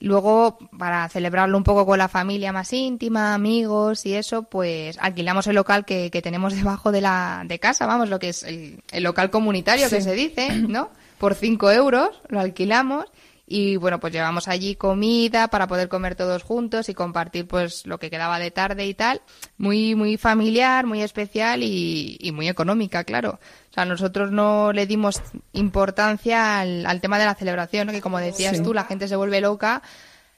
Luego, 0.00 0.58
para 0.78 1.08
celebrarlo 1.08 1.56
un 1.56 1.64
poco 1.64 1.84
con 1.84 1.98
la 1.98 2.08
familia 2.08 2.52
más 2.52 2.72
íntima, 2.72 3.34
amigos 3.34 4.06
y 4.06 4.14
eso, 4.14 4.44
pues 4.44 4.96
alquilamos 5.00 5.46
el 5.48 5.56
local 5.56 5.84
que, 5.84 6.10
que 6.10 6.22
tenemos 6.22 6.54
debajo 6.54 6.92
de 6.92 7.00
la 7.00 7.42
de 7.46 7.58
casa, 7.58 7.86
vamos, 7.86 8.08
lo 8.08 8.18
que 8.18 8.28
es 8.28 8.42
el, 8.44 8.82
el 8.92 9.02
local 9.02 9.30
comunitario 9.30 9.88
sí. 9.88 9.96
que 9.96 10.02
se 10.02 10.14
dice, 10.14 10.54
¿no? 10.54 10.90
Por 11.18 11.34
cinco 11.34 11.70
euros 11.70 12.10
lo 12.28 12.38
alquilamos 12.38 13.06
y 13.48 13.76
bueno, 13.76 13.98
pues 13.98 14.12
llevamos 14.12 14.46
allí 14.46 14.74
comida 14.74 15.48
para 15.48 15.66
poder 15.66 15.88
comer 15.88 16.14
todos 16.14 16.42
juntos 16.42 16.88
y 16.88 16.94
compartir 16.94 17.46
pues 17.48 17.86
lo 17.86 17.98
que 17.98 18.10
quedaba 18.10 18.38
de 18.38 18.50
tarde 18.50 18.86
y 18.86 18.94
tal. 18.94 19.22
Muy, 19.56 19.94
muy 19.94 20.18
familiar, 20.18 20.84
muy 20.84 21.02
especial 21.02 21.62
y, 21.62 22.18
y 22.20 22.32
muy 22.32 22.48
económica, 22.48 23.04
claro. 23.04 23.40
O 23.70 23.72
sea, 23.72 23.86
nosotros 23.86 24.30
no 24.30 24.72
le 24.72 24.86
dimos 24.86 25.22
importancia 25.52 26.60
al, 26.60 26.84
al 26.84 27.00
tema 27.00 27.18
de 27.18 27.24
la 27.24 27.34
celebración, 27.34 27.86
¿no? 27.86 27.92
que 27.92 28.02
como 28.02 28.18
decías 28.18 28.58
sí. 28.58 28.62
tú, 28.62 28.74
la 28.74 28.84
gente 28.84 29.08
se 29.08 29.16
vuelve 29.16 29.40
loca 29.40 29.82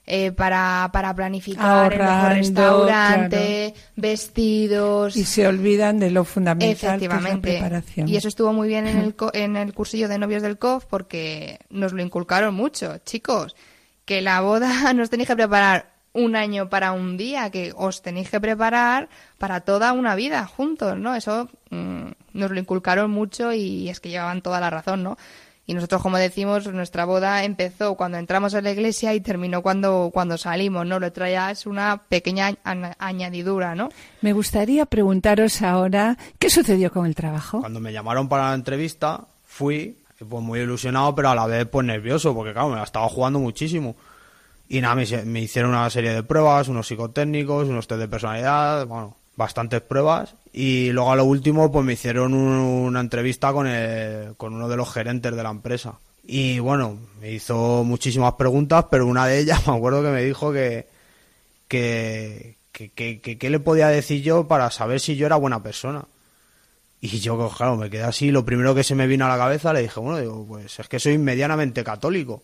eh, 0.07 0.33
para, 0.33 0.91
para 0.93 1.15
planificar 1.15 1.85
Ahorrando, 1.85 2.31
el 2.31 2.37
restaurante, 2.39 3.73
claro. 3.75 3.89
vestidos. 3.97 5.17
Y 5.17 5.25
se 5.25 5.47
olvidan 5.47 6.01
de 6.01 6.11
lo 6.11 6.25
fundamental 6.25 6.71
Efectivamente. 6.71 7.49
que 7.49 7.57
es 7.57 7.61
la 7.63 7.69
preparación. 7.69 8.09
Y 8.09 8.17
eso 8.17 8.29
estuvo 8.29 8.53
muy 8.53 8.69
bien 8.69 8.87
en 8.89 8.99
el, 8.99 9.15
en 9.35 9.57
el 9.57 9.73
cursillo 9.73 10.09
de 10.09 10.19
novios 10.19 10.43
del 10.43 10.59
COF 10.59 10.87
porque 10.87 11.61
nos 11.71 11.93
lo 11.93 12.03
inculcaron 12.03 12.55
mucho. 12.55 12.99
Chicos, 13.05 13.55
que 14.05 14.21
la 14.21 14.41
boda 14.41 14.93
nos 14.95 15.11
tenéis 15.11 15.29
que 15.29 15.37
preparar 15.37 15.91
un 16.13 16.35
año 16.35 16.69
para 16.69 16.93
un 16.93 17.17
día, 17.17 17.51
que 17.51 17.73
os 17.77 18.03
tenéis 18.03 18.31
que 18.31 18.41
preparar 18.41 19.09
para 19.39 19.61
toda 19.61 19.93
una 19.93 20.17
vida 20.17 20.45
juntos, 20.47 20.99
¿no? 20.99 21.15
Eso 21.15 21.49
mmm, 21.71 22.09
nos 22.33 22.51
lo 22.51 22.59
inculcaron 22.59 23.11
mucho 23.11 23.53
y 23.53 23.89
es 23.89 24.01
que 24.01 24.09
llevaban 24.09 24.43
toda 24.43 24.61
la 24.61 24.71
razón, 24.71 25.05
¿no? 25.05 25.17
Y 25.67 25.75
nosotros, 25.75 26.03
como 26.03 26.17
decimos, 26.17 26.67
nuestra 26.67 27.05
boda 27.05 27.45
empezó 27.45 27.95
cuando 27.95 28.19
entramos 28.19 28.55
a 28.55 28.61
la 28.61 28.73
iglesia 28.73 29.15
y 29.15 29.21
terminó 29.21 29.63
cuando, 29.63 30.11
cuando 30.13 30.37
salimos, 30.37 30.85
¿no? 30.85 30.99
Lo 30.99 31.07
otro 31.07 31.29
ya 31.29 31.51
es 31.51 31.67
una 31.67 32.03
pequeña 32.09 32.57
añadidura, 32.99 33.75
¿no? 33.77 33.89
Me 34.21 34.33
gustaría 34.33 34.87
preguntaros 34.87 35.63
ahora, 35.63 36.19
¿qué 36.41 36.51
sucedió 36.51 36.91
con 36.91 37.07
el 37.07 37.15
trabajo? 37.15 37.61
Cuando 37.61 37.79
me 37.79 37.93
llamaron 37.93 38.29
para 38.29 38.49
la 38.49 38.55
entrevista, 38.55 39.21
fui 39.47 39.97
pues 40.19 40.43
muy 40.43 40.61
ilusionado, 40.61 41.15
pero 41.15 41.31
a 41.31 41.35
la 41.35 41.47
vez 41.47 41.67
pues 41.67 41.87
nervioso, 41.87 42.35
porque 42.35 42.53
claro, 42.53 42.71
me 42.71 42.77
la 42.77 42.83
estaba 42.83 43.09
jugando 43.09 43.39
muchísimo. 43.39 43.97
Y 44.69 44.81
nada, 44.81 44.95
me, 44.95 45.07
me 45.25 45.41
hicieron 45.41 45.71
una 45.71 45.89
serie 45.89 46.13
de 46.13 46.23
pruebas, 46.23 46.69
unos 46.69 46.87
psicotécnicos, 46.87 47.69
unos 47.69 47.87
test 47.87 48.01
de 48.01 48.09
personalidad, 48.09 48.87
bueno, 48.87 49.17
bastantes 49.41 49.81
pruebas 49.81 50.35
y 50.53 50.91
luego 50.93 51.13
a 51.13 51.17
lo 51.17 51.25
último 51.25 51.73
pues 51.73 51.83
me 51.83 51.95
hicieron 51.95 52.35
un, 52.35 52.53
una 52.53 53.01
entrevista 53.01 53.55
con, 53.55 53.67
el, 53.67 54.37
con 54.37 54.55
uno 54.55 54.69
de 54.69 54.77
los 54.77 54.93
gerentes 54.93 55.35
de 55.35 55.43
la 55.43 55.51
empresa. 55.51 55.95
Y 56.27 56.59
bueno 56.59 56.99
me 57.21 57.33
hizo 57.33 57.83
muchísimas 57.83 58.35
preguntas 58.35 58.85
pero 58.91 59.07
una 59.07 59.27
de 59.27 59.39
ellas 59.39 59.67
me 59.67 59.75
acuerdo 59.75 60.03
que 60.03 60.11
me 60.11 60.23
dijo 60.23 60.53
que 60.53 60.87
que 61.69 62.57
que, 62.73 63.21
que, 63.21 63.51
le 63.51 63.61
podía 63.61 63.89
decir 63.89 64.23
yo 64.23 64.47
para 64.47 64.71
saber 64.71 65.01
si 65.01 65.17
yo 65.17 65.27
era 65.27 65.37
buena 65.37 65.63
persona 65.63 66.05
y 67.01 67.19
yo 67.21 67.51
claro 67.57 67.77
me 67.77 67.89
quedé 67.89 68.03
así. 68.03 68.31
Lo 68.31 68.45
primero 68.45 68.75
que 68.75 68.85
se 68.85 68.95
me 68.95 69.07
vino 69.07 69.25
a 69.25 69.29
la 69.29 69.39
cabeza 69.39 69.73
le 69.73 69.83
dije 69.83 70.01
bueno 70.01 70.19
digo 70.19 70.45
pues 70.47 70.79
es 70.79 70.87
que 70.87 71.01
soy 71.01 71.17
medianamente 71.17 71.83
católico 71.83 72.43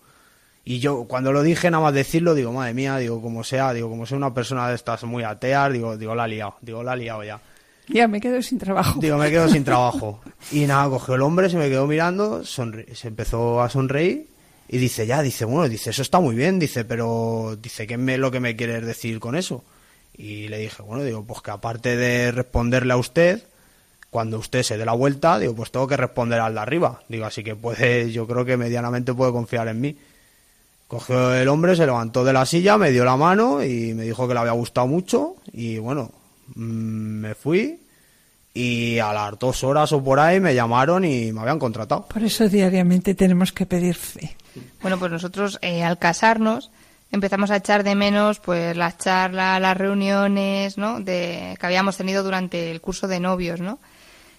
y 0.66 0.80
yo 0.80 1.04
cuando 1.04 1.32
lo 1.32 1.42
dije 1.42 1.70
nada 1.70 1.84
más 1.84 1.94
decirlo 1.94 2.34
digo 2.34 2.52
madre 2.52 2.74
mía 2.74 2.98
digo 2.98 3.22
como 3.22 3.42
sea 3.44 3.72
digo 3.72 3.88
como 3.88 4.04
sea 4.04 4.18
una 4.18 4.34
persona 4.34 4.68
de 4.68 4.74
estas 4.74 5.04
muy 5.04 5.22
ateas 5.22 5.72
digo 5.72 5.96
digo 5.96 6.14
la 6.14 6.26
he 6.26 6.28
liado 6.28 6.56
digo 6.60 6.82
la 6.82 6.92
he 6.92 6.98
liado 6.98 7.24
ya 7.24 7.40
Ya 7.88 8.08
me 8.08 8.20
quedo 8.20 8.42
sin 8.42 8.58
trabajo. 8.58 8.98
Digo, 9.00 9.16
me 9.16 9.30
quedo 9.30 9.48
sin 9.48 9.62
trabajo. 9.70 10.20
Y 10.50 10.66
nada, 10.66 10.88
cogió 10.88 11.14
el 11.14 11.22
hombre, 11.22 11.48
se 11.48 11.56
me 11.56 11.68
quedó 11.68 11.86
mirando, 11.86 12.44
se 12.44 12.62
empezó 13.06 13.62
a 13.62 13.70
sonreír 13.70 14.26
y 14.68 14.78
dice, 14.78 15.06
ya, 15.06 15.22
dice, 15.22 15.44
bueno, 15.44 15.68
dice, 15.68 15.90
eso 15.90 16.02
está 16.02 16.18
muy 16.18 16.34
bien, 16.34 16.58
dice, 16.58 16.84
pero, 16.84 17.56
dice, 17.60 17.86
¿qué 17.86 17.94
es 17.94 18.18
lo 18.18 18.30
que 18.30 18.40
me 18.40 18.56
quieres 18.56 18.84
decir 18.84 19.20
con 19.20 19.36
eso? 19.36 19.64
Y 20.16 20.48
le 20.48 20.58
dije, 20.58 20.82
bueno, 20.82 21.04
digo, 21.04 21.24
pues 21.24 21.42
que 21.42 21.52
aparte 21.52 21.96
de 21.96 22.32
responderle 22.32 22.92
a 22.92 22.96
usted, 22.96 23.42
cuando 24.10 24.38
usted 24.38 24.62
se 24.62 24.78
dé 24.78 24.84
la 24.84 24.92
vuelta, 24.92 25.38
digo, 25.38 25.54
pues 25.54 25.70
tengo 25.70 25.86
que 25.86 25.96
responder 25.96 26.40
al 26.40 26.54
de 26.54 26.60
arriba. 26.60 27.02
Digo, 27.08 27.26
así 27.26 27.44
que 27.44 27.54
puede, 27.54 28.10
yo 28.10 28.26
creo 28.26 28.44
que 28.44 28.56
medianamente 28.56 29.14
puede 29.14 29.30
confiar 29.30 29.68
en 29.68 29.80
mí. 29.80 29.96
Cogió 30.88 31.34
el 31.34 31.48
hombre, 31.48 31.74
se 31.74 31.84
levantó 31.84 32.24
de 32.24 32.32
la 32.32 32.46
silla, 32.46 32.78
me 32.78 32.90
dio 32.90 33.04
la 33.04 33.16
mano 33.16 33.62
y 33.62 33.92
me 33.94 34.04
dijo 34.04 34.28
que 34.28 34.34
le 34.34 34.40
había 34.40 34.52
gustado 34.52 34.86
mucho. 34.86 35.36
Y 35.52 35.78
bueno, 35.78 36.12
mm, 36.54 36.60
me 36.60 37.34
fui 37.34 37.80
y 38.56 38.98
a 39.00 39.12
las 39.12 39.38
dos 39.38 39.62
horas 39.64 39.92
o 39.92 40.02
por 40.02 40.18
ahí 40.18 40.40
me 40.40 40.54
llamaron 40.54 41.04
y 41.04 41.30
me 41.32 41.40
habían 41.40 41.58
contratado. 41.58 42.06
Por 42.06 42.22
eso 42.22 42.48
diariamente 42.48 43.14
tenemos 43.14 43.52
que 43.52 43.66
pedir 43.66 43.94
fe. 43.94 44.36
Bueno, 44.80 44.98
pues 44.98 45.12
nosotros 45.12 45.58
eh, 45.60 45.84
al 45.84 45.98
casarnos 45.98 46.70
empezamos 47.12 47.50
a 47.50 47.56
echar 47.56 47.84
de 47.84 47.94
menos 47.94 48.38
pues 48.40 48.74
las 48.76 48.96
charlas, 48.96 49.60
las 49.60 49.76
reuniones, 49.76 50.78
¿no? 50.78 51.00
De, 51.00 51.56
que 51.60 51.66
habíamos 51.66 51.96
tenido 51.96 52.22
durante 52.22 52.70
el 52.70 52.80
curso 52.80 53.08
de 53.08 53.20
novios, 53.20 53.60
¿no? 53.60 53.78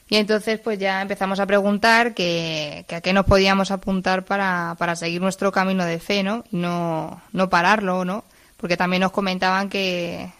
Y 0.09 0.15
entonces 0.15 0.59
pues 0.59 0.79
ya 0.79 1.01
empezamos 1.01 1.39
a 1.39 1.45
preguntar 1.45 2.13
que, 2.13 2.85
a 2.89 3.01
qué 3.01 3.13
nos 3.13 3.25
podíamos 3.25 3.71
apuntar 3.71 4.23
para, 4.23 4.75
para 4.77 4.95
seguir 4.95 5.21
nuestro 5.21 5.51
camino 5.51 5.85
de 5.85 5.99
fe, 5.99 6.23
¿no? 6.23 6.45
Y 6.51 6.57
no, 6.57 7.21
no 7.33 7.49
pararlo, 7.49 8.05
¿no? 8.05 8.23
Porque 8.55 8.77
también 8.77 9.01
nos 9.01 9.11
comentaban 9.11 9.69
que 9.69 10.31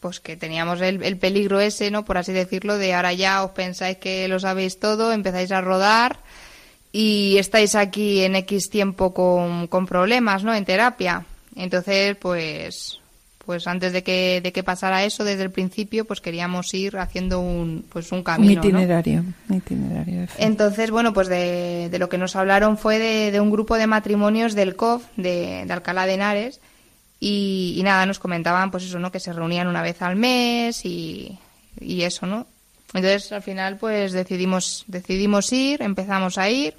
pues 0.00 0.20
que 0.20 0.36
teníamos 0.36 0.80
el, 0.80 1.02
el 1.02 1.16
peligro 1.16 1.58
ese, 1.60 1.90
¿no? 1.90 2.04
Por 2.04 2.18
así 2.18 2.32
decirlo, 2.32 2.78
de 2.78 2.94
ahora 2.94 3.12
ya 3.12 3.42
os 3.42 3.50
pensáis 3.50 3.98
que 3.98 4.28
lo 4.28 4.38
sabéis 4.38 4.78
todo, 4.78 5.12
empezáis 5.12 5.50
a 5.50 5.60
rodar 5.60 6.18
y 6.92 7.36
estáis 7.38 7.74
aquí 7.74 8.22
en 8.22 8.36
X 8.36 8.70
tiempo 8.70 9.12
con, 9.12 9.66
con 9.66 9.86
problemas, 9.86 10.44
¿no? 10.44 10.54
En 10.54 10.64
terapia. 10.64 11.26
Entonces, 11.56 12.16
pues, 12.16 13.00
pues 13.48 13.66
antes 13.66 13.94
de 13.94 14.02
que, 14.02 14.42
de 14.42 14.52
que 14.52 14.62
pasara 14.62 15.04
eso, 15.04 15.24
desde 15.24 15.42
el 15.42 15.50
principio, 15.50 16.04
pues 16.04 16.20
queríamos 16.20 16.74
ir 16.74 16.98
haciendo 16.98 17.40
un, 17.40 17.82
pues 17.88 18.12
un 18.12 18.22
camino, 18.22 18.60
¿no? 18.60 18.68
itinerario. 18.68 19.24
Un 19.48 19.56
itinerario 19.56 20.26
fe. 20.26 20.44
Entonces, 20.44 20.90
bueno, 20.90 21.14
pues 21.14 21.28
de, 21.28 21.88
de 21.90 21.98
lo 21.98 22.10
que 22.10 22.18
nos 22.18 22.36
hablaron 22.36 22.76
fue 22.76 22.98
de, 22.98 23.30
de 23.30 23.40
un 23.40 23.50
grupo 23.50 23.76
de 23.76 23.86
matrimonios 23.86 24.54
del 24.54 24.76
COF, 24.76 25.02
de, 25.16 25.64
de 25.64 25.72
Alcalá 25.72 26.04
de 26.04 26.12
Henares, 26.12 26.60
y, 27.20 27.74
y 27.78 27.82
nada, 27.84 28.04
nos 28.04 28.18
comentaban, 28.18 28.70
pues 28.70 28.84
eso, 28.84 28.98
¿no? 28.98 29.10
Que 29.10 29.18
se 29.18 29.32
reunían 29.32 29.66
una 29.66 29.80
vez 29.80 30.02
al 30.02 30.16
mes 30.16 30.84
y, 30.84 31.38
y 31.80 32.02
eso, 32.02 32.26
¿no? 32.26 32.46
Entonces, 32.92 33.32
al 33.32 33.40
final, 33.40 33.78
pues 33.78 34.12
decidimos, 34.12 34.84
decidimos 34.88 35.50
ir, 35.54 35.80
empezamos 35.80 36.36
a 36.36 36.50
ir, 36.50 36.74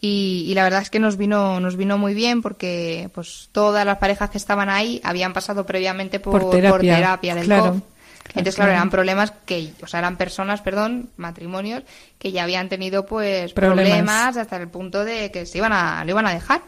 y, 0.00 0.44
y 0.46 0.54
la 0.54 0.62
verdad 0.62 0.82
es 0.82 0.90
que 0.90 1.00
nos 1.00 1.16
vino, 1.16 1.58
nos 1.60 1.76
vino 1.76 1.98
muy 1.98 2.14
bien 2.14 2.40
porque, 2.40 3.10
pues, 3.14 3.48
todas 3.52 3.84
las 3.84 3.98
parejas 3.98 4.30
que 4.30 4.38
estaban 4.38 4.68
ahí 4.68 5.00
habían 5.02 5.32
pasado 5.32 5.66
previamente 5.66 6.20
por, 6.20 6.40
Por 6.40 6.50
terapia, 6.52 6.96
terapia 6.96 7.34
del 7.34 7.44
claro. 7.46 7.72
COF. 7.72 7.82
Entonces, 8.28 8.56
claro, 8.56 8.72
eran 8.72 8.90
problemas 8.90 9.32
que, 9.46 9.72
o 9.82 9.86
sea, 9.86 10.00
eran 10.00 10.16
personas, 10.18 10.60
perdón, 10.60 11.08
matrimonios, 11.16 11.82
que 12.18 12.30
ya 12.30 12.44
habían 12.44 12.68
tenido, 12.68 13.06
pues, 13.06 13.52
Problemas. 13.54 13.88
problemas, 13.88 14.36
hasta 14.36 14.56
el 14.58 14.68
punto 14.68 15.04
de 15.04 15.30
que 15.32 15.46
se 15.46 15.58
iban 15.58 15.72
a, 15.72 16.04
lo 16.04 16.10
iban 16.10 16.26
a 16.26 16.34
dejar. 16.34 16.60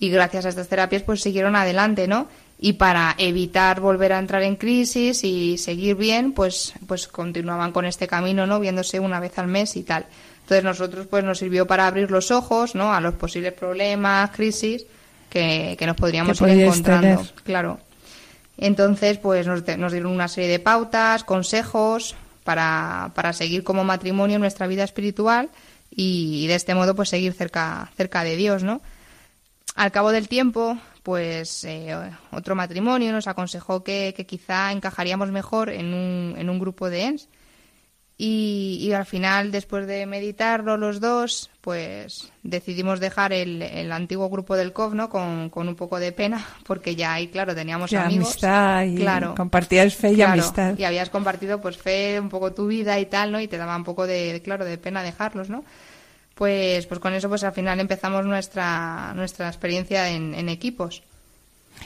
Y 0.00 0.10
gracias 0.10 0.44
a 0.44 0.48
estas 0.50 0.68
terapias, 0.68 1.02
pues, 1.04 1.22
siguieron 1.22 1.56
adelante, 1.56 2.06
¿no? 2.08 2.28
Y 2.60 2.74
para 2.74 3.14
evitar 3.16 3.80
volver 3.80 4.12
a 4.12 4.18
entrar 4.18 4.42
en 4.42 4.56
crisis 4.56 5.22
y 5.22 5.56
seguir 5.56 5.94
bien, 5.94 6.32
pues, 6.32 6.74
pues 6.86 7.06
continuaban 7.06 7.72
con 7.72 7.84
este 7.86 8.08
camino, 8.08 8.46
¿no? 8.46 8.58
Viéndose 8.60 8.98
una 8.98 9.20
vez 9.20 9.38
al 9.38 9.46
mes 9.46 9.76
y 9.76 9.84
tal. 9.84 10.06
Entonces, 10.48 10.64
nosotros, 10.64 11.06
pues, 11.08 11.22
nos 11.24 11.38
sirvió 11.38 11.66
para 11.66 11.86
abrir 11.86 12.10
los 12.10 12.30
ojos, 12.30 12.74
¿no? 12.74 12.94
A 12.94 13.02
los 13.02 13.12
posibles 13.16 13.52
problemas, 13.52 14.30
crisis 14.30 14.86
que, 15.28 15.76
que 15.78 15.86
nos 15.86 15.94
podríamos 15.94 16.40
ir 16.40 16.48
encontrando. 16.48 17.18
tener. 17.18 17.32
Claro. 17.44 17.80
Entonces, 18.56 19.18
pues 19.18 19.46
nos, 19.46 19.62
nos 19.76 19.92
dieron 19.92 20.10
una 20.10 20.26
serie 20.26 20.48
de 20.48 20.58
pautas, 20.58 21.22
consejos 21.22 22.16
para, 22.44 23.12
para 23.14 23.34
seguir 23.34 23.62
como 23.62 23.84
matrimonio 23.84 24.36
en 24.36 24.40
nuestra 24.40 24.66
vida 24.66 24.84
espiritual 24.84 25.50
y, 25.90 26.46
de 26.46 26.54
este 26.54 26.74
modo 26.74 26.94
pues 26.94 27.10
seguir 27.10 27.34
cerca, 27.34 27.90
cerca 27.94 28.24
de 28.24 28.36
Dios, 28.36 28.62
¿no? 28.62 28.80
Al 29.74 29.92
cabo 29.92 30.12
del 30.12 30.28
tiempo, 30.28 30.78
pues 31.02 31.62
eh, 31.64 31.94
otro 32.32 32.54
matrimonio 32.54 33.12
nos 33.12 33.26
aconsejó 33.26 33.84
que, 33.84 34.14
que 34.16 34.24
quizá 34.24 34.72
encajaríamos 34.72 35.30
mejor 35.30 35.68
en 35.68 35.92
un, 35.92 36.36
en 36.38 36.48
un 36.48 36.58
grupo 36.58 36.88
de 36.88 37.02
ENS. 37.02 37.28
Y, 38.20 38.78
y 38.80 38.92
al 38.94 39.06
final, 39.06 39.52
después 39.52 39.86
de 39.86 40.04
meditarlo 40.04 40.76
los 40.76 40.98
dos, 40.98 41.50
pues 41.60 42.32
decidimos 42.42 42.98
dejar 42.98 43.32
el, 43.32 43.62
el 43.62 43.92
antiguo 43.92 44.28
grupo 44.28 44.56
del 44.56 44.72
COF, 44.72 44.94
¿no? 44.94 45.08
Con, 45.08 45.50
con 45.50 45.68
un 45.68 45.76
poco 45.76 46.00
de 46.00 46.10
pena, 46.10 46.44
porque 46.66 46.96
ya 46.96 47.12
ahí, 47.12 47.28
claro, 47.28 47.54
teníamos 47.54 47.92
amigos. 47.92 48.30
amistad 48.30 48.82
y 48.82 48.96
claro, 48.96 49.36
compartíais 49.36 49.94
fe 49.94 50.10
y 50.10 50.16
claro, 50.16 50.32
amistad. 50.32 50.76
Y 50.76 50.82
habías 50.82 51.10
compartido, 51.10 51.60
pues, 51.60 51.76
fe, 51.76 52.18
un 52.18 52.28
poco 52.28 52.52
tu 52.52 52.66
vida 52.66 52.98
y 52.98 53.06
tal, 53.06 53.30
¿no? 53.30 53.40
Y 53.40 53.46
te 53.46 53.56
daba 53.56 53.76
un 53.76 53.84
poco 53.84 54.04
de, 54.04 54.42
claro, 54.42 54.64
de 54.64 54.78
pena 54.78 55.04
dejarlos, 55.04 55.48
¿no? 55.48 55.62
Pues, 56.34 56.86
pues 56.86 56.98
con 56.98 57.14
eso, 57.14 57.28
pues 57.28 57.44
al 57.44 57.52
final 57.52 57.78
empezamos 57.78 58.26
nuestra, 58.26 59.12
nuestra 59.14 59.46
experiencia 59.46 60.08
en, 60.08 60.34
en 60.34 60.48
equipos. 60.48 61.04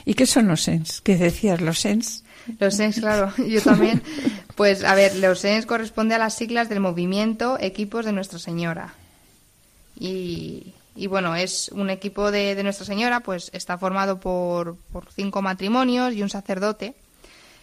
¿Y 0.05 0.13
qué 0.15 0.25
son 0.25 0.47
los 0.47 0.61
SENS? 0.63 1.01
¿Qué 1.01 1.15
decías, 1.17 1.61
los 1.61 1.79
SENS? 1.79 2.23
Los 2.59 2.75
SENS, 2.75 2.99
claro, 2.99 3.33
yo 3.47 3.61
también. 3.61 4.01
Pues 4.55 4.83
a 4.83 4.95
ver, 4.95 5.15
los 5.17 5.39
SENS 5.39 5.65
corresponde 5.65 6.15
a 6.15 6.17
las 6.19 6.35
siglas 6.35 6.69
del 6.69 6.79
movimiento 6.79 7.57
Equipos 7.59 8.05
de 8.05 8.11
Nuestra 8.11 8.39
Señora. 8.39 8.93
Y, 9.99 10.73
y 10.95 11.07
bueno, 11.07 11.35
es 11.35 11.69
un 11.69 11.89
equipo 11.89 12.31
de, 12.31 12.55
de 12.55 12.63
Nuestra 12.63 12.85
Señora, 12.85 13.21
pues 13.21 13.49
está 13.53 13.77
formado 13.77 14.19
por, 14.19 14.75
por 14.91 15.07
cinco 15.11 15.41
matrimonios 15.41 16.13
y 16.13 16.21
un 16.23 16.29
sacerdote. 16.29 16.95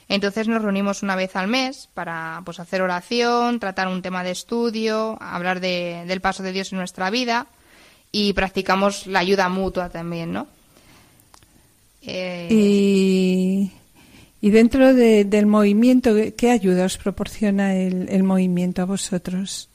Entonces 0.09 0.49
nos 0.49 0.62
reunimos 0.62 1.03
una 1.05 1.14
vez 1.14 1.37
al 1.37 1.47
mes 1.47 1.89
para 1.95 2.43
pues 2.45 2.59
hacer 2.59 2.83
oración, 2.83 3.61
tratar 3.61 3.87
un 3.89 4.03
tema 4.03 4.24
de 4.24 4.33
estudio, 4.33 5.16
hablar 5.20 5.61
de- 5.61 6.03
del 6.07 6.20
paso 6.20 6.43
de 6.43 6.53
Dios 6.53 6.72
en 6.72 6.78
nuestra 6.78 7.11
vida 7.11 7.47
y 8.11 8.33
practicamos 8.33 9.07
la 9.07 9.20
ayuda 9.20 9.49
mutua 9.49 9.89
también, 9.89 10.33
¿no? 10.33 10.49
Eh, 12.03 12.49
Y, 12.51 13.71
y 14.41 14.51
dentro 14.51 14.95
de- 14.95 15.25
del 15.25 15.47
movimiento, 15.47 16.15
¿qué 16.37 16.51
ayuda 16.51 16.85
os 16.87 16.97
proporciona 16.97 17.75
el, 17.77 18.09
el 18.09 18.23
movimiento 18.23 18.83
a 18.83 18.87
vosotros? 18.87 19.69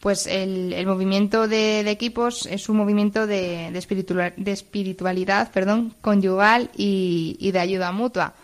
Pues 0.00 0.26
el, 0.26 0.72
el 0.72 0.86
movimiento 0.86 1.46
de, 1.46 1.84
de 1.84 1.90
equipos 1.90 2.46
es 2.46 2.68
un 2.68 2.76
movimiento 2.76 3.26
de, 3.28 3.70
de, 3.72 3.78
espiritua- 3.78 4.34
de 4.36 4.50
espiritualidad 4.50 5.50
perdón, 5.52 5.94
conyugal 6.00 6.70
y, 6.76 7.36
y 7.38 7.52
de 7.52 7.60
ayuda 7.60 7.92
mutua. 7.92 8.34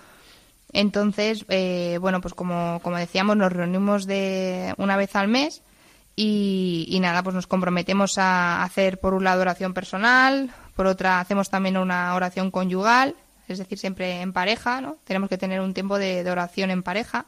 Entonces, 0.73 1.45
eh, 1.49 1.99
bueno, 2.01 2.21
pues 2.21 2.35
como, 2.35 2.79
como 2.83 2.97
decíamos, 2.99 3.37
nos 3.37 3.53
reunimos 3.53 4.07
de 4.07 4.73
una 4.77 4.97
vez 4.97 5.17
al 5.17 5.27
mes 5.29 5.63
y, 6.15 6.87
y 6.91 7.01
nada, 7.01 7.23
pues 7.23 7.35
nos 7.35 7.47
comprometemos 7.47 8.19
a 8.19 8.63
hacer 8.63 8.99
por 9.01 9.15
un 9.15 9.25
lado 9.25 9.41
oración 9.41 9.75
personal, 9.75 10.51
por 10.79 10.87
otra 10.87 11.19
hacemos 11.19 11.51
también 11.51 11.77
una 11.77 12.15
oración 12.15 12.53
conyugal, 12.53 13.17
es 13.49 13.59
decir, 13.59 13.77
siempre 13.79 14.21
en 14.21 14.33
pareja, 14.33 14.81
¿no? 14.81 14.99
Tenemos 15.03 15.29
que 15.29 15.37
tener 15.37 15.61
un 15.61 15.75
tiempo 15.75 15.99
de, 15.99 16.25
oración 16.31 16.71
en 16.71 16.85
pareja. 16.85 17.27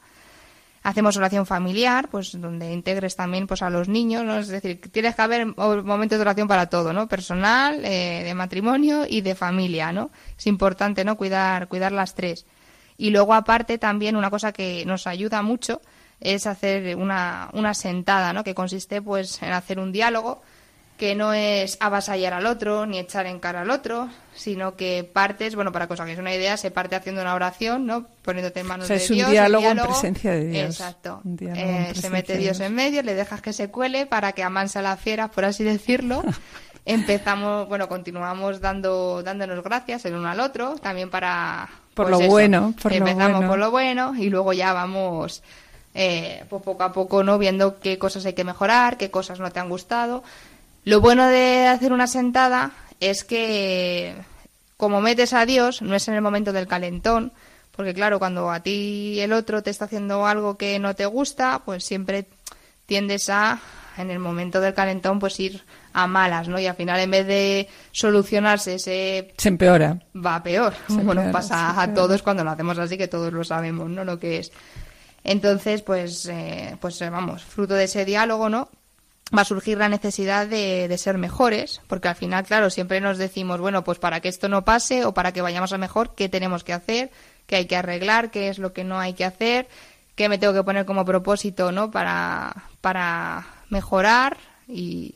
Hacemos 0.84 1.16
oración 1.16 1.46
familiar, 1.46 2.06
pues 2.08 2.40
donde 2.40 2.72
integres 2.72 3.16
también 3.16 3.48
pues 3.48 3.62
a 3.62 3.68
los 3.68 3.88
niños, 3.88 4.22
¿no? 4.24 4.38
Es 4.38 4.46
decir, 4.46 4.80
tienes 4.92 5.16
que 5.16 5.22
haber 5.22 5.46
mo- 5.46 5.82
momentos 5.82 6.16
de 6.16 6.22
oración 6.22 6.46
para 6.46 6.66
todo, 6.66 6.92
¿no? 6.92 7.08
Personal, 7.08 7.84
eh, 7.84 8.22
de 8.22 8.34
matrimonio 8.34 9.04
y 9.08 9.20
de 9.20 9.34
familia, 9.34 9.90
¿no? 9.90 10.12
Es 10.38 10.46
importante, 10.46 11.04
¿no? 11.04 11.16
Cuidar, 11.16 11.66
cuidar 11.66 11.90
las 11.90 12.14
tres. 12.14 12.46
Y 12.98 13.10
luego 13.10 13.34
aparte 13.34 13.78
también 13.78 14.14
una 14.14 14.30
cosa 14.30 14.52
que 14.52 14.84
nos 14.86 15.08
ayuda 15.08 15.42
mucho 15.42 15.80
es 16.20 16.46
hacer 16.46 16.94
una, 16.94 17.48
una 17.52 17.74
sentada, 17.74 18.32
¿no? 18.32 18.44
Que 18.44 18.54
consiste 18.54 19.02
pues 19.02 19.42
en 19.42 19.52
hacer 19.52 19.80
un 19.80 19.90
diálogo 19.90 20.40
que 21.00 21.14
no 21.14 21.32
es 21.32 21.78
avasallar 21.80 22.34
al 22.34 22.44
otro 22.44 22.84
ni 22.84 22.98
echar 22.98 23.24
en 23.24 23.40
cara 23.40 23.62
al 23.62 23.70
otro, 23.70 24.10
sino 24.34 24.76
que 24.76 25.08
partes, 25.10 25.54
bueno, 25.54 25.72
para 25.72 25.86
que 25.86 25.94
os 25.94 26.00
hagáis 26.00 26.18
una 26.18 26.34
idea, 26.34 26.58
se 26.58 26.70
parte 26.70 26.94
haciendo 26.94 27.22
una 27.22 27.34
oración, 27.34 27.86
¿no? 27.86 28.04
Poniéndote 28.20 28.60
en 28.60 28.66
manos 28.66 28.84
O 28.84 28.88
sea, 28.88 28.98
de 28.98 29.04
es 29.04 29.10
un 29.10 29.16
Dios. 29.16 29.30
diálogo 29.30 29.66
en 29.66 29.78
presencia 29.78 30.32
de 30.32 30.46
Dios. 30.48 30.78
Exacto. 30.78 31.22
Eh, 31.40 31.92
se 31.94 32.10
mete 32.10 32.36
Dios 32.36 32.58
Dios. 32.58 32.68
en 32.68 32.74
medio, 32.74 33.02
le 33.02 33.14
dejas 33.14 33.40
que 33.40 33.54
se 33.54 33.70
cuele 33.70 34.04
para 34.04 34.32
que 34.32 34.42
amanse 34.42 34.78
a 34.78 34.82
la 34.82 34.98
fiera, 34.98 35.28
por 35.28 35.46
así 35.46 35.64
decirlo. 35.64 36.22
Empezamos, 36.84 37.66
bueno, 37.66 37.88
continuamos 37.88 38.60
dando, 38.60 39.22
dándonos 39.22 39.64
gracias 39.64 40.04
el 40.04 40.16
uno 40.16 40.28
al 40.28 40.40
otro, 40.40 40.74
también 40.82 41.08
para... 41.08 41.66
Por 41.94 42.08
pues 42.08 42.10
lo 42.10 42.20
eso, 42.20 42.30
bueno, 42.30 42.74
por 42.82 42.92
lo 42.92 42.98
Empezamos 42.98 43.32
bueno. 43.32 43.48
por 43.48 43.58
lo 43.58 43.70
bueno 43.70 44.14
y 44.18 44.28
luego 44.28 44.52
ya 44.52 44.74
vamos 44.74 45.42
eh, 45.94 46.44
pues 46.48 46.62
poco 46.62 46.84
a 46.84 46.92
poco 46.92 47.24
no 47.24 47.38
viendo 47.38 47.80
qué 47.80 47.98
cosas 47.98 48.24
hay 48.26 48.34
que 48.34 48.44
mejorar, 48.44 48.96
qué 48.96 49.10
cosas 49.10 49.40
no 49.40 49.50
te 49.50 49.60
han 49.60 49.68
gustado. 49.68 50.22
Lo 50.84 51.00
bueno 51.00 51.26
de 51.26 51.66
hacer 51.66 51.92
una 51.92 52.06
sentada 52.06 52.72
es 53.00 53.24
que 53.24 54.14
como 54.80 55.02
metes 55.02 55.34
a 55.34 55.44
Dios, 55.44 55.82
no 55.82 55.94
es 55.94 56.08
en 56.08 56.14
el 56.14 56.22
momento 56.22 56.52
del 56.52 56.66
calentón, 56.66 57.32
Porque 57.72 57.94
claro, 57.94 58.18
cuando 58.18 58.50
a 58.50 58.60
ti 58.60 59.20
el 59.20 59.32
otro 59.32 59.62
te 59.62 59.70
está 59.70 59.84
haciendo 59.84 60.26
algo 60.26 60.56
que 60.56 60.78
no 60.78 60.94
te 60.94 61.06
gusta, 61.06 61.62
pues 61.64 61.84
siempre 61.84 62.26
tiendes 62.86 63.28
a, 63.30 63.60
en 63.96 64.10
el 64.10 64.18
momento 64.18 64.60
del 64.60 64.74
calentón, 64.74 65.18
pues 65.18 65.38
ir 65.38 65.62
a 65.92 66.06
malas, 66.06 66.48
¿no? 66.48 66.58
Y 66.58 66.66
al 66.66 66.76
final, 66.76 66.98
en 67.00 67.10
vez 67.10 67.26
de 67.26 67.68
solucionarse 67.92 68.74
ese... 68.74 69.32
Se 69.36 69.48
empeora. 69.48 69.98
Va 70.14 70.42
peor. 70.42 70.74
bueno, 70.88 71.30
pasa 71.30 71.80
a 71.80 71.94
todos 71.94 72.22
cuando 72.22 72.42
lo 72.42 72.50
hacemos 72.50 72.78
así, 72.78 72.98
que 72.98 73.08
todos 73.08 73.32
lo 73.32 73.44
sabemos, 73.44 73.88
¿no? 73.88 74.04
Lo 74.04 74.18
que 74.18 74.38
es. 74.38 74.52
Entonces, 75.24 75.82
pues, 75.82 76.26
eh, 76.26 76.76
pues 76.80 76.98
vamos, 77.10 77.44
fruto 77.44 77.74
de 77.74 77.84
ese 77.84 78.04
diálogo, 78.04 78.48
¿no? 78.48 78.68
Va 79.36 79.42
a 79.42 79.44
surgir 79.44 79.78
la 79.78 79.88
necesidad 79.88 80.46
de, 80.46 80.88
de, 80.88 80.98
ser 80.98 81.18
mejores, 81.18 81.80
porque 81.86 82.08
al 82.08 82.16
final, 82.16 82.44
claro, 82.44 82.70
siempre 82.70 83.00
nos 83.00 83.18
decimos, 83.18 83.60
bueno, 83.60 83.84
pues 83.84 83.98
para 83.98 84.20
que 84.20 84.28
esto 84.28 84.48
no 84.48 84.64
pase 84.64 85.04
o 85.04 85.14
para 85.14 85.32
que 85.32 85.42
vayamos 85.42 85.72
a 85.72 85.78
mejor, 85.78 86.14
¿qué 86.14 86.28
tenemos 86.28 86.64
que 86.64 86.72
hacer? 86.72 87.10
¿Qué 87.46 87.56
hay 87.56 87.66
que 87.66 87.76
arreglar? 87.76 88.30
¿Qué 88.30 88.48
es 88.48 88.58
lo 88.58 88.72
que 88.72 88.84
no 88.84 88.98
hay 88.98 89.14
que 89.14 89.24
hacer? 89.24 89.68
¿Qué 90.16 90.28
me 90.28 90.38
tengo 90.38 90.52
que 90.52 90.64
poner 90.64 90.84
como 90.84 91.04
propósito, 91.04 91.72
¿no? 91.72 91.90
Para, 91.90 92.54
para 92.80 93.46
mejorar 93.70 94.36
y, 94.66 95.14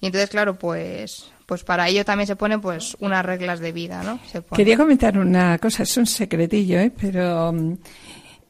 y 0.00 0.06
entonces, 0.06 0.30
claro, 0.30 0.58
pues, 0.58 1.30
pues 1.46 1.64
para 1.64 1.88
ello 1.88 2.04
también 2.04 2.26
se 2.26 2.36
ponen 2.36 2.60
pues 2.60 2.96
unas 3.00 3.24
reglas 3.24 3.60
de 3.60 3.72
vida, 3.72 4.02
¿no? 4.02 4.20
Quería 4.54 4.76
comentar 4.76 5.18
una 5.18 5.58
cosa, 5.58 5.82
es 5.82 5.96
un 5.96 6.06
secretillo, 6.06 6.78
¿eh? 6.78 6.92
Pero 7.00 7.54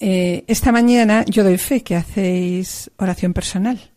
eh, 0.01 0.45
esta 0.47 0.73
mañana 0.73 1.25
yo 1.27 1.45
doy 1.45 1.59
fe 1.59 1.83
que 1.83 1.95
hacéis 1.95 2.91
oración 2.97 3.33
personal 3.33 3.94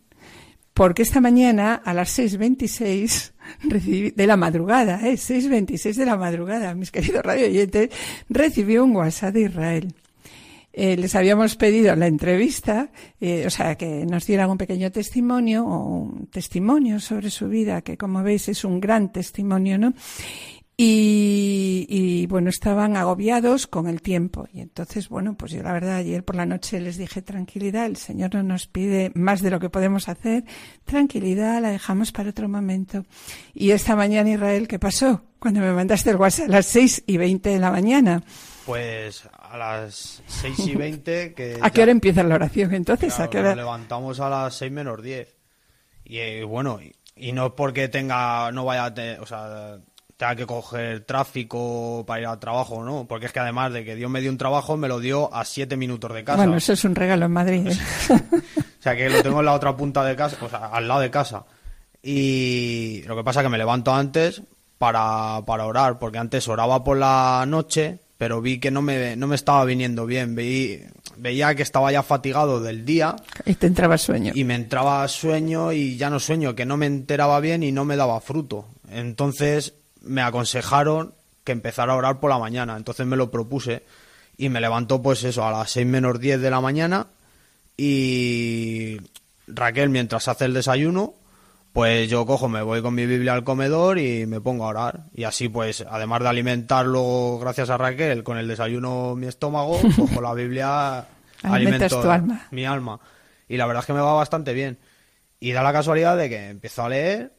porque 0.78 1.02
esta 1.02 1.22
mañana 1.22 1.74
a 1.74 1.92
las 1.92 2.20
6.26 2.20 3.32
recibí, 3.64 4.12
de 4.12 4.28
la 4.28 4.38
madrugada, 4.38 5.00
¿eh? 5.08 5.14
6.26 5.14 5.96
de 5.96 6.06
la 6.06 6.18
madrugada, 6.18 6.76
mis 6.76 6.92
queridos 6.92 7.24
radio 7.26 7.48
oyentes, 7.48 7.90
recibí 8.30 8.78
un 8.78 8.96
WhatsApp 8.96 9.34
de 9.34 9.42
Israel. 9.42 9.94
Eh, 10.74 10.96
les 10.96 11.16
habíamos 11.16 11.56
pedido 11.56 11.96
la 11.96 12.06
entrevista, 12.06 12.92
eh, 13.20 13.46
o 13.48 13.50
sea, 13.50 13.74
que 13.74 14.06
nos 14.06 14.28
dieran 14.28 14.52
un 14.52 14.60
pequeño 14.60 14.92
testimonio 14.92 15.66
o 15.66 15.88
un 15.88 16.28
testimonio 16.28 17.00
sobre 17.00 17.32
su 17.32 17.50
vida, 17.50 17.82
que 17.82 17.98
como 17.98 18.22
veis 18.22 18.48
es 18.48 18.64
un 18.64 18.80
gran 18.80 19.12
testimonio, 19.12 19.80
¿no? 19.80 19.96
Y, 20.80 22.28
bueno, 22.28 22.52
estaban 22.52 22.98
agobiados 22.98 23.66
con 23.66 23.88
el 23.88 24.04
tiempo. 24.04 24.48
Y 24.54 24.62
entonces, 24.62 25.10
bueno, 25.10 25.36
pues 25.36 25.52
yo 25.52 25.64
la 25.64 25.74
verdad 25.74 25.96
ayer 25.96 26.24
por 26.24 26.36
la 26.36 26.46
noche 26.46 26.80
les 26.80 26.98
dije 26.98 27.24
tranquilidad, 27.24 27.88
el 27.88 27.98
Señor 27.98 28.36
no 28.36 28.44
nos 28.44 28.68
pide 28.68 29.12
más 29.16 29.42
de 29.42 29.50
lo 29.50 29.60
que 29.60 29.72
podemos 29.72 30.08
hacer. 30.08 30.44
Tranquilidad, 30.86 31.64
la 31.64 31.72
dejamos 31.72 32.12
para 32.12 32.30
otro 32.30 32.48
momento. 32.48 33.06
Y 33.56 33.72
esta 33.72 33.96
mañana, 33.96 34.30
Israel, 34.30 34.68
¿qué 34.68 34.78
pasó? 34.78 35.24
Cuando 35.40 35.62
me 35.62 35.74
mandaste 35.74 36.12
el 36.12 36.18
WhatsApp 36.18 36.50
a 36.50 36.52
las 36.52 36.68
seis 36.68 37.04
y 37.08 37.18
veinte 37.18 37.50
de 37.50 37.60
la 37.60 37.72
mañana. 37.72 38.24
Pues 38.68 39.28
a 39.34 39.58
las 39.58 40.22
seis 40.28 40.60
y 40.60 40.76
veinte 40.76 41.34
que... 41.34 41.58
¿A 41.62 41.72
qué 41.72 41.82
hora 41.82 41.92
empieza 41.92 42.22
la 42.22 42.36
oración 42.36 42.76
entonces? 42.76 43.20
¿A 43.20 43.32
qué 43.32 43.40
hora? 43.40 43.50
Nos 43.50 43.58
levantamos 43.58 44.20
a 44.20 44.30
las 44.30 44.54
seis 44.54 44.72
menos 44.72 45.02
diez. 45.02 45.36
Y 46.06 46.20
eh, 46.20 46.44
bueno, 46.44 46.80
y, 47.16 47.32
no 47.32 47.56
porque 47.56 47.88
tenga, 47.88 48.52
no 48.52 48.64
vaya 48.64 48.86
a 48.86 48.94
tener, 48.94 49.20
o 49.20 49.26
sea 49.26 49.80
tenga 50.18 50.36
que 50.36 50.46
coger 50.48 51.02
tráfico 51.02 52.04
para 52.06 52.22
ir 52.22 52.28
al 52.28 52.40
trabajo, 52.40 52.84
¿no? 52.84 53.06
Porque 53.08 53.28
es 53.28 53.32
que 53.32 53.40
además 53.40 53.72
de 53.72 53.86
que 53.86 53.96
Dios 53.96 54.10
me 54.10 54.20
dio 54.20 54.32
un 54.32 54.38
trabajo, 54.38 54.76
me 54.76 54.88
lo 54.88 55.00
dio 55.00 55.34
a 55.34 55.46
siete 55.46 55.78
minutos 55.78 56.12
de 56.14 56.24
casa. 56.24 56.38
Bueno, 56.38 56.58
eso 56.58 56.74
es 56.74 56.84
un 56.84 56.96
regalo 56.96 57.28
en 57.28 57.32
Madrid. 57.32 57.68
¿eh? 57.68 57.78
o 58.10 58.82
sea, 58.82 58.96
que 58.96 59.10
lo 59.10 59.22
tengo 59.22 59.40
en 59.40 59.46
la 59.46 59.54
otra 59.54 59.78
punta 59.78 60.04
de 60.04 60.16
casa, 60.16 60.38
o 60.42 60.50
sea, 60.50 60.68
al 60.68 60.88
lado 60.88 61.02
de 61.02 61.12
casa. 61.12 61.46
Y 62.02 63.04
lo 63.06 63.16
que 63.16 63.24
pasa 63.24 63.42
es 63.42 63.46
que 63.46 63.50
me 63.50 63.60
levanto 63.60 63.94
antes 63.94 64.42
para, 64.80 65.44
para 65.46 65.66
orar, 65.66 66.00
porque 66.00 66.18
antes 66.18 66.48
oraba 66.48 66.84
por 66.84 66.98
la 66.98 67.46
noche, 67.48 68.00
pero 68.18 68.42
vi 68.42 68.60
que 68.60 68.72
no 68.72 68.82
me, 68.82 69.16
no 69.16 69.28
me 69.28 69.36
estaba 69.36 69.66
viniendo 69.66 70.08
bien. 70.08 70.36
Vi, 70.36 70.82
veía 71.18 71.54
que 71.54 71.62
estaba 71.62 71.92
ya 71.92 72.02
fatigado 72.02 72.60
del 72.60 72.86
día. 72.86 73.16
Y 73.46 73.54
te 73.54 73.68
entraba 73.68 74.00
sueño. 74.00 74.32
Y 74.34 74.44
me 74.46 74.56
entraba 74.56 75.08
sueño 75.08 75.74
y 75.74 75.96
ya 75.96 76.10
no 76.10 76.20
sueño, 76.20 76.56
que 76.56 76.66
no 76.66 76.76
me 76.76 76.88
enteraba 76.88 77.40
bien 77.40 77.62
y 77.62 77.72
no 77.72 77.86
me 77.86 77.98
daba 77.98 78.20
fruto. 78.20 78.66
Entonces 78.90 79.76
me 80.08 80.22
aconsejaron 80.22 81.14
que 81.44 81.52
empezara 81.52 81.94
a 81.94 81.96
orar 81.96 82.20
por 82.20 82.30
la 82.30 82.40
mañana. 82.40 82.76
Entonces 82.76 83.06
me 83.06 83.16
lo 83.16 83.32
propuse 83.32 83.84
y 84.38 84.50
me 84.50 84.62
levantó 84.62 85.02
pues 85.02 85.24
eso 85.24 85.46
a 85.46 85.52
las 85.52 85.72
6 85.72 85.86
menos 85.86 86.20
10 86.20 86.42
de 86.42 86.50
la 86.50 86.62
mañana 86.62 87.08
y 87.76 88.98
Raquel 89.48 89.90
mientras 89.90 90.28
hace 90.28 90.46
el 90.46 90.54
desayuno 90.54 91.14
pues 91.78 92.10
yo 92.10 92.26
cojo, 92.26 92.50
me 92.50 92.64
voy 92.64 92.82
con 92.82 92.96
mi 92.96 93.06
Biblia 93.06 93.34
al 93.34 93.44
comedor 93.44 94.00
y 94.00 94.26
me 94.26 94.42
pongo 94.42 94.66
a 94.66 94.70
orar. 94.70 95.02
Y 95.14 95.26
así 95.26 95.48
pues, 95.48 95.86
además 95.88 96.22
de 96.22 96.30
alimentarlo 96.30 97.38
gracias 97.40 97.70
a 97.70 97.78
Raquel 97.78 98.24
con 98.24 98.40
el 98.40 98.48
desayuno 98.48 99.14
mi 99.16 99.28
estómago, 99.28 99.80
cojo 99.96 100.20
la 100.20 100.34
Biblia, 100.34 101.06
alimento 101.44 102.02
tu 102.02 102.10
alma. 102.10 102.48
mi 102.50 102.66
alma. 102.66 103.00
Y 103.48 103.58
la 103.58 103.68
verdad 103.68 103.82
es 103.82 103.86
que 103.86 103.94
me 103.94 104.00
va 104.00 104.14
bastante 104.14 104.54
bien. 104.54 104.80
Y 105.40 105.52
da 105.52 105.62
la 105.62 105.72
casualidad 105.72 106.18
de 106.18 106.30
que 106.30 106.50
empiezo 106.50 106.84
a 106.84 106.90
leer 106.90 107.32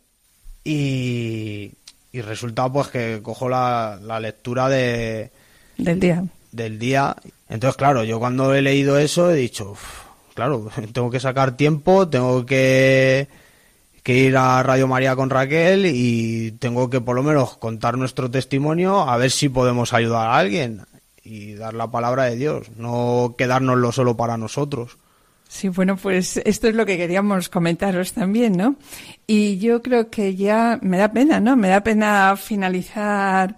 y, 0.62 1.72
y 2.12 2.20
resulta 2.20 2.70
pues 2.72 2.88
que 2.88 3.20
cojo 3.22 3.48
la, 3.48 3.98
la 4.02 4.20
lectura 4.20 4.68
de 4.68 5.30
del 5.76 6.00
día. 6.00 6.24
del 6.52 6.78
día. 6.78 7.16
Entonces 7.48 7.76
claro 7.76 8.04
yo 8.04 8.18
cuando 8.18 8.54
he 8.54 8.62
leído 8.62 8.98
eso 8.98 9.30
he 9.30 9.34
dicho 9.34 9.74
claro 10.34 10.70
tengo 10.92 11.10
que 11.10 11.20
sacar 11.20 11.56
tiempo 11.56 12.08
tengo 12.08 12.44
que 12.46 13.28
que 14.02 14.14
ir 14.14 14.36
a 14.36 14.62
Radio 14.62 14.88
María 14.88 15.16
con 15.16 15.28
Raquel 15.28 15.84
y 15.86 16.52
tengo 16.52 16.88
que 16.88 17.00
por 17.00 17.14
lo 17.14 17.22
menos 17.22 17.56
contar 17.58 17.98
nuestro 17.98 18.30
testimonio 18.30 19.00
a 19.02 19.16
ver 19.18 19.30
si 19.30 19.48
podemos 19.48 19.92
ayudar 19.92 20.28
a 20.28 20.36
alguien 20.38 20.86
y 21.22 21.54
dar 21.54 21.74
la 21.74 21.90
palabra 21.90 22.24
de 22.24 22.36
Dios 22.36 22.70
no 22.76 23.34
quedárnoslo 23.36 23.92
solo 23.92 24.16
para 24.16 24.38
nosotros 24.38 24.96
Sí, 25.48 25.68
bueno, 25.70 25.96
pues 25.96 26.36
esto 26.44 26.68
es 26.68 26.74
lo 26.74 26.84
que 26.84 26.98
queríamos 26.98 27.48
comentaros 27.48 28.12
también, 28.12 28.52
¿no? 28.52 28.76
Y 29.26 29.58
yo 29.58 29.80
creo 29.80 30.10
que 30.10 30.36
ya 30.36 30.78
me 30.82 30.98
da 30.98 31.10
pena, 31.10 31.40
¿no? 31.40 31.56
Me 31.56 31.68
da 31.68 31.82
pena 31.82 32.36
finalizar 32.36 33.56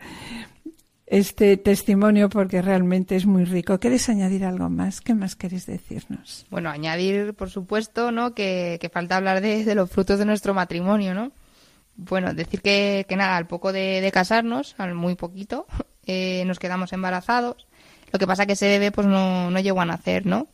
este 1.10 1.56
testimonio 1.56 2.28
porque 2.28 2.62
realmente 2.62 3.16
es 3.16 3.26
muy 3.26 3.44
rico. 3.44 3.80
¿Queréis 3.80 4.08
añadir 4.08 4.44
algo 4.44 4.70
más? 4.70 5.00
¿Qué 5.00 5.14
más 5.14 5.34
queréis 5.34 5.66
decirnos? 5.66 6.46
Bueno, 6.48 6.70
añadir, 6.70 7.34
por 7.34 7.50
supuesto, 7.50 8.12
¿no? 8.12 8.34
Que, 8.34 8.88
falta 8.92 9.16
hablar 9.16 9.40
de, 9.40 9.74
los 9.74 9.90
frutos 9.90 10.20
de 10.20 10.24
nuestro 10.24 10.54
matrimonio, 10.54 11.12
¿no? 11.12 11.32
Bueno, 11.96 12.32
decir 12.32 12.62
que, 12.62 13.04
que 13.08 13.16
nada, 13.16 13.36
al 13.36 13.48
poco 13.48 13.72
de, 13.72 14.08
casarnos, 14.14 14.76
al 14.78 14.94
muy 14.94 15.16
poquito, 15.16 15.66
eh, 16.06 16.44
nos 16.46 16.60
quedamos 16.60 16.92
embarazados. 16.92 17.66
Lo 18.12 18.20
que 18.20 18.28
pasa 18.28 18.46
que 18.46 18.52
ese 18.52 18.68
bebé 18.68 18.92
pues 18.92 19.08
no, 19.08 19.50
no 19.50 19.58
llegó 19.58 19.80
a 19.80 19.86
nacer, 19.86 20.24
¿no? 20.24 20.46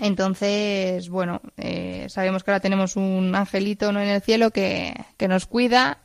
Entonces, 0.00 1.08
bueno, 1.08 1.40
eh, 1.56 2.06
sabemos 2.08 2.42
que 2.42 2.50
ahora 2.50 2.60
tenemos 2.60 2.96
un 2.96 3.34
angelito 3.34 3.92
¿no? 3.92 4.00
en 4.00 4.08
el 4.08 4.22
cielo 4.22 4.50
que, 4.50 4.94
que 5.16 5.28
nos 5.28 5.46
cuida 5.46 5.98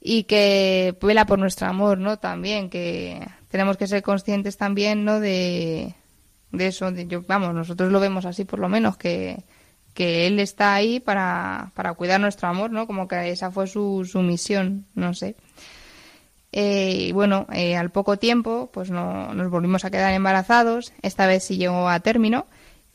y 0.00 0.24
que 0.24 0.96
vela 1.00 1.26
por 1.26 1.38
nuestro 1.38 1.66
amor, 1.66 1.98
¿no? 1.98 2.18
También, 2.18 2.70
que 2.70 3.26
tenemos 3.50 3.76
que 3.76 3.86
ser 3.86 4.02
conscientes 4.02 4.56
también, 4.56 5.04
¿no? 5.04 5.20
De, 5.20 5.94
de 6.52 6.66
eso, 6.66 6.92
vamos, 7.26 7.54
nosotros 7.54 7.90
lo 7.90 8.00
vemos 8.00 8.24
así 8.24 8.44
por 8.44 8.60
lo 8.60 8.68
menos, 8.68 8.96
que, 8.96 9.42
que 9.94 10.26
Él 10.26 10.38
está 10.38 10.74
ahí 10.74 11.00
para, 11.00 11.72
para 11.74 11.94
cuidar 11.94 12.20
nuestro 12.20 12.48
amor, 12.48 12.70
¿no? 12.70 12.86
Como 12.86 13.08
que 13.08 13.30
esa 13.30 13.50
fue 13.50 13.66
su, 13.66 14.08
su 14.10 14.22
misión, 14.22 14.86
no 14.94 15.14
sé. 15.14 15.34
Eh, 16.52 17.08
y 17.08 17.12
bueno, 17.12 17.46
eh, 17.52 17.76
al 17.76 17.90
poco 17.90 18.16
tiempo, 18.16 18.70
pues 18.72 18.90
no, 18.90 19.34
nos 19.34 19.50
volvimos 19.50 19.84
a 19.84 19.90
quedar 19.90 20.14
embarazados, 20.14 20.92
esta 21.02 21.26
vez 21.26 21.44
sí 21.44 21.58
llegó 21.58 21.88
a 21.88 22.00
término, 22.00 22.46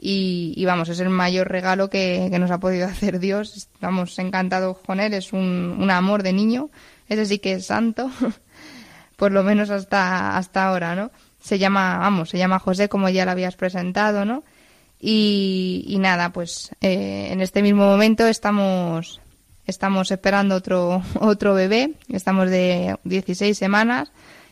y, 0.05 0.65
vamos, 0.65 0.89
es 0.89 0.99
el 0.99 1.09
mayor 1.09 1.47
regalo 1.47 1.89
que, 1.89 2.29
nos 2.37 2.51
ha 2.51 2.59
podido 2.59 2.87
hacer 2.89 3.19
Dios. 3.19 3.55
Estamos 3.55 4.19
encantados 4.19 4.77
con 4.79 4.99
él, 4.99 5.13
es 5.13 5.31
un, 5.31 5.77
un 5.79 5.89
amor 5.89 6.23
de 6.23 6.33
niño, 6.33 6.69
ese 7.07 7.25
sí 7.25 7.39
que 7.39 7.53
es 7.53 7.67
santo, 7.67 8.11
por 9.15 9.31
lo 9.31 9.43
menos 9.43 9.69
hasta, 9.69 10.35
hasta 10.37 10.67
ahora, 10.67 10.95
¿no? 10.95 11.11
Se 11.41 11.57
llama, 11.57 11.97
vamos, 11.99 12.29
se 12.29 12.37
llama 12.37 12.59
José, 12.59 12.89
como 12.89 13.07
ya 13.09 13.25
lo 13.25 13.31
habías 13.31 13.55
presentado, 13.55 14.25
¿no? 14.25 14.43
Y, 14.99 15.85
y 15.87 15.99
nada, 15.99 16.31
pues 16.31 16.71
eh, 16.81 17.29
en 17.31 17.41
este 17.41 17.61
mismo 17.61 17.85
momento 17.85 18.27
estamos, 18.27 19.21
estamos 19.65 20.11
esperando 20.11 20.55
otro, 20.55 21.01
otro 21.21 21.53
bebé, 21.53 21.93
estamos 22.09 22.49
de 22.49 22.97
16 23.05 23.57
semanas 23.57 24.11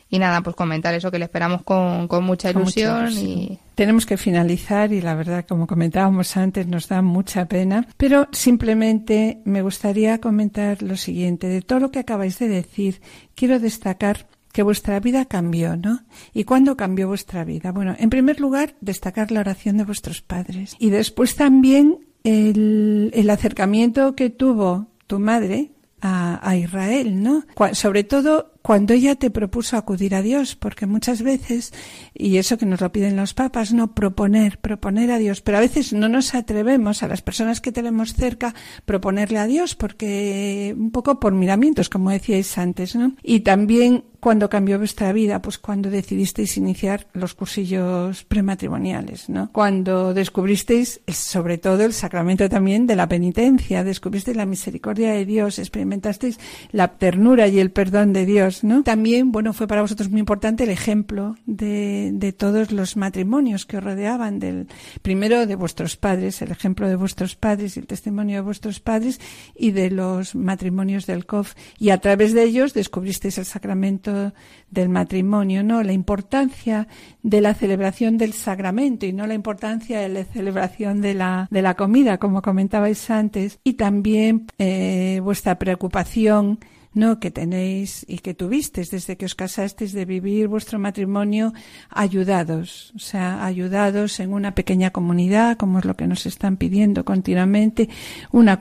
y 0.10 0.20
nada, 0.20 0.42
pues 0.42 0.56
comentar 0.56 0.94
eso 0.94 1.12
que 1.12 1.20
le 1.20 1.26
esperamos 1.26 1.64
con, 1.64 2.08
con 2.08 2.24
mucha 2.24 2.52
ilusión 2.52 3.12
y 3.18 3.60
tenemos 3.82 4.06
que 4.06 4.16
finalizar 4.16 4.94
y 4.94 5.02
la 5.02 5.16
verdad, 5.16 5.44
como 5.50 5.66
comentábamos 5.66 6.38
antes, 6.38 6.68
nos 6.68 6.88
da 6.88 7.02
mucha 7.02 7.48
pena, 7.48 7.88
pero 7.98 8.28
simplemente 8.32 9.42
me 9.44 9.64
gustaría 9.64 10.22
comentar 10.22 10.84
lo 10.84 10.96
siguiente. 10.98 11.48
De 11.48 11.64
todo 11.64 11.80
lo 11.80 11.90
que 11.90 11.98
acabáis 11.98 12.38
de 12.38 12.48
decir, 12.48 13.02
quiero 13.34 13.60
destacar 13.60 14.28
que 14.54 14.62
vuestra 14.62 15.00
vida 15.00 15.26
cambió, 15.26 15.78
¿no? 15.78 16.04
¿Y 16.32 16.44
cuándo 16.44 16.78
cambió 16.78 17.08
vuestra 17.08 17.44
vida? 17.44 17.72
Bueno, 17.72 17.96
en 17.98 18.12
primer 18.12 18.40
lugar, 18.40 18.76
destacar 18.82 19.32
la 19.32 19.40
oración 19.40 19.78
de 19.78 19.86
vuestros 19.86 20.22
padres 20.22 20.76
y 20.78 20.92
después 20.92 21.36
también 21.36 22.06
el, 22.24 23.10
el 23.16 23.30
acercamiento 23.32 24.16
que 24.16 24.30
tuvo 24.30 24.90
tu 25.08 25.18
madre 25.18 25.72
a, 26.02 26.56
Israel, 26.56 27.22
¿no? 27.22 27.44
Sobre 27.74 28.04
todo 28.04 28.54
cuando 28.62 28.94
ella 28.94 29.16
te 29.16 29.32
propuso 29.32 29.78
acudir 29.78 30.16
a 30.16 30.22
Dios, 30.22 30.56
porque 30.56 30.86
muchas 30.86 31.22
veces, 31.22 31.74
y 32.14 32.38
eso 32.38 32.58
que 32.58 32.66
nos 32.66 32.82
lo 32.82 32.92
piden 32.92 33.16
los 33.16 33.34
papas, 33.34 33.74
no 33.74 33.94
proponer, 33.94 34.60
proponer 34.60 35.12
a 35.12 35.18
Dios, 35.18 35.42
pero 35.42 35.58
a 35.58 35.62
veces 35.62 35.94
no 35.94 36.10
nos 36.10 36.36
atrevemos 36.36 37.04
a 37.04 37.08
las 37.08 37.22
personas 37.22 37.62
que 37.62 37.72
tenemos 37.72 38.14
cerca 38.14 38.54
proponerle 38.86 39.40
a 39.40 39.48
Dios, 39.48 39.76
porque 39.76 40.76
un 40.78 40.92
poco 40.92 41.20
por 41.20 41.34
miramientos, 41.34 41.90
como 41.90 42.12
decíais 42.12 42.58
antes, 42.58 42.96
¿no? 42.96 43.16
Y 43.24 43.42
también 43.42 44.04
cuando 44.22 44.50
cambió 44.50 44.78
vuestra 44.78 45.12
vida? 45.12 45.42
Pues 45.42 45.58
cuando 45.58 45.90
decidisteis 45.90 46.56
iniciar 46.56 47.08
los 47.14 47.34
cursillos 47.34 48.24
prematrimoniales, 48.24 49.28
¿no? 49.30 49.50
Cuando 49.52 50.14
descubristeis 50.14 51.02
sobre 51.08 51.58
todo 51.58 51.84
el 51.84 51.92
sacramento 51.92 52.48
también 52.48 52.86
de 52.86 52.96
la 52.96 53.10
penitencia, 53.10 53.84
descubristeis 53.84 54.38
la 54.38 54.46
misericordia 54.46 55.12
de 55.12 55.26
Dios, 55.26 55.58
experimentasteis 55.58 56.40
la 56.72 56.90
ternura 57.00 57.48
y 57.48 57.60
el 57.60 57.72
perdón 57.72 58.14
de 58.14 58.26
Dios, 58.28 58.51
También, 58.84 59.32
bueno, 59.32 59.54
fue 59.54 59.68
para 59.68 59.82
vosotros 59.82 60.10
muy 60.10 60.20
importante 60.20 60.66
el 60.66 60.70
ejemplo 60.70 61.36
de, 61.46 62.12
de 62.14 62.34
todos 62.34 62.72
los 62.72 62.98
matrimonios 62.98 63.66
que 63.66 63.78
os 63.78 63.84
rodeaban, 63.84 64.40
del 64.40 64.68
primero 65.02 65.46
de 65.46 65.56
vuestros 65.56 65.96
padres, 65.98 66.42
el 66.42 66.52
ejemplo 66.52 66.88
de 66.88 66.96
vuestros 66.96 67.36
padres 67.36 67.78
y 67.78 67.80
el 67.80 67.88
testimonio 67.88 68.38
de 68.38 68.42
vuestros 68.42 68.80
padres 68.80 69.20
y 69.56 69.72
de 69.72 69.90
los 69.90 70.36
matrimonios 70.36 71.06
del 71.06 71.26
COF. 71.26 71.54
Y 71.78 71.90
a 71.90 72.00
través 72.00 72.34
de 72.34 72.44
ellos 72.44 72.74
descubristeis 72.74 73.38
el 73.38 73.46
sacramento 73.46 74.34
del 74.70 74.90
matrimonio, 74.90 75.64
¿no? 75.64 75.84
La 75.84 75.94
importancia 75.94 76.88
de 77.24 77.42
la 77.42 77.54
celebración 77.54 78.18
del 78.18 78.34
sacramento 78.34 79.06
y 79.06 79.14
no 79.14 79.28
la 79.28 79.34
importancia 79.34 80.00
de 80.00 80.10
la 80.10 80.24
celebración 80.24 81.02
de 81.02 81.14
la, 81.14 81.48
de 81.52 81.62
la 81.62 81.76
comida, 81.76 82.18
como 82.18 82.42
comentabais 82.42 83.10
antes, 83.10 83.60
y 83.64 83.74
también 83.74 84.48
eh, 84.58 85.20
vuestra 85.24 85.60
preocupación 85.60 86.60
no 86.94 87.20
que 87.20 87.32
tenéis 87.32 88.06
y 88.08 88.20
que 88.20 88.34
tuvisteis 88.34 88.92
desde 88.92 89.16
que 89.16 89.26
os 89.26 89.36
casasteis 89.36 89.94
de 89.94 90.06
vivir 90.06 90.48
vuestro 90.48 90.80
matrimonio 90.80 91.54
ayudados, 91.90 92.92
o 92.96 93.00
sea, 93.00 93.46
ayudados 93.46 94.20
en 94.20 94.34
una 94.34 94.54
pequeña 94.54 94.92
comunidad, 94.92 95.58
como 95.58 95.80
es 95.80 95.86
lo 95.86 95.96
que 95.96 96.08
nos 96.08 96.26
están 96.26 96.58
pidiendo 96.58 97.06
continuamente, 97.06 97.90
una, 98.32 98.58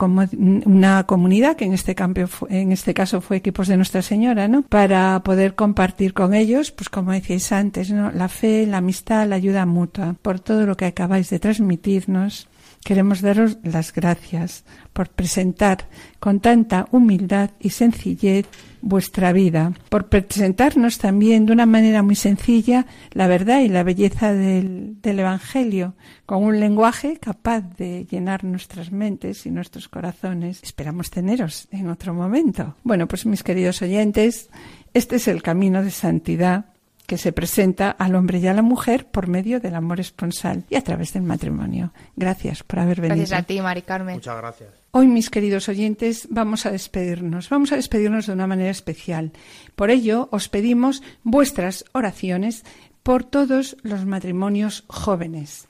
una 0.65 1.03
comunidad 1.05 1.55
que 1.55 1.65
en 1.65 1.73
este 1.73 1.95
cambio 1.95 2.29
en 2.49 2.71
este 2.71 2.93
caso 2.93 3.21
fue 3.21 3.37
equipos 3.37 3.67
de 3.67 3.77
Nuestra 3.77 4.01
Señora, 4.01 4.47
¿no? 4.47 4.61
Para 4.63 5.21
poder 5.23 5.55
compartir 5.55 6.13
con 6.13 6.33
ellos, 6.33 6.71
pues 6.71 6.89
como 6.89 7.11
decíais 7.11 7.51
antes, 7.51 7.91
¿no? 7.91 8.11
La 8.11 8.29
fe, 8.29 8.65
la 8.65 8.77
amistad, 8.77 9.27
la 9.27 9.35
ayuda 9.35 9.65
mutua, 9.65 10.15
por 10.21 10.39
todo 10.39 10.65
lo 10.65 10.77
que 10.77 10.85
acabáis 10.85 11.29
de 11.29 11.39
transmitirnos 11.39 12.47
Queremos 12.83 13.21
daros 13.21 13.57
las 13.63 13.93
gracias 13.93 14.63
por 14.91 15.09
presentar 15.09 15.87
con 16.19 16.39
tanta 16.39 16.87
humildad 16.91 17.51
y 17.59 17.69
sencillez 17.69 18.47
vuestra 18.81 19.31
vida, 19.33 19.73
por 19.89 20.09
presentarnos 20.09 20.97
también 20.97 21.45
de 21.45 21.53
una 21.53 21.67
manera 21.67 22.01
muy 22.01 22.15
sencilla 22.15 22.87
la 23.11 23.27
verdad 23.27 23.61
y 23.61 23.69
la 23.69 23.83
belleza 23.83 24.33
del, 24.33 24.97
Evangelio, 25.03 25.93
con 26.25 26.43
un 26.43 26.59
lenguaje 26.59 27.17
capaz 27.17 27.61
de 27.77 28.07
llenar 28.09 28.43
nuestras 28.43 28.91
mentes 28.91 29.45
y 29.45 29.51
nuestros 29.51 29.87
corazones. 29.87 30.59
Esperamos 30.63 31.11
teneros 31.11 31.67
en 31.71 31.89
otro 31.89 32.15
momento. 32.15 32.75
Bueno, 32.83 33.07
pues 33.07 33.27
mis 33.27 33.43
queridos 33.43 33.83
oyentes, 33.83 34.49
este 34.95 35.17
es 35.17 35.27
el 35.27 35.43
camino 35.43 35.83
de 35.83 35.91
santidad 35.91 36.65
que 37.11 37.17
se 37.17 37.33
presenta 37.33 37.91
al 37.91 38.15
hombre 38.15 38.39
y 38.39 38.47
a 38.47 38.53
la 38.53 38.61
mujer 38.61 39.05
por 39.05 39.27
medio 39.27 39.59
del 39.59 39.75
amor 39.75 39.99
esponsal 39.99 40.63
y 40.69 40.77
a 40.77 40.81
través 40.81 41.11
del 41.11 41.23
matrimonio. 41.23 41.91
Gracias 42.15 42.63
por 42.63 42.79
haber 42.79 43.01
venido. 43.01 43.17
Gracias 43.17 43.37
a 43.37 43.43
ti, 43.43 43.59
Mari 43.59 43.81
Carmen. 43.81 44.15
Muchas 44.15 44.37
gracias. 44.37 44.69
Hoy, 44.91 45.07
mis 45.07 45.29
queridos 45.29 45.67
oyentes, 45.67 46.29
vamos 46.29 46.65
a 46.65 46.71
despedirnos. 46.71 47.49
Vamos 47.49 47.73
a 47.73 47.75
despedirnos 47.75 48.27
de 48.27 48.31
una 48.31 48.47
manera 48.47 48.69
especial. 48.69 49.33
Por 49.75 49.89
ello, 49.91 50.29
os 50.31 50.47
pedimos 50.47 51.03
vuestras 51.23 51.83
oraciones 51.91 52.63
por 53.03 53.25
todos 53.25 53.75
los 53.83 54.05
matrimonios 54.05 54.85
jóvenes. 54.87 55.67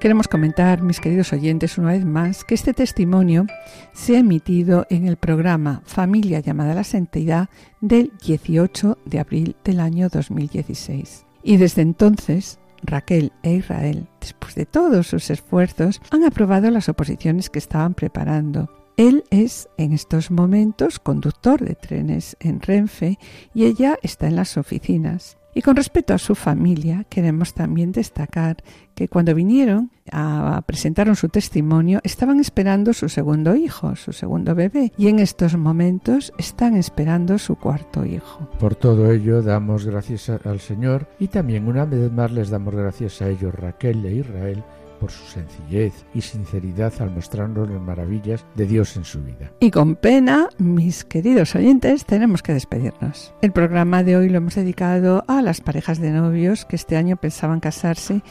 Queremos 0.00 0.28
comentar, 0.28 0.80
mis 0.80 0.98
queridos 0.98 1.30
oyentes, 1.34 1.76
una 1.76 1.88
vez 1.88 2.06
más, 2.06 2.42
que 2.44 2.54
este 2.54 2.72
testimonio 2.72 3.46
se 3.92 4.16
ha 4.16 4.20
emitido 4.20 4.86
en 4.88 5.06
el 5.06 5.18
programa 5.18 5.82
Familia 5.84 6.40
llamada 6.40 6.72
a 6.72 6.76
la 6.76 6.84
Santidad 6.84 7.50
del 7.82 8.10
18 8.24 8.96
de 9.04 9.20
abril 9.20 9.56
del 9.62 9.78
año 9.78 10.08
2016. 10.08 11.26
Y 11.42 11.58
desde 11.58 11.82
entonces, 11.82 12.58
Raquel 12.82 13.30
e 13.42 13.52
Israel, 13.52 14.08
después 14.22 14.54
de 14.54 14.64
todos 14.64 15.06
sus 15.06 15.28
esfuerzos, 15.28 16.00
han 16.10 16.24
aprobado 16.24 16.70
las 16.70 16.88
oposiciones 16.88 17.50
que 17.50 17.58
estaban 17.58 17.92
preparando. 17.92 18.70
Él 18.96 19.24
es 19.28 19.68
en 19.76 19.92
estos 19.92 20.30
momentos 20.30 20.98
conductor 20.98 21.62
de 21.62 21.74
trenes 21.74 22.38
en 22.40 22.62
Renfe 22.62 23.18
y 23.52 23.66
ella 23.66 23.98
está 24.02 24.28
en 24.28 24.36
las 24.36 24.56
oficinas. 24.56 25.36
Y 25.54 25.62
con 25.62 25.76
respecto 25.76 26.14
a 26.14 26.18
su 26.18 26.34
familia, 26.34 27.04
queremos 27.08 27.54
también 27.54 27.92
destacar 27.92 28.58
que 28.94 29.08
cuando 29.08 29.34
vinieron 29.34 29.90
a 30.12 30.62
presentaron 30.66 31.16
su 31.16 31.28
testimonio, 31.28 32.00
estaban 32.04 32.40
esperando 32.40 32.92
su 32.92 33.08
segundo 33.08 33.56
hijo, 33.56 33.96
su 33.96 34.12
segundo 34.12 34.54
bebé, 34.54 34.92
y 34.96 35.08
en 35.08 35.18
estos 35.18 35.56
momentos 35.56 36.32
están 36.38 36.76
esperando 36.76 37.38
su 37.38 37.56
cuarto 37.56 38.04
hijo. 38.04 38.48
Por 38.58 38.74
todo 38.74 39.10
ello 39.10 39.42
damos 39.42 39.86
gracias 39.86 40.30
al 40.30 40.60
Señor 40.60 41.08
y 41.18 41.28
también 41.28 41.66
una 41.66 41.84
vez 41.84 42.12
más 42.12 42.30
les 42.30 42.50
damos 42.50 42.74
gracias 42.74 43.22
a 43.22 43.28
ellos, 43.28 43.54
Raquel 43.54 44.04
e 44.04 44.14
Israel, 44.14 44.62
por 45.00 45.10
su 45.10 45.24
sencillez 45.24 46.04
y 46.14 46.20
sinceridad 46.20 46.92
al 47.00 47.10
mostrarnos 47.10 47.68
las 47.68 47.80
maravillas 47.80 48.44
de 48.54 48.66
Dios 48.66 48.96
en 48.96 49.04
su 49.04 49.22
vida. 49.22 49.50
Y 49.58 49.70
con 49.70 49.96
pena, 49.96 50.48
mis 50.58 51.04
queridos 51.04 51.54
oyentes, 51.56 52.04
tenemos 52.04 52.42
que 52.42 52.52
despedirnos. 52.52 53.34
El 53.40 53.52
programa 53.52 54.04
de 54.04 54.16
hoy 54.16 54.28
lo 54.28 54.36
hemos 54.36 54.54
dedicado 54.54 55.24
a 55.26 55.42
las 55.42 55.60
parejas 55.60 56.00
de 56.00 56.10
novios 56.10 56.64
que 56.66 56.76
este 56.76 56.96
año 56.96 57.16
pensaban 57.16 57.60
casarse 57.60 58.22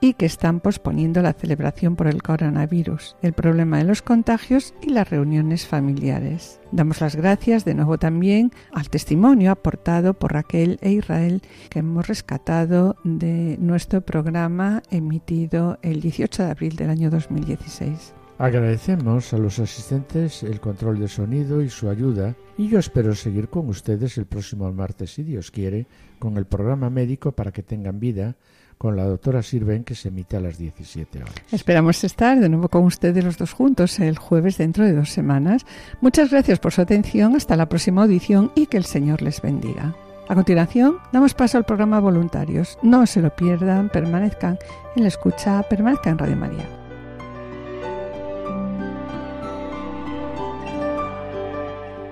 y 0.00 0.14
que 0.14 0.26
están 0.26 0.60
posponiendo 0.60 1.22
la 1.22 1.32
celebración 1.32 1.96
por 1.96 2.06
el 2.06 2.22
coronavirus, 2.22 3.16
el 3.22 3.32
problema 3.32 3.78
de 3.78 3.84
los 3.84 4.02
contagios 4.02 4.74
y 4.82 4.90
las 4.90 5.08
reuniones 5.08 5.66
familiares. 5.66 6.60
Damos 6.72 7.00
las 7.00 7.16
gracias 7.16 7.64
de 7.64 7.74
nuevo 7.74 7.98
también 7.98 8.52
al 8.72 8.90
testimonio 8.90 9.52
aportado 9.52 10.14
por 10.14 10.32
Raquel 10.32 10.78
e 10.82 10.92
Israel 10.92 11.42
que 11.70 11.80
hemos 11.80 12.06
rescatado 12.06 12.96
de 13.04 13.56
nuestro 13.58 14.00
programa 14.00 14.82
emitido 14.90 15.78
el 15.82 16.00
18 16.00 16.44
de 16.44 16.50
abril 16.50 16.76
del 16.76 16.90
año 16.90 17.10
2016. 17.10 18.14
Agradecemos 18.38 19.32
a 19.32 19.38
los 19.38 19.58
asistentes 19.58 20.42
el 20.42 20.60
control 20.60 20.98
de 20.98 21.08
sonido 21.08 21.62
y 21.62 21.70
su 21.70 21.88
ayuda 21.88 22.36
y 22.58 22.68
yo 22.68 22.78
espero 22.78 23.14
seguir 23.14 23.48
con 23.48 23.68
ustedes 23.68 24.18
el 24.18 24.26
próximo 24.26 24.70
martes, 24.72 25.14
si 25.14 25.22
Dios 25.22 25.50
quiere, 25.50 25.86
con 26.18 26.36
el 26.36 26.44
programa 26.44 26.90
médico 26.90 27.32
para 27.32 27.50
que 27.50 27.62
tengan 27.62 27.98
vida 27.98 28.36
con 28.78 28.96
la 28.96 29.04
doctora 29.04 29.42
Sirven 29.42 29.84
que 29.84 29.94
se 29.94 30.08
emite 30.08 30.36
a 30.36 30.40
las 30.40 30.58
17 30.58 31.22
horas. 31.22 31.34
Esperamos 31.52 32.02
estar 32.04 32.38
de 32.38 32.48
nuevo 32.48 32.68
con 32.68 32.84
ustedes 32.84 33.24
los 33.24 33.38
dos 33.38 33.52
juntos 33.52 33.98
el 33.98 34.18
jueves 34.18 34.58
dentro 34.58 34.84
de 34.84 34.92
dos 34.92 35.10
semanas. 35.10 35.64
Muchas 36.00 36.30
gracias 36.30 36.58
por 36.58 36.72
su 36.72 36.82
atención, 36.82 37.36
hasta 37.36 37.56
la 37.56 37.68
próxima 37.68 38.02
audición 38.02 38.52
y 38.54 38.66
que 38.66 38.76
el 38.76 38.84
Señor 38.84 39.22
les 39.22 39.40
bendiga. 39.40 39.94
A 40.28 40.34
continuación, 40.34 40.98
damos 41.12 41.34
paso 41.34 41.56
al 41.56 41.64
programa 41.64 42.00
Voluntarios. 42.00 42.78
No 42.82 43.06
se 43.06 43.22
lo 43.22 43.34
pierdan, 43.34 43.88
permanezcan 43.88 44.58
en 44.96 45.02
la 45.02 45.08
escucha, 45.08 45.62
permanezcan 45.62 46.12
en 46.12 46.18
Radio 46.18 46.36
María. 46.36 46.68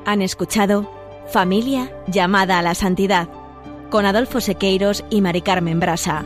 Han 0.07 0.23
escuchado 0.23 0.91
Familia 1.27 1.91
llamada 2.07 2.59
a 2.59 2.63
la 2.63 2.75
santidad 2.75 3.29
con 3.91 4.07
Adolfo 4.07 4.41
Sequeiros 4.41 5.05
y 5.11 5.21
Mari 5.21 5.41
Carmen 5.41 5.81
Brasa. 5.81 6.25